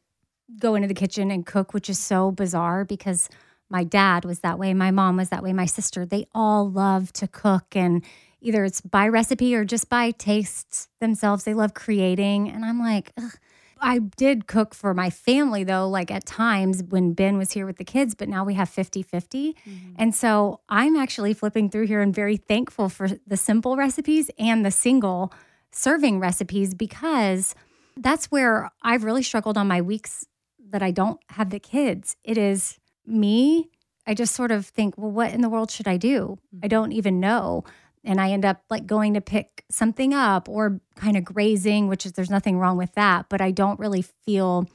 go 0.60 0.76
into 0.76 0.88
the 0.88 0.94
kitchen 0.94 1.30
and 1.30 1.46
cook 1.46 1.74
which 1.74 1.90
is 1.90 2.00
so 2.00 2.32
bizarre 2.32 2.84
because 2.84 3.30
my 3.70 3.84
dad 3.84 4.26
was 4.26 4.40
that 4.40 4.60
way, 4.60 4.74
my 4.74 4.92
mom 4.92 5.18
was 5.18 5.30
that 5.30 5.44
way, 5.44 5.54
my 5.54 5.66
sister, 5.66 6.06
they 6.06 6.26
all 6.34 6.70
love 6.70 7.14
to 7.14 7.28
cook 7.28 7.76
and 7.76 8.04
either 8.42 8.64
it's 8.64 8.82
by 8.82 9.08
recipe 9.08 9.56
or 9.56 9.66
just 9.66 9.90
by 9.90 10.12
taste 10.12 10.90
themselves. 11.00 11.44
They 11.44 11.54
love 11.54 11.74
creating. 11.74 12.50
And 12.50 12.64
I'm 12.64 12.80
like, 12.80 13.12
Ugh. 13.18 13.34
I 13.82 14.00
did 14.00 14.48
cook 14.48 14.74
for 14.76 14.94
my 14.94 15.10
family 15.10 15.64
though, 15.64 15.88
like 15.88 16.12
at 16.12 16.26
times 16.26 16.84
when 16.84 17.14
Ben 17.14 17.38
was 17.38 17.52
here 17.52 17.66
with 17.66 17.78
the 17.78 17.86
kids, 17.86 18.16
but 18.16 18.28
now 18.28 18.44
we 18.44 18.54
have 18.56 18.70
50 18.70 19.04
50. 19.04 19.54
Mm-hmm. 19.54 19.94
And 19.98 20.14
so 20.14 20.60
I'm 20.70 20.96
actually 20.96 21.34
flipping 21.34 21.70
through 21.70 21.88
here 21.88 22.02
and 22.02 22.14
very 22.14 22.38
thankful 22.38 22.90
for 22.90 23.08
the 23.26 23.38
simple 23.38 23.78
recipes 23.78 24.30
and 24.38 24.66
the 24.66 24.72
single 24.72 25.34
serving 25.72 26.20
recipes 26.20 26.74
because 26.74 27.56
that's 27.96 28.26
where 28.32 28.72
I've 28.82 29.04
really 29.04 29.24
struggled 29.24 29.58
on 29.58 29.68
my 29.68 29.82
weeks 29.82 30.26
that 30.72 30.82
I 30.82 30.92
don't 30.92 31.20
have 31.30 31.50
the 31.50 31.60
kids. 31.60 32.16
It 32.24 32.38
is 32.38 32.80
me, 33.10 33.70
I 34.08 34.14
just 34.14 34.36
sort 34.36 34.52
of 34.52 34.66
think, 34.66 34.98
well, 34.98 35.12
what 35.12 35.34
in 35.34 35.42
the 35.42 35.50
world 35.50 35.72
should 35.72 35.88
I 35.88 35.98
do? 35.98 36.38
I 36.54 36.56
mm-hmm. 36.56 36.68
don't 36.68 36.92
even 36.92 37.20
know. 37.20 37.64
and 38.04 38.20
I 38.22 38.32
end 38.32 38.46
up 38.46 38.64
like 38.70 38.88
going 38.88 39.14
to 39.16 39.22
pick 39.22 39.66
something 39.70 40.14
up 40.14 40.48
or 40.48 40.80
kind 40.96 41.18
of 41.18 41.24
grazing, 41.26 41.88
which 41.90 42.06
is 42.06 42.14
there's 42.14 42.30
nothing 42.30 42.58
wrong 42.58 42.78
with 42.78 42.94
that, 42.94 43.28
but 43.30 43.42
I 43.42 43.52
don't 43.52 43.80
really 43.80 44.02
feel 44.02 44.68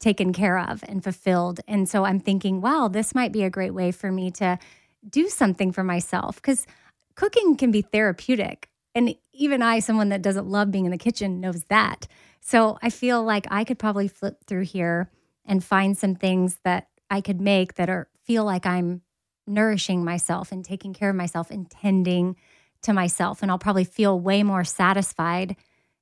taken 0.00 0.32
care 0.32 0.58
of 0.58 0.82
and 0.88 1.04
fulfilled. 1.04 1.60
And 1.68 1.88
so 1.88 2.04
I'm 2.04 2.18
thinking, 2.18 2.60
wow, 2.60 2.88
this 2.88 3.14
might 3.14 3.32
be 3.32 3.44
a 3.44 3.50
great 3.50 3.74
way 3.74 3.92
for 3.92 4.10
me 4.10 4.30
to 4.32 4.58
do 5.08 5.28
something 5.28 5.72
for 5.72 5.84
myself 5.84 6.36
because 6.36 6.66
cooking 7.14 7.56
can 7.56 7.70
be 7.70 7.82
therapeutic. 7.82 8.70
And 8.94 9.14
even 9.32 9.62
I, 9.62 9.80
someone 9.80 10.08
that 10.08 10.22
doesn't 10.22 10.48
love 10.48 10.70
being 10.70 10.86
in 10.86 10.90
the 10.90 10.98
kitchen, 10.98 11.40
knows 11.40 11.64
that. 11.64 12.08
So 12.40 12.78
I 12.82 12.90
feel 12.90 13.22
like 13.22 13.46
I 13.50 13.64
could 13.64 13.78
probably 13.78 14.08
flip 14.08 14.44
through 14.46 14.64
here 14.64 15.10
and 15.44 15.62
find 15.62 15.96
some 15.96 16.14
things 16.14 16.58
that 16.64 16.88
I 17.10 17.20
could 17.20 17.40
make 17.40 17.74
that 17.74 17.90
are 17.90 18.08
feel 18.24 18.44
like 18.44 18.64
I'm 18.64 19.02
nourishing 19.46 20.04
myself 20.04 20.52
and 20.52 20.64
taking 20.64 20.94
care 20.94 21.10
of 21.10 21.16
myself 21.16 21.50
and 21.50 21.68
tending 21.68 22.36
to 22.82 22.92
myself. 22.92 23.42
And 23.42 23.50
I'll 23.50 23.58
probably 23.58 23.84
feel 23.84 24.18
way 24.18 24.42
more 24.42 24.64
satisfied 24.64 25.56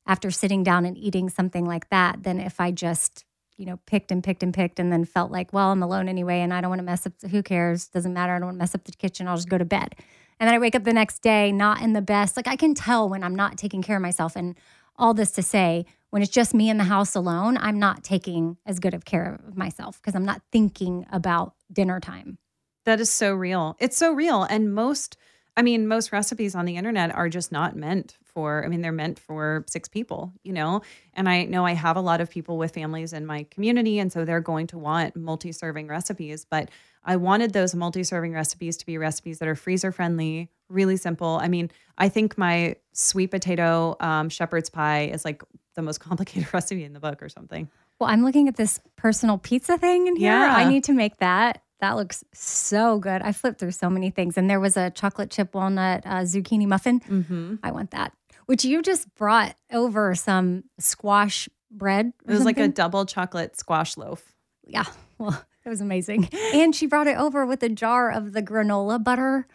after 0.06 0.30
sitting 0.30 0.62
down 0.62 0.84
and 0.84 0.96
eating 0.96 1.28
something 1.28 1.64
like 1.64 1.88
that 1.90 2.22
than 2.22 2.38
if 2.38 2.60
I 2.60 2.70
just, 2.70 3.24
you 3.56 3.66
know, 3.66 3.78
picked 3.86 4.12
and 4.12 4.22
picked 4.22 4.42
and 4.42 4.54
picked 4.54 4.78
and 4.78 4.92
then 4.92 5.04
felt 5.04 5.32
like, 5.32 5.52
well, 5.52 5.70
I'm 5.70 5.82
alone 5.82 6.08
anyway 6.08 6.40
and 6.40 6.52
I 6.52 6.60
don't 6.60 6.70
want 6.70 6.80
to 6.80 6.84
mess 6.84 7.06
up. 7.06 7.12
Who 7.30 7.42
cares? 7.42 7.88
Doesn't 7.88 8.12
matter. 8.12 8.34
I 8.34 8.38
don't 8.38 8.46
want 8.46 8.56
to 8.56 8.60
mess 8.62 8.74
up 8.74 8.84
the 8.84 8.92
kitchen. 8.92 9.26
I'll 9.26 9.36
just 9.36 9.48
go 9.48 9.58
to 9.58 9.64
bed. 9.64 9.94
And 10.38 10.46
then 10.46 10.54
I 10.54 10.58
wake 10.58 10.74
up 10.74 10.84
the 10.84 10.92
next 10.92 11.20
day 11.20 11.50
not 11.50 11.82
in 11.82 11.94
the 11.94 12.02
best. 12.02 12.36
Like 12.36 12.46
I 12.46 12.56
can 12.56 12.74
tell 12.74 13.08
when 13.08 13.24
I'm 13.24 13.34
not 13.34 13.56
taking 13.56 13.82
care 13.82 13.96
of 13.96 14.02
myself. 14.02 14.36
And 14.36 14.54
all 14.96 15.14
this 15.14 15.30
to 15.32 15.42
say, 15.42 15.86
when 16.10 16.22
it's 16.22 16.30
just 16.30 16.54
me 16.54 16.70
in 16.70 16.78
the 16.78 16.84
house 16.84 17.14
alone, 17.14 17.58
I'm 17.58 17.78
not 17.78 18.02
taking 18.02 18.56
as 18.64 18.78
good 18.78 18.94
of 18.94 19.04
care 19.04 19.40
of 19.46 19.56
myself 19.56 20.00
because 20.00 20.14
I'm 20.14 20.24
not 20.24 20.42
thinking 20.50 21.06
about 21.12 21.54
dinner 21.72 22.00
time. 22.00 22.38
That 22.84 23.00
is 23.00 23.10
so 23.10 23.34
real. 23.34 23.76
It's 23.78 23.96
so 23.96 24.12
real. 24.12 24.44
And 24.44 24.74
most, 24.74 25.18
I 25.56 25.62
mean, 25.62 25.86
most 25.86 26.10
recipes 26.10 26.54
on 26.54 26.64
the 26.64 26.76
internet 26.76 27.14
are 27.14 27.28
just 27.28 27.52
not 27.52 27.76
meant 27.76 28.16
for, 28.24 28.64
I 28.64 28.68
mean, 28.68 28.80
they're 28.80 28.92
meant 28.92 29.18
for 29.18 29.64
six 29.68 29.88
people, 29.88 30.32
you 30.42 30.52
know? 30.52 30.80
And 31.12 31.28
I 31.28 31.44
know 31.44 31.66
I 31.66 31.72
have 31.72 31.96
a 31.96 32.00
lot 32.00 32.22
of 32.22 32.30
people 32.30 32.56
with 32.56 32.72
families 32.72 33.12
in 33.12 33.26
my 33.26 33.44
community. 33.50 33.98
And 33.98 34.10
so 34.10 34.24
they're 34.24 34.40
going 34.40 34.68
to 34.68 34.78
want 34.78 35.16
multi 35.16 35.52
serving 35.52 35.88
recipes. 35.88 36.46
But 36.48 36.70
I 37.04 37.16
wanted 37.16 37.52
those 37.52 37.74
multi 37.74 38.04
serving 38.04 38.32
recipes 38.32 38.78
to 38.78 38.86
be 38.86 38.96
recipes 38.96 39.38
that 39.40 39.48
are 39.48 39.54
freezer 39.54 39.92
friendly, 39.92 40.50
really 40.70 40.96
simple. 40.96 41.38
I 41.42 41.48
mean, 41.48 41.70
I 41.98 42.08
think 42.08 42.38
my 42.38 42.76
sweet 42.92 43.30
potato 43.30 43.96
um, 44.00 44.28
shepherd's 44.28 44.70
pie 44.70 45.10
is 45.12 45.24
like 45.24 45.42
the 45.78 45.82
most 45.82 45.98
complicated 46.08 46.52
recipe 46.52 46.84
in 46.84 46.92
the 46.92 47.00
book 47.00 47.22
or 47.22 47.28
something. 47.28 47.70
Well, 47.98 48.10
I'm 48.10 48.24
looking 48.24 48.48
at 48.48 48.56
this 48.56 48.80
personal 48.96 49.38
pizza 49.38 49.78
thing 49.78 50.06
in 50.08 50.16
here. 50.16 50.32
Yeah. 50.32 50.54
I 50.54 50.68
need 50.68 50.84
to 50.84 50.92
make 50.92 51.18
that. 51.18 51.62
That 51.80 51.92
looks 51.96 52.24
so 52.34 52.98
good. 52.98 53.22
I 53.22 53.30
flipped 53.32 53.60
through 53.60 53.70
so 53.70 53.88
many 53.88 54.10
things, 54.10 54.36
and 54.36 54.50
there 54.50 54.58
was 54.58 54.76
a 54.76 54.90
chocolate 54.90 55.30
chip 55.30 55.54
walnut 55.54 56.04
uh, 56.04 56.22
zucchini 56.22 56.66
muffin. 56.66 56.98
Mm-hmm. 57.00 57.54
I 57.62 57.70
want 57.70 57.92
that. 57.92 58.12
Which 58.46 58.64
you 58.64 58.82
just 58.82 59.14
brought 59.14 59.54
over 59.72 60.14
some 60.16 60.64
squash 60.78 61.48
bread. 61.70 62.12
It 62.26 62.32
was 62.32 62.44
like 62.44 62.58
a 62.58 62.66
double 62.66 63.06
chocolate 63.06 63.56
squash 63.56 63.96
loaf. 63.96 64.34
yeah. 64.66 64.84
Well, 65.18 65.44
it 65.64 65.68
was 65.68 65.80
amazing. 65.80 66.28
And 66.54 66.72
she 66.74 66.86
brought 66.86 67.08
it 67.08 67.18
over 67.18 67.44
with 67.44 67.60
a 67.64 67.68
jar 67.68 68.08
of 68.08 68.32
the 68.32 68.40
granola 68.40 69.02
butter. 69.02 69.48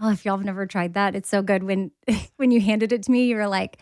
Oh, 0.00 0.10
if 0.10 0.24
y'all 0.24 0.36
have 0.36 0.44
never 0.44 0.66
tried 0.66 0.94
that, 0.94 1.14
it's 1.14 1.28
so 1.28 1.40
good. 1.40 1.62
When 1.62 1.92
when 2.36 2.50
you 2.50 2.60
handed 2.60 2.92
it 2.92 3.04
to 3.04 3.12
me, 3.12 3.26
you 3.26 3.36
were 3.36 3.46
like, 3.46 3.78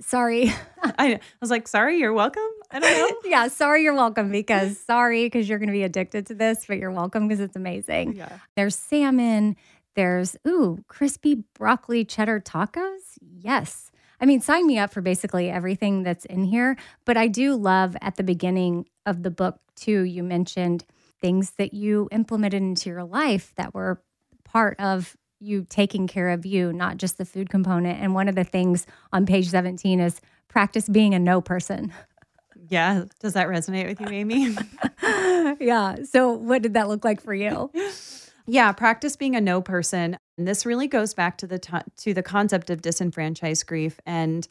"Sorry, 0.00 0.52
I, 0.82 1.14
I 1.14 1.20
was 1.40 1.50
like, 1.50 1.68
sorry, 1.68 1.98
you're 1.98 2.12
welcome. 2.12 2.42
I 2.70 2.78
don't 2.80 2.92
know. 2.98 3.20
yeah, 3.30 3.48
sorry, 3.48 3.82
you're 3.82 3.94
welcome." 3.94 4.30
Because 4.30 4.78
sorry, 4.78 5.26
because 5.26 5.48
you're 5.48 5.58
going 5.58 5.68
to 5.68 5.72
be 5.72 5.82
addicted 5.82 6.26
to 6.26 6.34
this, 6.34 6.66
but 6.66 6.78
you're 6.78 6.90
welcome 6.90 7.28
because 7.28 7.40
it's 7.40 7.56
amazing. 7.56 8.14
yeah. 8.14 8.38
There's 8.56 8.76
salmon. 8.76 9.56
There's 9.94 10.36
ooh, 10.46 10.84
crispy 10.88 11.44
broccoli 11.54 12.04
cheddar 12.04 12.40
tacos. 12.40 13.18
Yes. 13.20 13.90
I 14.20 14.26
mean, 14.26 14.40
sign 14.40 14.66
me 14.66 14.78
up 14.78 14.92
for 14.92 15.00
basically 15.00 15.50
everything 15.50 16.02
that's 16.02 16.24
in 16.24 16.44
here. 16.44 16.76
But 17.04 17.16
I 17.16 17.28
do 17.28 17.54
love 17.54 17.96
at 18.00 18.16
the 18.16 18.22
beginning 18.22 18.86
of 19.06 19.22
the 19.22 19.30
book, 19.30 19.60
too, 19.76 20.02
you 20.02 20.22
mentioned 20.22 20.84
things 21.20 21.50
that 21.58 21.74
you 21.74 22.08
implemented 22.12 22.62
into 22.62 22.90
your 22.90 23.04
life 23.04 23.52
that 23.56 23.74
were 23.74 24.00
part 24.44 24.78
of 24.78 25.16
you 25.40 25.66
taking 25.68 26.06
care 26.06 26.30
of 26.30 26.46
you, 26.46 26.72
not 26.72 26.96
just 26.96 27.18
the 27.18 27.24
food 27.24 27.50
component. 27.50 28.00
And 28.00 28.14
one 28.14 28.28
of 28.28 28.34
the 28.34 28.44
things 28.44 28.86
on 29.12 29.26
page 29.26 29.48
17 29.48 30.00
is 30.00 30.20
practice 30.48 30.88
being 30.88 31.14
a 31.14 31.18
no 31.18 31.40
person. 31.40 31.92
Yeah. 32.68 33.04
Does 33.20 33.34
that 33.34 33.48
resonate 33.48 33.86
with 33.86 34.00
you, 34.00 34.08
Amy? 34.08 34.56
yeah. 35.64 35.96
So, 36.04 36.32
what 36.32 36.62
did 36.62 36.74
that 36.74 36.88
look 36.88 37.04
like 37.04 37.20
for 37.20 37.34
you? 37.34 37.70
yeah. 38.46 38.72
Practice 38.72 39.16
being 39.16 39.36
a 39.36 39.40
no 39.40 39.60
person. 39.60 40.16
And 40.38 40.48
this 40.48 40.64
really 40.64 40.88
goes 40.88 41.14
back 41.14 41.36
to 41.38 41.46
the 41.46 41.58
to 41.58 41.84
to 41.98 42.14
the 42.14 42.22
concept 42.22 42.70
of 42.70 42.82
disenfranchised 42.82 43.66
grief 43.66 44.00
and 44.06 44.48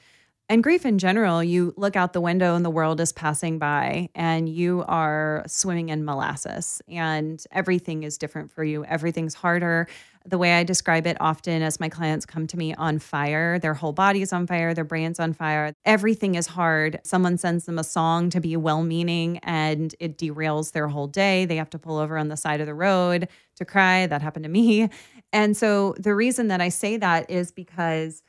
and 0.50 0.64
grief 0.64 0.86
in 0.86 1.00
general. 1.00 1.44
You 1.44 1.74
look 1.78 1.96
out 1.96 2.14
the 2.14 2.22
window 2.22 2.56
and 2.56 2.64
the 2.66 2.70
world 2.70 3.00
is 3.00 3.12
passing 3.12 3.60
by, 3.60 4.10
and 4.14 4.48
you 4.48 4.84
are 4.88 5.44
swimming 5.48 5.90
in 5.90 6.06
molasses, 6.06 6.82
and 6.88 7.44
everything 7.52 8.04
is 8.04 8.18
different 8.18 8.52
for 8.52 8.64
you. 8.64 8.84
Everything's 8.86 9.34
harder. 9.34 9.88
The 10.26 10.38
way 10.38 10.54
I 10.54 10.64
describe 10.64 11.06
it 11.06 11.18
often 11.20 11.62
as 11.62 11.82
my 11.82 11.90
clients 11.90 12.26
come 12.26 12.48
to 12.48 12.58
me 12.58 12.74
on 12.76 13.00
fire, 13.00 13.60
their 13.60 13.74
whole 13.74 13.92
body 13.92 14.22
is 14.22 14.32
on 14.32 14.48
fire, 14.48 14.74
their 14.74 14.86
brain's 14.86 15.20
on 15.20 15.34
fire. 15.34 15.74
Everything 15.84 16.36
is 16.36 16.48
hard. 16.48 17.00
Someone 17.04 17.38
sends 17.38 17.66
them 17.66 17.78
a 17.78 17.84
song 17.84 18.30
to 18.30 18.40
be 18.40 18.56
well 18.56 18.84
meaning 18.84 19.40
and 19.40 19.94
it 20.00 20.18
derails 20.18 20.72
their 20.72 20.88
whole 20.88 21.08
day. 21.08 21.44
They 21.44 21.58
have 21.58 21.70
to 21.72 21.80
pull 21.80 21.98
over 21.98 22.18
on 22.18 22.30
the 22.30 22.38
side 22.38 22.62
of 22.62 22.68
the 22.68 22.74
road 22.74 23.28
to 23.58 23.66
cry. 23.66 24.08
That 24.08 24.22
happened 24.22 24.44
to 24.44 24.50
me. 24.50 24.90
And 25.34 25.58
so 25.58 25.94
the 25.98 26.16
reason 26.16 26.48
that 26.50 26.62
I 26.62 26.70
say 26.70 26.96
that 26.98 27.30
is 27.30 27.52
because 27.52 28.22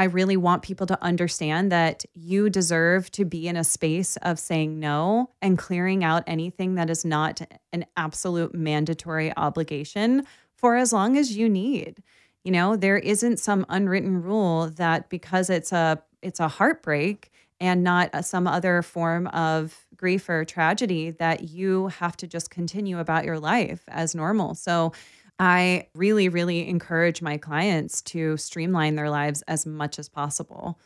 I 0.00 0.04
really 0.04 0.38
want 0.38 0.62
people 0.62 0.86
to 0.86 1.04
understand 1.04 1.70
that 1.72 2.06
you 2.14 2.48
deserve 2.48 3.10
to 3.10 3.26
be 3.26 3.46
in 3.46 3.54
a 3.58 3.62
space 3.62 4.16
of 4.22 4.38
saying 4.38 4.80
no 4.80 5.28
and 5.42 5.58
clearing 5.58 6.02
out 6.02 6.24
anything 6.26 6.76
that 6.76 6.88
is 6.88 7.04
not 7.04 7.42
an 7.74 7.84
absolute 7.98 8.54
mandatory 8.54 9.30
obligation 9.36 10.26
for 10.56 10.76
as 10.76 10.90
long 10.90 11.18
as 11.18 11.36
you 11.36 11.50
need. 11.50 12.02
You 12.44 12.52
know, 12.52 12.76
there 12.76 12.96
isn't 12.96 13.40
some 13.40 13.66
unwritten 13.68 14.22
rule 14.22 14.70
that 14.76 15.10
because 15.10 15.50
it's 15.50 15.70
a 15.70 16.02
it's 16.22 16.40
a 16.40 16.48
heartbreak 16.48 17.30
and 17.60 17.84
not 17.84 18.08
a- 18.14 18.22
some 18.22 18.46
other 18.46 18.80
form 18.80 19.26
of 19.26 19.86
grief 19.96 20.30
or 20.30 20.46
tragedy 20.46 21.10
that 21.10 21.50
you 21.50 21.88
have 21.88 22.16
to 22.16 22.26
just 22.26 22.48
continue 22.48 22.98
about 22.98 23.26
your 23.26 23.38
life 23.38 23.82
as 23.88 24.14
normal. 24.14 24.54
So 24.54 24.92
I 25.40 25.88
really, 25.94 26.28
really 26.28 26.68
encourage 26.68 27.22
my 27.22 27.38
clients 27.38 28.02
to 28.02 28.36
streamline 28.36 28.94
their 28.94 29.08
lives 29.08 29.42
as 29.48 29.64
much 29.64 29.98
as 29.98 30.06
possible. 30.06 30.78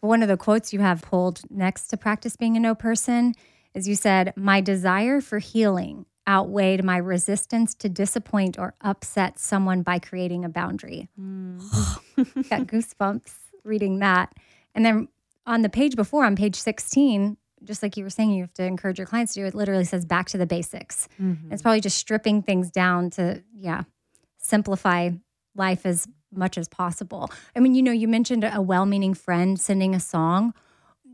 One 0.00 0.22
of 0.22 0.28
the 0.28 0.38
quotes 0.38 0.72
you 0.72 0.80
have 0.80 1.02
pulled 1.02 1.42
next 1.50 1.88
to 1.88 1.98
practice 1.98 2.36
being 2.36 2.56
a 2.56 2.60
no 2.60 2.74
person 2.74 3.34
is 3.74 3.86
you 3.86 3.94
said, 3.94 4.32
My 4.34 4.62
desire 4.62 5.20
for 5.20 5.38
healing 5.38 6.06
outweighed 6.26 6.82
my 6.82 6.96
resistance 6.96 7.74
to 7.74 7.90
disappoint 7.90 8.58
or 8.58 8.74
upset 8.80 9.38
someone 9.38 9.82
by 9.82 9.98
creating 9.98 10.44
a 10.44 10.48
boundary. 10.48 11.10
Hmm. 11.16 11.58
Got 12.16 12.66
goosebumps 12.68 13.32
reading 13.62 13.98
that. 13.98 14.32
And 14.74 14.86
then 14.86 15.08
on 15.46 15.60
the 15.60 15.68
page 15.68 15.96
before, 15.96 16.24
on 16.24 16.34
page 16.34 16.56
16, 16.56 17.36
just 17.64 17.82
like 17.82 17.96
you 17.96 18.04
were 18.04 18.10
saying, 18.10 18.30
you 18.30 18.42
have 18.42 18.52
to 18.54 18.64
encourage 18.64 18.98
your 18.98 19.06
clients 19.06 19.34
to 19.34 19.40
do 19.40 19.46
it, 19.46 19.54
literally 19.54 19.84
says 19.84 20.04
back 20.04 20.28
to 20.28 20.38
the 20.38 20.46
basics. 20.46 21.08
Mm-hmm. 21.20 21.52
It's 21.52 21.62
probably 21.62 21.80
just 21.80 21.98
stripping 21.98 22.42
things 22.42 22.70
down 22.70 23.10
to, 23.10 23.42
yeah, 23.54 23.84
simplify 24.38 25.10
life 25.54 25.86
as 25.86 26.06
much 26.32 26.58
as 26.58 26.68
possible. 26.68 27.30
I 27.54 27.60
mean, 27.60 27.74
you 27.74 27.82
know, 27.82 27.92
you 27.92 28.08
mentioned 28.08 28.44
a 28.44 28.60
well 28.60 28.86
meaning 28.86 29.14
friend 29.14 29.58
sending 29.58 29.94
a 29.94 30.00
song. 30.00 30.54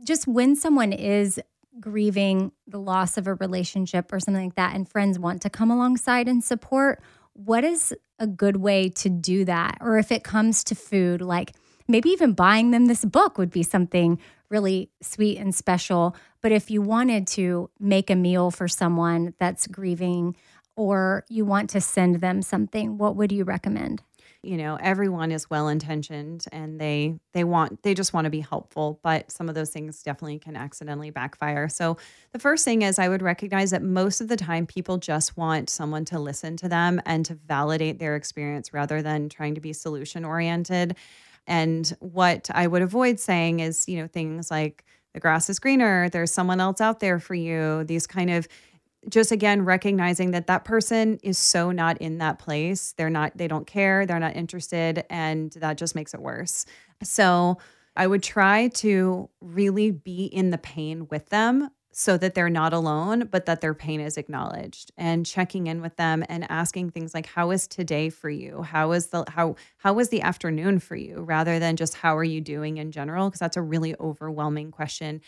Just 0.05 0.27
when 0.27 0.57
someone 0.57 0.93
is 0.93 1.41
grieving 1.81 2.53
the 2.67 2.79
loss 2.79 3.17
of 3.17 3.27
a 3.27 3.35
relationship 3.35 4.13
or 4.13 4.21
something 4.21 4.45
like 4.45 4.57
that, 4.57 4.75
and 4.75 4.89
friends 4.89 5.19
want 5.19 5.43
to 5.43 5.51
come 5.51 5.71
alongside 5.71 6.29
and 6.29 6.43
support, 6.43 7.01
what 7.35 7.65
is 7.65 7.95
a 8.19 8.27
good 8.27 8.57
way 8.57 8.89
to 8.89 9.09
do 9.09 9.45
that? 9.45 9.79
Or 9.81 9.99
if 9.99 10.13
it 10.13 10.25
comes 10.25 10.65
to 10.65 10.75
food, 10.75 11.23
like 11.23 11.53
maybe 11.89 12.11
even 12.11 12.33
buying 12.33 12.71
them 12.71 12.87
this 12.87 13.05
book 13.05 13.39
would 13.39 13.51
be 13.51 13.63
something 13.63 14.19
really 14.53 14.91
sweet 15.01 15.39
and 15.39 15.55
special. 15.55 16.15
But 16.43 16.53
if 16.53 16.71
you 16.71 16.83
wanted 16.83 17.27
to 17.29 17.71
make 17.81 18.11
a 18.11 18.15
meal 18.15 18.53
for 18.53 18.69
someone 18.69 19.35
that's 19.41 19.67
grieving, 19.67 20.37
or 20.77 21.25
you 21.29 21.45
want 21.45 21.71
to 21.71 21.81
send 21.81 22.21
them 22.21 22.43
something, 22.43 22.99
what 22.99 23.17
would 23.17 23.33
you 23.33 23.45
recommend? 23.45 24.03
you 24.43 24.57
know 24.57 24.77
everyone 24.81 25.31
is 25.31 25.49
well 25.49 25.69
intentioned 25.69 26.45
and 26.51 26.81
they 26.81 27.15
they 27.33 27.45
want 27.45 27.83
they 27.83 27.95
just 27.95 28.13
want 28.13 28.25
to 28.25 28.31
be 28.31 28.41
helpful 28.41 28.99
but 29.03 29.31
some 29.31 29.49
of 29.49 29.55
those 29.55 29.71
things 29.71 30.03
definitely 30.03 30.39
can 30.39 30.57
accidentally 30.57 31.11
backfire 31.11 31.69
so 31.69 31.97
the 32.33 32.39
first 32.39 32.65
thing 32.65 32.83
is 32.83 32.99
i 32.99 33.09
would 33.09 33.23
recognize 33.23 33.71
that 33.71 33.83
most 33.83 34.21
of 34.21 34.29
the 34.29 34.37
time 34.37 34.67
people 34.67 34.99
just 34.99 35.37
want 35.37 35.71
someone 35.71 36.05
to 36.05 36.19
listen 36.19 36.57
to 36.57 36.69
them 36.69 37.01
and 37.07 37.25
to 37.25 37.35
validate 37.35 37.99
their 37.99 38.17
experience 38.17 38.73
rather 38.73 39.01
than 39.01 39.29
trying 39.29 39.55
to 39.55 39.61
be 39.61 39.73
solution 39.73 40.25
oriented 40.25 40.97
and 41.47 41.97
what 42.01 42.51
i 42.55 42.67
would 42.67 42.83
avoid 42.83 43.19
saying 43.19 43.61
is 43.61 43.89
you 43.89 44.01
know 44.01 44.07
things 44.07 44.51
like 44.51 44.85
the 45.15 45.21
grass 45.21 45.51
is 45.51 45.59
greener 45.59 46.09
there's 46.11 46.33
someone 46.33 46.61
else 46.61 46.81
out 46.81 47.01
there 47.01 47.19
for 47.19 47.35
you 47.35 47.85
these 47.85 48.07
kind 48.07 48.31
of 48.31 48.49
just 49.09 49.33
again 49.33 49.65
recognizing 49.65 50.31
that 50.31 50.47
that 50.47 50.65
person 50.65 51.19
is 51.23 51.39
so 51.39 51.73
not 51.73 51.99
in 51.99 52.19
that 52.19 52.39
place. 52.39 52.95
They're 52.97 53.11
not, 53.11 53.37
they 53.37 53.49
don't 53.49 53.67
care, 53.67 54.07
they're 54.07 54.19
not 54.19 54.37
interested, 54.37 55.05
and 55.11 55.51
that 55.53 55.77
just 55.77 55.95
makes 55.95 56.15
it 56.15 56.21
worse. 56.21 56.67
So 57.03 57.59
I 57.97 58.07
would 58.07 58.23
try 58.23 58.69
to 58.69 59.29
really 59.41 59.91
be 59.91 60.27
in 60.27 60.51
the 60.51 60.59
pain 60.59 61.09
with 61.11 61.29
them 61.31 61.71
so 61.93 62.17
that 62.17 62.35
they're 62.35 62.49
not 62.49 62.73
alone, 62.73 63.29
but 63.31 63.45
that 63.45 63.61
their 63.61 63.75
pain 63.75 64.01
is 64.01 64.17
acknowledged 64.17 64.91
and 64.97 65.27
checking 65.27 65.67
in 65.67 65.83
with 65.83 65.97
them 65.97 66.25
and 66.29 66.51
asking 66.51 66.91
things 66.91 67.13
like, 67.13 67.27
how 67.27 67.51
is 67.51 67.69
today 67.69 68.09
for 68.09 68.31
you? 68.31 68.63
How 68.63 68.93
is 68.93 69.09
the 69.09 69.25
how 69.29 69.57
how 69.77 69.93
was 69.93 70.09
the 70.09 70.23
afternoon 70.23 70.79
for 70.79 70.97
you? 70.97 71.21
Rather 71.21 71.59
than 71.59 71.77
just 71.77 71.95
how 71.95 72.17
are 72.17 72.25
you 72.25 72.41
doing 72.41 72.79
in 72.79 72.93
general? 72.93 73.29
Because 73.29 73.41
that's 73.41 73.59
a 73.59 73.63
really 73.63 73.95
overwhelming 74.01 74.71
question. 74.71 75.21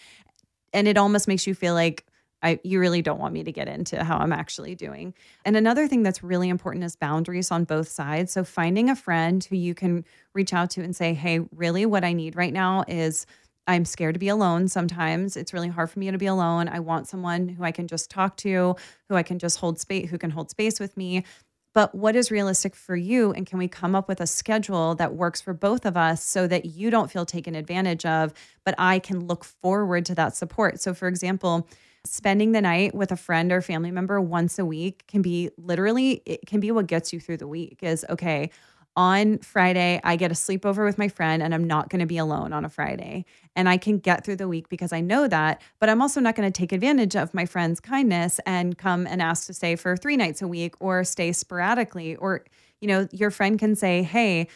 And 0.72 0.88
it 0.88 0.96
almost 0.96 1.28
makes 1.28 1.46
you 1.46 1.54
feel 1.54 1.74
like 1.74 2.06
I, 2.42 2.60
you 2.62 2.78
really 2.78 3.00
don't 3.00 3.18
want 3.18 3.32
me 3.32 3.42
to 3.42 3.52
get 3.52 3.68
into 3.68 4.04
how 4.04 4.18
I'm 4.18 4.32
actually 4.32 4.74
doing. 4.74 5.14
And 5.46 5.56
another 5.56 5.88
thing 5.88 6.02
that's 6.02 6.22
really 6.22 6.50
important 6.50 6.84
is 6.84 6.94
boundaries 6.94 7.50
on 7.50 7.64
both 7.64 7.88
sides. 7.88 8.32
So 8.32 8.44
finding 8.44 8.90
a 8.90 8.96
friend 8.96 9.42
who 9.42 9.56
you 9.56 9.74
can 9.74 10.04
reach 10.34 10.52
out 10.52 10.68
to 10.70 10.82
and 10.82 10.94
say, 10.94 11.14
hey, 11.14 11.40
really, 11.56 11.86
what 11.86 12.04
I 12.04 12.12
need 12.12 12.36
right 12.36 12.52
now 12.52 12.84
is 12.86 13.24
I'm 13.66 13.84
scared 13.84 14.14
to 14.14 14.18
be 14.18 14.28
alone 14.28 14.68
sometimes. 14.68 15.36
It's 15.36 15.52
really 15.52 15.68
hard 15.68 15.90
for 15.90 15.98
me 15.98 16.10
to 16.10 16.18
be 16.18 16.26
alone. 16.26 16.68
I 16.68 16.80
want 16.80 17.08
someone 17.08 17.48
who 17.48 17.64
I 17.64 17.72
can 17.72 17.88
just 17.88 18.10
talk 18.10 18.36
to, 18.38 18.76
who 19.08 19.14
I 19.14 19.22
can 19.22 19.38
just 19.38 19.58
hold 19.58 19.78
space, 19.78 20.10
who 20.10 20.18
can 20.18 20.30
hold 20.30 20.50
space 20.50 20.78
with 20.78 20.96
me. 20.96 21.24
But 21.72 21.94
what 21.94 22.14
is 22.14 22.30
realistic 22.30 22.76
for 22.76 22.94
you? 22.94 23.32
And 23.32 23.46
can 23.46 23.58
we 23.58 23.66
come 23.66 23.96
up 23.96 24.06
with 24.06 24.20
a 24.20 24.26
schedule 24.26 24.94
that 24.94 25.14
works 25.14 25.40
for 25.40 25.52
both 25.52 25.84
of 25.84 25.96
us 25.96 26.24
so 26.24 26.46
that 26.46 26.66
you 26.66 26.88
don't 26.88 27.10
feel 27.10 27.26
taken 27.26 27.56
advantage 27.56 28.06
of, 28.06 28.32
but 28.64 28.76
I 28.78 29.00
can 29.00 29.26
look 29.26 29.44
forward 29.44 30.06
to 30.06 30.14
that 30.14 30.36
support? 30.36 30.80
So, 30.80 30.94
for 30.94 31.08
example, 31.08 31.66
spending 32.04 32.52
the 32.52 32.60
night 32.60 32.94
with 32.94 33.10
a 33.10 33.16
friend 33.16 33.50
or 33.50 33.60
family 33.60 33.90
member 33.90 34.20
once 34.20 34.58
a 34.58 34.64
week 34.64 35.04
can 35.08 35.22
be 35.22 35.50
literally, 35.56 36.22
it 36.26 36.46
can 36.46 36.60
be 36.60 36.70
what 36.70 36.86
gets 36.86 37.12
you 37.12 37.18
through 37.18 37.38
the 37.38 37.48
week 37.48 37.78
is 37.82 38.04
okay, 38.08 38.50
on 38.96 39.38
Friday, 39.38 40.00
I 40.04 40.16
get 40.16 40.30
a 40.30 40.34
sleepover 40.34 40.84
with 40.84 40.98
my 40.98 41.08
friend 41.08 41.42
and 41.42 41.54
I'm 41.54 41.64
not 41.64 41.88
going 41.88 42.00
to 42.00 42.06
be 42.06 42.18
alone 42.18 42.52
on 42.52 42.64
a 42.64 42.68
Friday. 42.68 43.24
And 43.56 43.68
I 43.68 43.76
can 43.76 43.98
get 43.98 44.24
through 44.24 44.36
the 44.36 44.48
week 44.48 44.68
because 44.68 44.92
I 44.92 45.00
know 45.00 45.26
that. 45.28 45.60
But 45.80 45.88
I'm 45.88 46.00
also 46.00 46.20
not 46.20 46.36
going 46.36 46.50
to 46.50 46.56
take 46.56 46.72
advantage 46.72 47.16
of 47.16 47.34
my 47.34 47.46
friend's 47.46 47.80
kindness 47.80 48.40
and 48.46 48.78
come 48.78 49.06
and 49.06 49.20
ask 49.20 49.46
to 49.46 49.54
stay 49.54 49.76
for 49.76 49.96
three 49.96 50.16
nights 50.16 50.42
a 50.42 50.48
week 50.48 50.74
or 50.80 51.02
stay 51.04 51.32
sporadically. 51.32 52.16
Or, 52.16 52.44
you 52.80 52.88
know, 52.88 53.08
your 53.12 53.30
friend 53.30 53.58
can 53.58 53.74
say, 53.74 54.02
hey, 54.02 54.48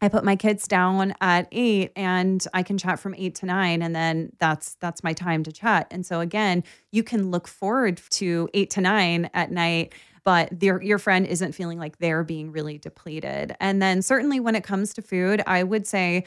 I 0.00 0.08
put 0.08 0.24
my 0.24 0.34
kids 0.34 0.66
down 0.66 1.14
at 1.20 1.46
eight 1.52 1.92
and 1.94 2.44
I 2.52 2.64
can 2.64 2.76
chat 2.76 2.98
from 2.98 3.14
eight 3.14 3.36
to 3.36 3.46
nine. 3.46 3.82
And 3.82 3.94
then 3.94 4.32
that's 4.40 4.74
that's 4.80 5.04
my 5.04 5.12
time 5.12 5.44
to 5.44 5.52
chat. 5.52 5.86
And 5.92 6.04
so 6.04 6.18
again, 6.18 6.64
you 6.90 7.04
can 7.04 7.30
look 7.30 7.46
forward 7.46 8.00
to 8.10 8.48
eight 8.52 8.70
to 8.70 8.80
nine 8.80 9.30
at 9.32 9.52
night 9.52 9.94
but 10.24 10.62
your 10.62 10.82
your 10.82 10.98
friend 10.98 11.26
isn't 11.26 11.52
feeling 11.52 11.78
like 11.78 11.98
they're 11.98 12.24
being 12.24 12.52
really 12.52 12.78
depleted. 12.78 13.56
And 13.60 13.82
then 13.82 14.02
certainly 14.02 14.40
when 14.40 14.54
it 14.54 14.64
comes 14.64 14.94
to 14.94 15.02
food, 15.02 15.42
I 15.46 15.62
would 15.62 15.86
say 15.86 16.24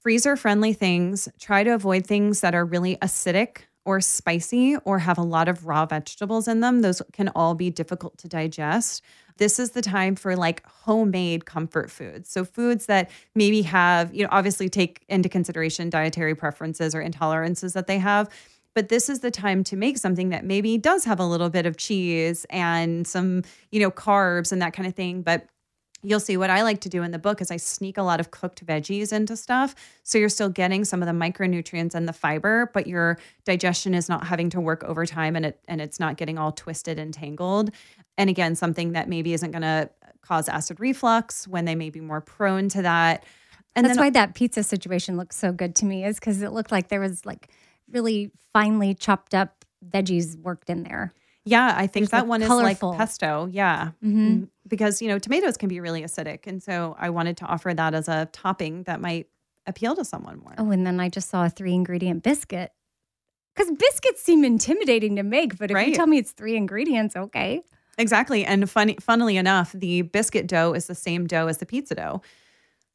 freezer 0.00 0.36
friendly 0.36 0.72
things, 0.72 1.28
try 1.38 1.62
to 1.62 1.74
avoid 1.74 2.06
things 2.06 2.40
that 2.40 2.54
are 2.54 2.64
really 2.64 2.96
acidic 2.96 3.58
or 3.84 4.00
spicy 4.00 4.76
or 4.84 4.98
have 4.98 5.18
a 5.18 5.22
lot 5.22 5.48
of 5.48 5.66
raw 5.66 5.86
vegetables 5.86 6.46
in 6.48 6.60
them. 6.60 6.80
Those 6.82 7.02
can 7.12 7.28
all 7.28 7.54
be 7.54 7.70
difficult 7.70 8.18
to 8.18 8.28
digest. 8.28 9.02
This 9.38 9.58
is 9.58 9.70
the 9.70 9.80
time 9.82 10.16
for 10.16 10.36
like 10.36 10.64
homemade 10.66 11.46
comfort 11.46 11.90
foods. 11.90 12.30
So, 12.30 12.44
foods 12.44 12.86
that 12.86 13.10
maybe 13.34 13.62
have, 13.62 14.14
you 14.14 14.22
know, 14.22 14.28
obviously 14.30 14.68
take 14.68 15.04
into 15.08 15.28
consideration 15.28 15.88
dietary 15.88 16.34
preferences 16.34 16.94
or 16.94 17.02
intolerances 17.02 17.72
that 17.72 17.86
they 17.86 17.98
have, 17.98 18.28
but 18.74 18.88
this 18.88 19.08
is 19.08 19.20
the 19.20 19.30
time 19.30 19.64
to 19.64 19.76
make 19.76 19.98
something 19.98 20.28
that 20.30 20.44
maybe 20.44 20.78
does 20.78 21.04
have 21.04 21.20
a 21.20 21.26
little 21.26 21.50
bit 21.50 21.66
of 21.66 21.76
cheese 21.76 22.46
and 22.50 23.06
some, 23.06 23.42
you 23.70 23.80
know, 23.80 23.90
carbs 23.90 24.52
and 24.52 24.62
that 24.62 24.72
kind 24.72 24.86
of 24.86 24.94
thing. 24.94 25.22
But 25.22 25.46
you'll 26.02 26.20
see 26.20 26.36
what 26.36 26.50
I 26.50 26.62
like 26.62 26.80
to 26.82 26.88
do 26.88 27.02
in 27.02 27.10
the 27.10 27.18
book 27.18 27.40
is 27.40 27.50
I 27.50 27.56
sneak 27.56 27.98
a 27.98 28.02
lot 28.02 28.20
of 28.20 28.30
cooked 28.30 28.64
veggies 28.64 29.12
into 29.12 29.36
stuff. 29.36 29.74
So 30.02 30.18
you're 30.18 30.28
still 30.28 30.48
getting 30.48 30.84
some 30.84 31.02
of 31.02 31.06
the 31.06 31.12
micronutrients 31.12 31.94
and 31.94 32.08
the 32.08 32.12
fiber, 32.12 32.70
but 32.72 32.86
your 32.86 33.18
digestion 33.44 33.94
is 33.94 34.08
not 34.08 34.26
having 34.26 34.50
to 34.50 34.60
work 34.60 34.82
overtime 34.84 35.36
and 35.36 35.46
it 35.46 35.60
and 35.68 35.80
it's 35.80 36.00
not 36.00 36.16
getting 36.16 36.38
all 36.38 36.52
twisted 36.52 36.98
and 36.98 37.12
tangled. 37.12 37.70
And 38.16 38.30
again, 38.30 38.54
something 38.54 38.92
that 38.92 39.08
maybe 39.08 39.34
isn't 39.34 39.50
going 39.50 39.62
to 39.62 39.90
cause 40.22 40.48
acid 40.48 40.80
reflux 40.80 41.48
when 41.48 41.64
they 41.64 41.74
may 41.74 41.90
be 41.90 42.00
more 42.00 42.20
prone 42.20 42.68
to 42.70 42.82
that. 42.82 43.24
And 43.76 43.86
that's 43.86 43.98
why 43.98 44.10
that 44.10 44.34
pizza 44.34 44.62
situation 44.62 45.16
looks 45.16 45.36
so 45.36 45.52
good 45.52 45.74
to 45.76 45.84
me 45.84 46.04
is 46.04 46.18
because 46.18 46.42
it 46.42 46.52
looked 46.52 46.72
like 46.72 46.88
there 46.88 47.00
was 47.00 47.24
like 47.24 47.50
really 47.92 48.30
finely 48.52 48.94
chopped 48.94 49.34
up 49.34 49.64
veggies 49.86 50.36
worked 50.40 50.70
in 50.70 50.82
there. 50.82 51.12
Yeah, 51.44 51.74
I 51.76 51.86
think 51.86 52.10
There's 52.10 52.20
that 52.22 52.26
one 52.26 52.42
colorful. 52.42 52.90
is 52.92 52.92
like 52.92 52.98
pesto. 52.98 53.48
Yeah. 53.50 53.92
Mhm. 54.04 54.48
Because, 54.68 55.00
you 55.00 55.08
know, 55.08 55.18
tomatoes 55.18 55.56
can 55.56 55.68
be 55.68 55.80
really 55.80 56.02
acidic. 56.02 56.46
And 56.46 56.62
so 56.62 56.94
I 56.98 57.10
wanted 57.10 57.36
to 57.38 57.46
offer 57.46 57.72
that 57.72 57.94
as 57.94 58.08
a 58.08 58.28
topping 58.32 58.82
that 58.84 59.00
might 59.00 59.26
appeal 59.66 59.96
to 59.96 60.04
someone 60.04 60.38
more. 60.40 60.54
Oh, 60.58 60.70
and 60.70 60.86
then 60.86 61.00
I 61.00 61.08
just 61.08 61.30
saw 61.30 61.46
a 61.46 61.50
three 61.50 61.72
ingredient 61.74 62.22
biscuit. 62.22 62.72
Because 63.56 63.72
biscuits 63.76 64.22
seem 64.22 64.44
intimidating 64.44 65.16
to 65.16 65.22
make, 65.22 65.58
but 65.58 65.70
if 65.70 65.86
you 65.86 65.94
tell 65.94 66.06
me 66.06 66.18
it's 66.18 66.30
three 66.32 66.56
ingredients, 66.56 67.16
okay. 67.16 67.62
Exactly. 67.98 68.44
And 68.44 68.70
funny, 68.70 68.96
funnily 69.00 69.36
enough, 69.36 69.72
the 69.72 70.02
biscuit 70.02 70.46
dough 70.46 70.72
is 70.72 70.86
the 70.86 70.94
same 70.94 71.26
dough 71.26 71.48
as 71.48 71.58
the 71.58 71.66
pizza 71.66 71.94
dough. 71.94 72.22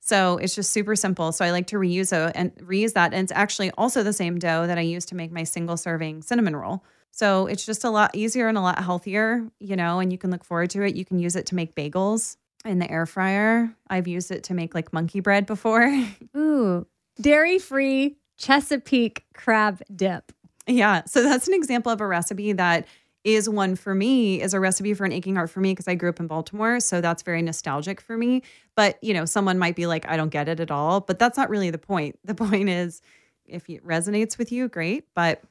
So 0.05 0.37
it's 0.37 0.53
just 0.53 0.69
super 0.69 0.95
simple. 0.95 1.31
So 1.31 1.43
I 1.43 1.49
like 1.49 1.65
to 1.67 1.77
reuse 1.77 2.13
a, 2.13 2.31
and 2.37 2.55
reuse 2.57 2.93
that. 2.93 3.11
And 3.11 3.23
it's 3.23 3.31
actually 3.31 3.71
also 3.71 4.03
the 4.03 4.13
same 4.13 4.37
dough 4.37 4.67
that 4.67 4.77
I 4.77 4.81
use 4.81 5.03
to 5.05 5.15
make 5.15 5.31
my 5.31 5.43
single 5.43 5.77
serving 5.77 6.21
cinnamon 6.21 6.55
roll. 6.55 6.83
So 7.09 7.47
it's 7.47 7.65
just 7.65 7.83
a 7.83 7.89
lot 7.89 8.11
easier 8.13 8.47
and 8.47 8.55
a 8.55 8.61
lot 8.61 8.77
healthier, 8.77 9.49
you 9.59 9.75
know, 9.75 9.99
and 9.99 10.11
you 10.11 10.19
can 10.19 10.29
look 10.29 10.43
forward 10.43 10.69
to 10.71 10.83
it. 10.83 10.95
You 10.95 11.05
can 11.05 11.17
use 11.17 11.35
it 11.35 11.47
to 11.47 11.55
make 11.55 11.73
bagels 11.73 12.37
in 12.63 12.77
the 12.77 12.91
air 12.91 13.07
fryer. 13.07 13.75
I've 13.89 14.07
used 14.07 14.29
it 14.29 14.43
to 14.43 14.53
make 14.53 14.75
like 14.75 14.93
monkey 14.93 15.21
bread 15.21 15.47
before. 15.47 15.91
Ooh, 16.37 16.85
dairy 17.19 17.57
free 17.57 18.17
Chesapeake 18.37 19.25
crab 19.33 19.81
dip. 19.95 20.31
Yeah. 20.67 21.03
So 21.05 21.23
that's 21.23 21.47
an 21.47 21.55
example 21.55 21.91
of 21.91 21.99
a 21.99 22.05
recipe 22.05 22.53
that 22.53 22.85
is 23.25 23.49
one 23.49 23.75
for 23.75 23.93
me, 23.93 24.39
is 24.41 24.53
a 24.53 24.59
recipe 24.59 24.93
for 24.93 25.03
an 25.03 25.11
aching 25.11 25.35
heart 25.35 25.49
for 25.49 25.59
me 25.59 25.71
because 25.71 25.87
I 25.87 25.95
grew 25.95 26.09
up 26.09 26.19
in 26.19 26.27
Baltimore. 26.27 26.79
So 26.79 27.01
that's 27.01 27.23
very 27.23 27.41
nostalgic 27.41 27.99
for 27.99 28.15
me. 28.15 28.43
But, 28.75 29.03
you 29.03 29.13
know, 29.13 29.25
someone 29.25 29.57
might 29.57 29.75
be 29.75 29.87
like, 29.87 30.07
I 30.07 30.15
don't 30.15 30.29
get 30.29 30.47
it 30.47 30.59
at 30.59 30.69
all. 30.71 31.01
But 31.01 31.17
that's 31.19 31.35
not 31.37 31.49
really 31.49 31.71
the 31.71 31.77
point. 31.79 32.17
The 32.25 32.35
point 32.35 32.69
is 32.69 33.01
if 33.45 33.69
it 33.69 33.85
resonates 33.85 34.37
with 34.37 34.51
you, 34.51 34.67
great. 34.69 35.05
But 35.15 35.41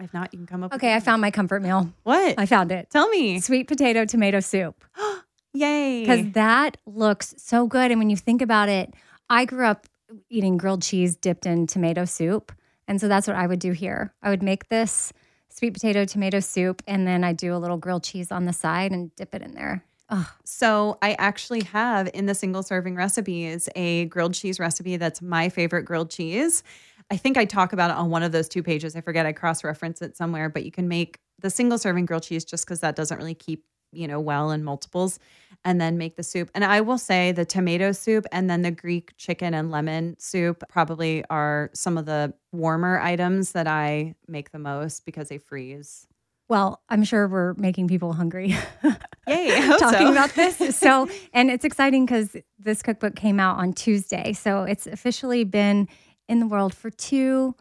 if 0.00 0.12
not, 0.12 0.32
you 0.32 0.38
can 0.40 0.46
come 0.46 0.62
up 0.64 0.74
Okay, 0.74 0.94
I 0.94 1.00
found 1.00 1.20
my 1.22 1.30
comfort 1.30 1.62
meal. 1.62 1.92
what? 2.02 2.34
I 2.36 2.46
found 2.46 2.72
it. 2.72 2.90
Tell 2.90 3.08
me. 3.08 3.40
Sweet 3.40 3.68
potato 3.68 4.04
tomato 4.04 4.40
soup. 4.40 4.84
Yay. 5.54 6.00
because 6.02 6.32
that 6.32 6.76
looks 6.84 7.34
so 7.38 7.66
good. 7.66 7.90
And 7.90 7.98
when 7.98 8.10
you 8.10 8.16
think 8.16 8.42
about 8.42 8.68
it, 8.68 8.92
I 9.30 9.44
grew 9.44 9.64
up 9.64 9.86
eating 10.28 10.56
grilled 10.56 10.82
cheese 10.82 11.16
dipped 11.16 11.46
in 11.46 11.66
tomato 11.66 12.04
soup. 12.04 12.52
And 12.86 13.00
so 13.00 13.08
that's 13.08 13.26
what 13.26 13.36
I 13.36 13.46
would 13.46 13.58
do 13.58 13.72
here. 13.72 14.12
I 14.22 14.30
would 14.30 14.42
make 14.42 14.68
this 14.68 15.12
sweet 15.58 15.74
potato 15.74 16.04
tomato 16.04 16.38
soup 16.38 16.82
and 16.86 17.04
then 17.04 17.24
I 17.24 17.32
do 17.32 17.52
a 17.52 17.58
little 17.58 17.78
grilled 17.78 18.04
cheese 18.04 18.30
on 18.30 18.44
the 18.44 18.52
side 18.52 18.92
and 18.92 19.14
dip 19.16 19.34
it 19.34 19.42
in 19.42 19.54
there. 19.54 19.84
Oh, 20.08 20.30
So 20.44 20.98
I 21.02 21.14
actually 21.14 21.64
have 21.64 22.08
in 22.14 22.26
the 22.26 22.34
single 22.34 22.62
serving 22.62 22.94
recipes 22.94 23.68
a 23.74 24.04
grilled 24.06 24.34
cheese 24.34 24.60
recipe 24.60 24.96
that's 24.96 25.20
my 25.20 25.48
favorite 25.48 25.82
grilled 25.82 26.10
cheese. 26.10 26.62
I 27.10 27.16
think 27.16 27.36
I 27.36 27.44
talk 27.44 27.72
about 27.72 27.90
it 27.90 27.96
on 27.96 28.08
one 28.08 28.22
of 28.22 28.30
those 28.30 28.48
two 28.48 28.62
pages. 28.62 28.94
I 28.94 29.00
forget 29.00 29.26
I 29.26 29.32
cross 29.32 29.64
reference 29.64 30.00
it 30.00 30.16
somewhere, 30.16 30.48
but 30.48 30.64
you 30.64 30.70
can 30.70 30.86
make 30.86 31.18
the 31.40 31.50
single 31.50 31.76
serving 31.76 32.06
grilled 32.06 32.22
cheese 32.22 32.44
just 32.44 32.64
because 32.64 32.80
that 32.80 32.94
doesn't 32.94 33.18
really 33.18 33.34
keep, 33.34 33.64
you 33.92 34.06
know, 34.06 34.20
well 34.20 34.50
in 34.50 34.64
multiples 34.64 35.18
and 35.64 35.80
then 35.80 35.98
make 35.98 36.16
the 36.16 36.22
soup. 36.22 36.50
And 36.54 36.64
I 36.64 36.80
will 36.80 36.98
say 36.98 37.32
the 37.32 37.44
tomato 37.44 37.92
soup 37.92 38.26
and 38.32 38.48
then 38.48 38.62
the 38.62 38.70
Greek 38.70 39.16
chicken 39.16 39.54
and 39.54 39.70
lemon 39.70 40.16
soup 40.18 40.62
probably 40.68 41.24
are 41.30 41.70
some 41.74 41.98
of 41.98 42.06
the 42.06 42.34
warmer 42.52 43.00
items 43.00 43.52
that 43.52 43.66
I 43.66 44.14
make 44.26 44.52
the 44.52 44.58
most 44.58 45.04
because 45.04 45.28
they 45.28 45.38
freeze. 45.38 46.06
well, 46.48 46.80
I'm 46.88 47.04
sure 47.04 47.28
we're 47.28 47.54
making 47.54 47.88
people 47.88 48.14
hungry 48.14 48.56
Yay. 49.28 49.68
Talking 49.78 50.06
so. 50.06 50.12
about 50.12 50.30
this. 50.30 50.76
So, 50.76 51.08
and 51.32 51.50
it's 51.50 51.64
exciting 51.64 52.06
because 52.06 52.36
this 52.58 52.82
cookbook 52.82 53.14
came 53.14 53.38
out 53.38 53.58
on 53.58 53.72
Tuesday. 53.74 54.32
So 54.32 54.62
it's 54.62 54.86
officially 54.86 55.44
been 55.44 55.88
in 56.28 56.40
the 56.40 56.46
world 56.46 56.74
for 56.74 56.90
two 56.90 57.54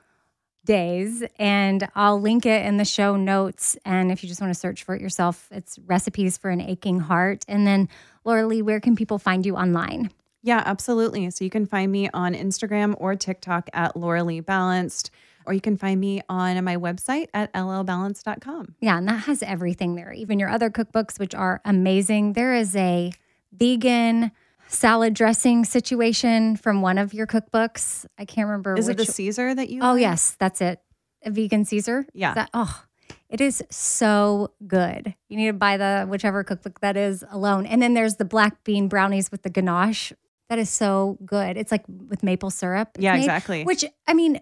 days. 0.67 1.23
And 1.39 1.87
I'll 1.95 2.21
link 2.21 2.45
it 2.45 2.63
in 2.65 2.77
the 2.77 2.85
show 2.85 3.15
notes. 3.15 3.77
And 3.85 4.11
if 4.11 4.21
you 4.21 4.29
just 4.29 4.39
want 4.39 4.53
to 4.53 4.59
search 4.59 4.83
for 4.83 4.93
it 4.93 5.01
yourself, 5.01 5.47
it's 5.49 5.79
recipes 5.87 6.37
for 6.37 6.51
an 6.51 6.61
aching 6.61 6.99
heart. 6.99 7.43
And 7.47 7.65
then, 7.65 7.89
Laura 8.23 8.45
Lea, 8.45 8.61
where 8.61 8.79
can 8.79 8.95
people 8.95 9.17
find 9.17 9.45
you 9.45 9.55
online? 9.55 10.11
Yeah, 10.43 10.61
absolutely. 10.65 11.29
So 11.31 11.43
you 11.43 11.49
can 11.49 11.65
find 11.65 11.91
me 11.91 12.09
on 12.13 12.35
Instagram 12.35 12.93
or 12.99 13.15
TikTok 13.15 13.69
at 13.73 13.97
Laura 13.97 14.23
Lea 14.23 14.41
Balanced, 14.41 15.09
or 15.45 15.53
you 15.53 15.61
can 15.61 15.77
find 15.77 15.99
me 15.99 16.21
on 16.29 16.63
my 16.63 16.75
website 16.77 17.27
at 17.33 17.51
llbalanced.com. 17.53 18.75
Yeah, 18.79 18.97
and 18.97 19.07
that 19.07 19.23
has 19.23 19.41
everything 19.41 19.95
there, 19.95 20.13
even 20.13 20.39
your 20.39 20.49
other 20.49 20.69
cookbooks, 20.69 21.19
which 21.19 21.33
are 21.33 21.61
amazing. 21.65 22.33
There 22.33 22.53
is 22.53 22.75
a 22.75 23.11
vegan 23.51 24.31
salad 24.67 25.13
dressing 25.13 25.65
situation 25.65 26.55
from 26.55 26.81
one 26.81 26.97
of 26.97 27.13
your 27.13 27.27
cookbooks. 27.27 28.05
I 28.17 28.25
can't 28.25 28.47
remember 28.47 28.75
Is 28.77 28.87
which 28.87 28.99
it 28.99 29.05
the 29.05 29.11
Caesar 29.11 29.53
that 29.55 29.69
you 29.69 29.81
Oh 29.81 29.93
like? 29.93 30.01
yes, 30.01 30.35
that's 30.39 30.61
it. 30.61 30.79
A 31.23 31.31
vegan 31.31 31.65
Caesar. 31.65 32.05
Yeah. 32.13 32.33
That- 32.33 32.49
oh, 32.53 32.83
It 33.29 33.41
is 33.41 33.63
so 33.69 34.51
good. 34.67 35.15
You 35.29 35.37
need 35.37 35.47
to 35.47 35.53
buy 35.53 35.77
the 35.77 36.05
whichever 36.07 36.43
cookbook 36.43 36.79
that 36.81 36.95
is 36.97 37.23
alone. 37.31 37.65
And 37.65 37.81
then 37.81 37.93
there's 37.93 38.15
the 38.15 38.25
black 38.25 38.63
bean 38.63 38.87
brownies 38.87 39.31
with 39.31 39.43
the 39.43 39.49
ganache. 39.49 40.13
That 40.49 40.59
is 40.59 40.69
so 40.69 41.17
good. 41.25 41.57
It's 41.57 41.71
like 41.71 41.83
with 41.87 42.23
maple 42.23 42.49
syrup. 42.49 42.89
Yeah, 42.97 43.13
made, 43.13 43.19
exactly. 43.19 43.63
Which 43.65 43.83
I 44.07 44.13
mean, 44.13 44.39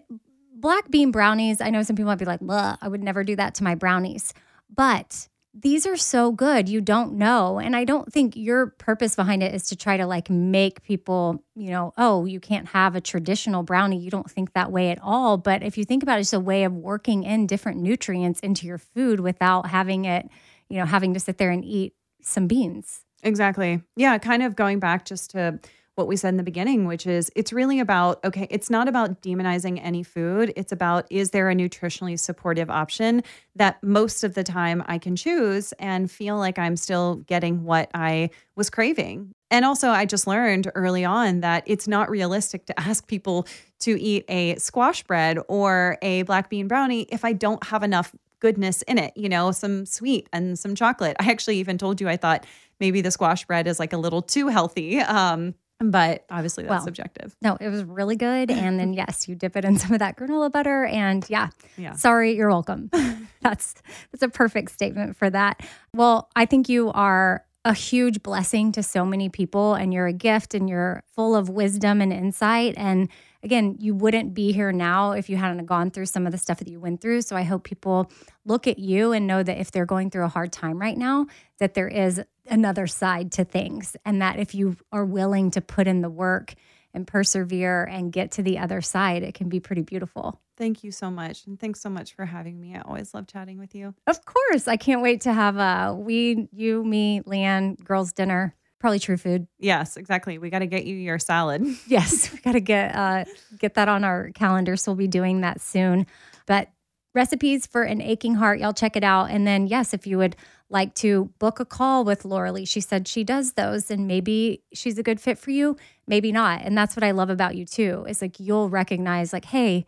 black 0.54 0.88
bean 0.90 1.10
brownies. 1.10 1.60
I 1.60 1.70
know 1.70 1.82
some 1.82 1.96
people 1.96 2.10
might 2.12 2.18
be 2.20 2.24
like, 2.24 2.38
"Well, 2.40 2.78
I 2.80 2.86
would 2.86 3.02
never 3.02 3.24
do 3.24 3.34
that 3.36 3.54
to 3.56 3.64
my 3.64 3.74
brownies," 3.74 4.32
but 4.72 5.28
these 5.58 5.86
are 5.86 5.96
so 5.96 6.32
good. 6.32 6.68
You 6.68 6.80
don't 6.80 7.14
know, 7.14 7.58
and 7.58 7.74
I 7.74 7.84
don't 7.84 8.12
think 8.12 8.36
your 8.36 8.66
purpose 8.66 9.16
behind 9.16 9.42
it 9.42 9.54
is 9.54 9.68
to 9.68 9.76
try 9.76 9.96
to 9.96 10.06
like 10.06 10.28
make 10.28 10.82
people, 10.82 11.42
you 11.54 11.70
know, 11.70 11.94
oh, 11.96 12.26
you 12.26 12.40
can't 12.40 12.68
have 12.68 12.94
a 12.94 13.00
traditional 13.00 13.62
brownie. 13.62 13.98
You 13.98 14.10
don't 14.10 14.30
think 14.30 14.52
that 14.52 14.70
way 14.70 14.90
at 14.90 14.98
all. 15.02 15.38
But 15.38 15.62
if 15.62 15.78
you 15.78 15.84
think 15.84 16.02
about 16.02 16.18
it, 16.18 16.22
it's 16.22 16.32
a 16.32 16.40
way 16.40 16.64
of 16.64 16.72
working 16.72 17.24
in 17.24 17.46
different 17.46 17.80
nutrients 17.80 18.40
into 18.40 18.66
your 18.66 18.78
food 18.78 19.20
without 19.20 19.68
having 19.68 20.04
it, 20.04 20.28
you 20.68 20.78
know, 20.78 20.84
having 20.84 21.14
to 21.14 21.20
sit 21.20 21.38
there 21.38 21.50
and 21.50 21.64
eat 21.64 21.94
some 22.20 22.46
beans. 22.46 23.04
Exactly. 23.22 23.82
Yeah, 23.96 24.18
kind 24.18 24.42
of 24.42 24.56
going 24.56 24.78
back 24.78 25.04
just 25.04 25.30
to 25.30 25.58
what 25.96 26.06
we 26.06 26.16
said 26.16 26.28
in 26.28 26.36
the 26.36 26.42
beginning, 26.42 26.86
which 26.86 27.06
is 27.06 27.30
it's 27.34 27.52
really 27.52 27.80
about 27.80 28.24
okay, 28.24 28.46
it's 28.50 28.70
not 28.70 28.86
about 28.86 29.22
demonizing 29.22 29.80
any 29.82 30.02
food. 30.02 30.52
It's 30.54 30.70
about 30.70 31.06
is 31.10 31.30
there 31.30 31.50
a 31.50 31.54
nutritionally 31.54 32.18
supportive 32.18 32.70
option 32.70 33.22
that 33.56 33.82
most 33.82 34.22
of 34.22 34.34
the 34.34 34.44
time 34.44 34.84
I 34.86 34.98
can 34.98 35.16
choose 35.16 35.72
and 35.78 36.10
feel 36.10 36.36
like 36.36 36.58
I'm 36.58 36.76
still 36.76 37.16
getting 37.26 37.64
what 37.64 37.90
I 37.94 38.30
was 38.54 38.70
craving. 38.70 39.34
And 39.50 39.64
also, 39.64 39.88
I 39.88 40.04
just 40.04 40.26
learned 40.26 40.70
early 40.74 41.04
on 41.04 41.40
that 41.40 41.64
it's 41.66 41.88
not 41.88 42.10
realistic 42.10 42.66
to 42.66 42.78
ask 42.80 43.06
people 43.06 43.46
to 43.80 44.00
eat 44.00 44.24
a 44.28 44.56
squash 44.56 45.02
bread 45.02 45.38
or 45.48 45.98
a 46.02 46.22
black 46.22 46.50
bean 46.50 46.68
brownie 46.68 47.02
if 47.10 47.24
I 47.24 47.32
don't 47.32 47.62
have 47.64 47.82
enough 47.82 48.14
goodness 48.40 48.82
in 48.82 48.98
it, 48.98 49.16
you 49.16 49.30
know, 49.30 49.50
some 49.50 49.86
sweet 49.86 50.28
and 50.32 50.58
some 50.58 50.74
chocolate. 50.74 51.16
I 51.18 51.30
actually 51.30 51.56
even 51.56 51.78
told 51.78 52.02
you 52.02 52.08
I 52.08 52.18
thought 52.18 52.44
maybe 52.80 53.00
the 53.00 53.10
squash 53.10 53.46
bread 53.46 53.66
is 53.66 53.78
like 53.78 53.94
a 53.94 53.96
little 53.96 54.20
too 54.20 54.48
healthy. 54.48 55.00
Um, 55.00 55.54
but 55.80 56.24
obviously 56.30 56.64
that's 56.64 56.70
Well, 56.70 56.80
subjective. 56.82 57.36
No, 57.42 57.56
it 57.60 57.68
was 57.68 57.84
really 57.84 58.16
good. 58.16 58.50
And 58.50 58.78
then 58.80 58.92
yes, 58.94 59.28
you 59.28 59.34
dip 59.34 59.56
it 59.56 59.64
in 59.64 59.78
some 59.78 59.92
of 59.92 59.98
that 59.98 60.16
granola 60.16 60.50
butter. 60.50 60.86
And 60.86 61.24
yeah, 61.28 61.48
Yeah. 61.76 61.92
sorry, 61.92 62.34
you're 62.36 62.48
welcome. 62.48 62.90
that's 63.42 63.74
that's 64.12 64.22
a 64.22 64.28
perfect 64.28 64.70
statement 64.72 65.16
for 65.16 65.28
that. 65.30 65.60
Well, 65.94 66.30
I 66.34 66.46
think 66.46 66.68
you 66.68 66.90
are 66.92 67.44
a 67.64 67.74
huge 67.74 68.22
blessing 68.22 68.70
to 68.72 68.82
so 68.82 69.04
many 69.04 69.28
people 69.28 69.74
and 69.74 69.92
you're 69.92 70.06
a 70.06 70.12
gift 70.12 70.54
and 70.54 70.68
you're 70.68 71.02
full 71.14 71.34
of 71.34 71.48
wisdom 71.48 72.00
and 72.00 72.12
insight. 72.12 72.74
And 72.76 73.08
again, 73.46 73.76
you 73.78 73.94
wouldn't 73.94 74.34
be 74.34 74.50
here 74.50 74.72
now 74.72 75.12
if 75.12 75.30
you 75.30 75.36
hadn't 75.36 75.64
gone 75.66 75.92
through 75.92 76.06
some 76.06 76.26
of 76.26 76.32
the 76.32 76.38
stuff 76.38 76.58
that 76.58 76.66
you 76.66 76.80
went 76.80 77.00
through. 77.00 77.22
So 77.22 77.36
I 77.36 77.44
hope 77.44 77.62
people 77.62 78.10
look 78.44 78.66
at 78.66 78.80
you 78.80 79.12
and 79.12 79.24
know 79.24 79.40
that 79.40 79.58
if 79.58 79.70
they're 79.70 79.86
going 79.86 80.10
through 80.10 80.24
a 80.24 80.28
hard 80.28 80.52
time 80.52 80.80
right 80.80 80.98
now, 80.98 81.26
that 81.58 81.74
there 81.74 81.86
is 81.86 82.20
another 82.50 82.88
side 82.88 83.30
to 83.32 83.44
things. 83.44 83.96
And 84.04 84.20
that 84.20 84.40
if 84.40 84.52
you 84.52 84.76
are 84.90 85.04
willing 85.04 85.52
to 85.52 85.60
put 85.60 85.86
in 85.86 86.00
the 86.00 86.10
work 86.10 86.54
and 86.92 87.06
persevere 87.06 87.84
and 87.84 88.12
get 88.12 88.32
to 88.32 88.42
the 88.42 88.58
other 88.58 88.80
side, 88.80 89.22
it 89.22 89.34
can 89.34 89.48
be 89.48 89.60
pretty 89.60 89.82
beautiful. 89.82 90.40
Thank 90.56 90.82
you 90.82 90.90
so 90.90 91.08
much. 91.08 91.46
And 91.46 91.60
thanks 91.60 91.80
so 91.80 91.88
much 91.88 92.14
for 92.14 92.24
having 92.24 92.60
me. 92.60 92.74
I 92.74 92.80
always 92.80 93.14
love 93.14 93.28
chatting 93.28 93.58
with 93.58 93.76
you. 93.76 93.94
Of 94.08 94.24
course. 94.24 94.66
I 94.66 94.76
can't 94.76 95.02
wait 95.02 95.20
to 95.20 95.32
have 95.32 95.56
a 95.56 95.94
we, 95.94 96.48
you, 96.52 96.82
me, 96.82 97.20
Leanne, 97.20 97.82
girls' 97.84 98.12
dinner. 98.12 98.56
Probably 98.78 98.98
true 98.98 99.16
food. 99.16 99.46
Yes, 99.58 99.96
exactly. 99.96 100.36
We 100.38 100.50
got 100.50 100.58
to 100.58 100.66
get 100.66 100.84
you 100.84 100.96
your 100.96 101.18
salad. 101.18 101.64
Yes, 101.86 102.32
we 102.32 102.40
got 102.40 102.52
to 102.52 102.60
get 102.60 102.94
uh, 102.94 103.24
get 103.58 103.74
that 103.74 103.88
on 103.88 104.04
our 104.04 104.30
calendar. 104.34 104.76
So 104.76 104.92
we'll 104.92 104.98
be 104.98 105.08
doing 105.08 105.40
that 105.40 105.60
soon. 105.60 106.06
But 106.46 106.68
recipes 107.14 107.66
for 107.66 107.82
an 107.82 108.02
aching 108.02 108.34
heart, 108.34 108.60
y'all 108.60 108.74
check 108.74 108.96
it 108.96 109.04
out. 109.04 109.30
And 109.30 109.46
then 109.46 109.66
yes, 109.66 109.94
if 109.94 110.06
you 110.06 110.18
would 110.18 110.36
like 110.68 110.94
to 110.96 111.30
book 111.38 111.58
a 111.60 111.64
call 111.64 112.04
with 112.04 112.24
Laura 112.24 112.52
Lea, 112.52 112.64
she 112.64 112.80
said 112.80 113.08
she 113.08 113.24
does 113.24 113.52
those, 113.52 113.90
and 113.90 114.06
maybe 114.06 114.62
she's 114.74 114.98
a 114.98 115.02
good 115.02 115.20
fit 115.20 115.38
for 115.38 115.52
you, 115.52 115.76
maybe 116.06 116.30
not. 116.30 116.60
And 116.62 116.76
that's 116.76 116.96
what 116.96 117.04
I 117.04 117.12
love 117.12 117.30
about 117.30 117.56
you 117.56 117.64
too. 117.64 118.04
Is 118.08 118.20
like 118.20 118.38
you'll 118.38 118.68
recognize 118.68 119.32
like, 119.32 119.46
hey. 119.46 119.86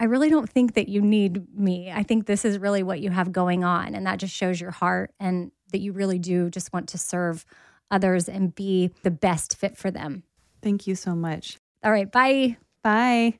I 0.00 0.04
really 0.04 0.30
don't 0.30 0.48
think 0.48 0.74
that 0.74 0.88
you 0.88 1.00
need 1.00 1.52
me. 1.58 1.90
I 1.90 2.04
think 2.04 2.26
this 2.26 2.44
is 2.44 2.56
really 2.60 2.84
what 2.84 3.00
you 3.00 3.10
have 3.10 3.32
going 3.32 3.64
on. 3.64 3.96
And 3.96 4.06
that 4.06 4.20
just 4.20 4.32
shows 4.32 4.60
your 4.60 4.70
heart 4.70 5.12
and 5.18 5.50
that 5.72 5.80
you 5.80 5.92
really 5.92 6.20
do 6.20 6.50
just 6.50 6.72
want 6.72 6.88
to 6.90 6.98
serve 6.98 7.44
others 7.90 8.28
and 8.28 8.54
be 8.54 8.92
the 9.02 9.10
best 9.10 9.56
fit 9.56 9.76
for 9.76 9.90
them. 9.90 10.22
Thank 10.62 10.86
you 10.86 10.94
so 10.94 11.14
much. 11.14 11.58
All 11.82 11.92
right, 11.92 12.10
bye. 12.10 12.56
Bye. 12.82 13.38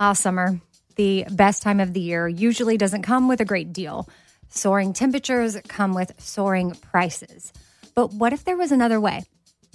Ah, 0.00 0.12
summer, 0.12 0.60
the 0.96 1.24
best 1.30 1.62
time 1.62 1.80
of 1.80 1.92
the 1.92 2.00
year, 2.00 2.28
usually 2.28 2.76
doesn't 2.76 3.02
come 3.02 3.28
with 3.28 3.40
a 3.40 3.44
great 3.44 3.72
deal. 3.72 4.08
Soaring 4.48 4.92
temperatures 4.92 5.56
come 5.68 5.94
with 5.94 6.12
soaring 6.18 6.72
prices. 6.72 7.52
But 7.94 8.12
what 8.12 8.32
if 8.32 8.44
there 8.44 8.56
was 8.56 8.72
another 8.72 9.00
way? 9.00 9.22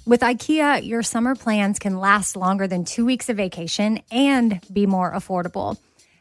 With 0.05 0.21
IKEA, 0.21 0.85
your 0.85 1.03
summer 1.03 1.35
plans 1.35 1.79
can 1.79 1.99
last 1.99 2.35
longer 2.35 2.67
than 2.67 2.85
two 2.85 3.05
weeks 3.05 3.29
of 3.29 3.37
vacation 3.37 4.01
and 4.11 4.59
be 4.71 4.85
more 4.85 5.13
affordable. 5.13 5.77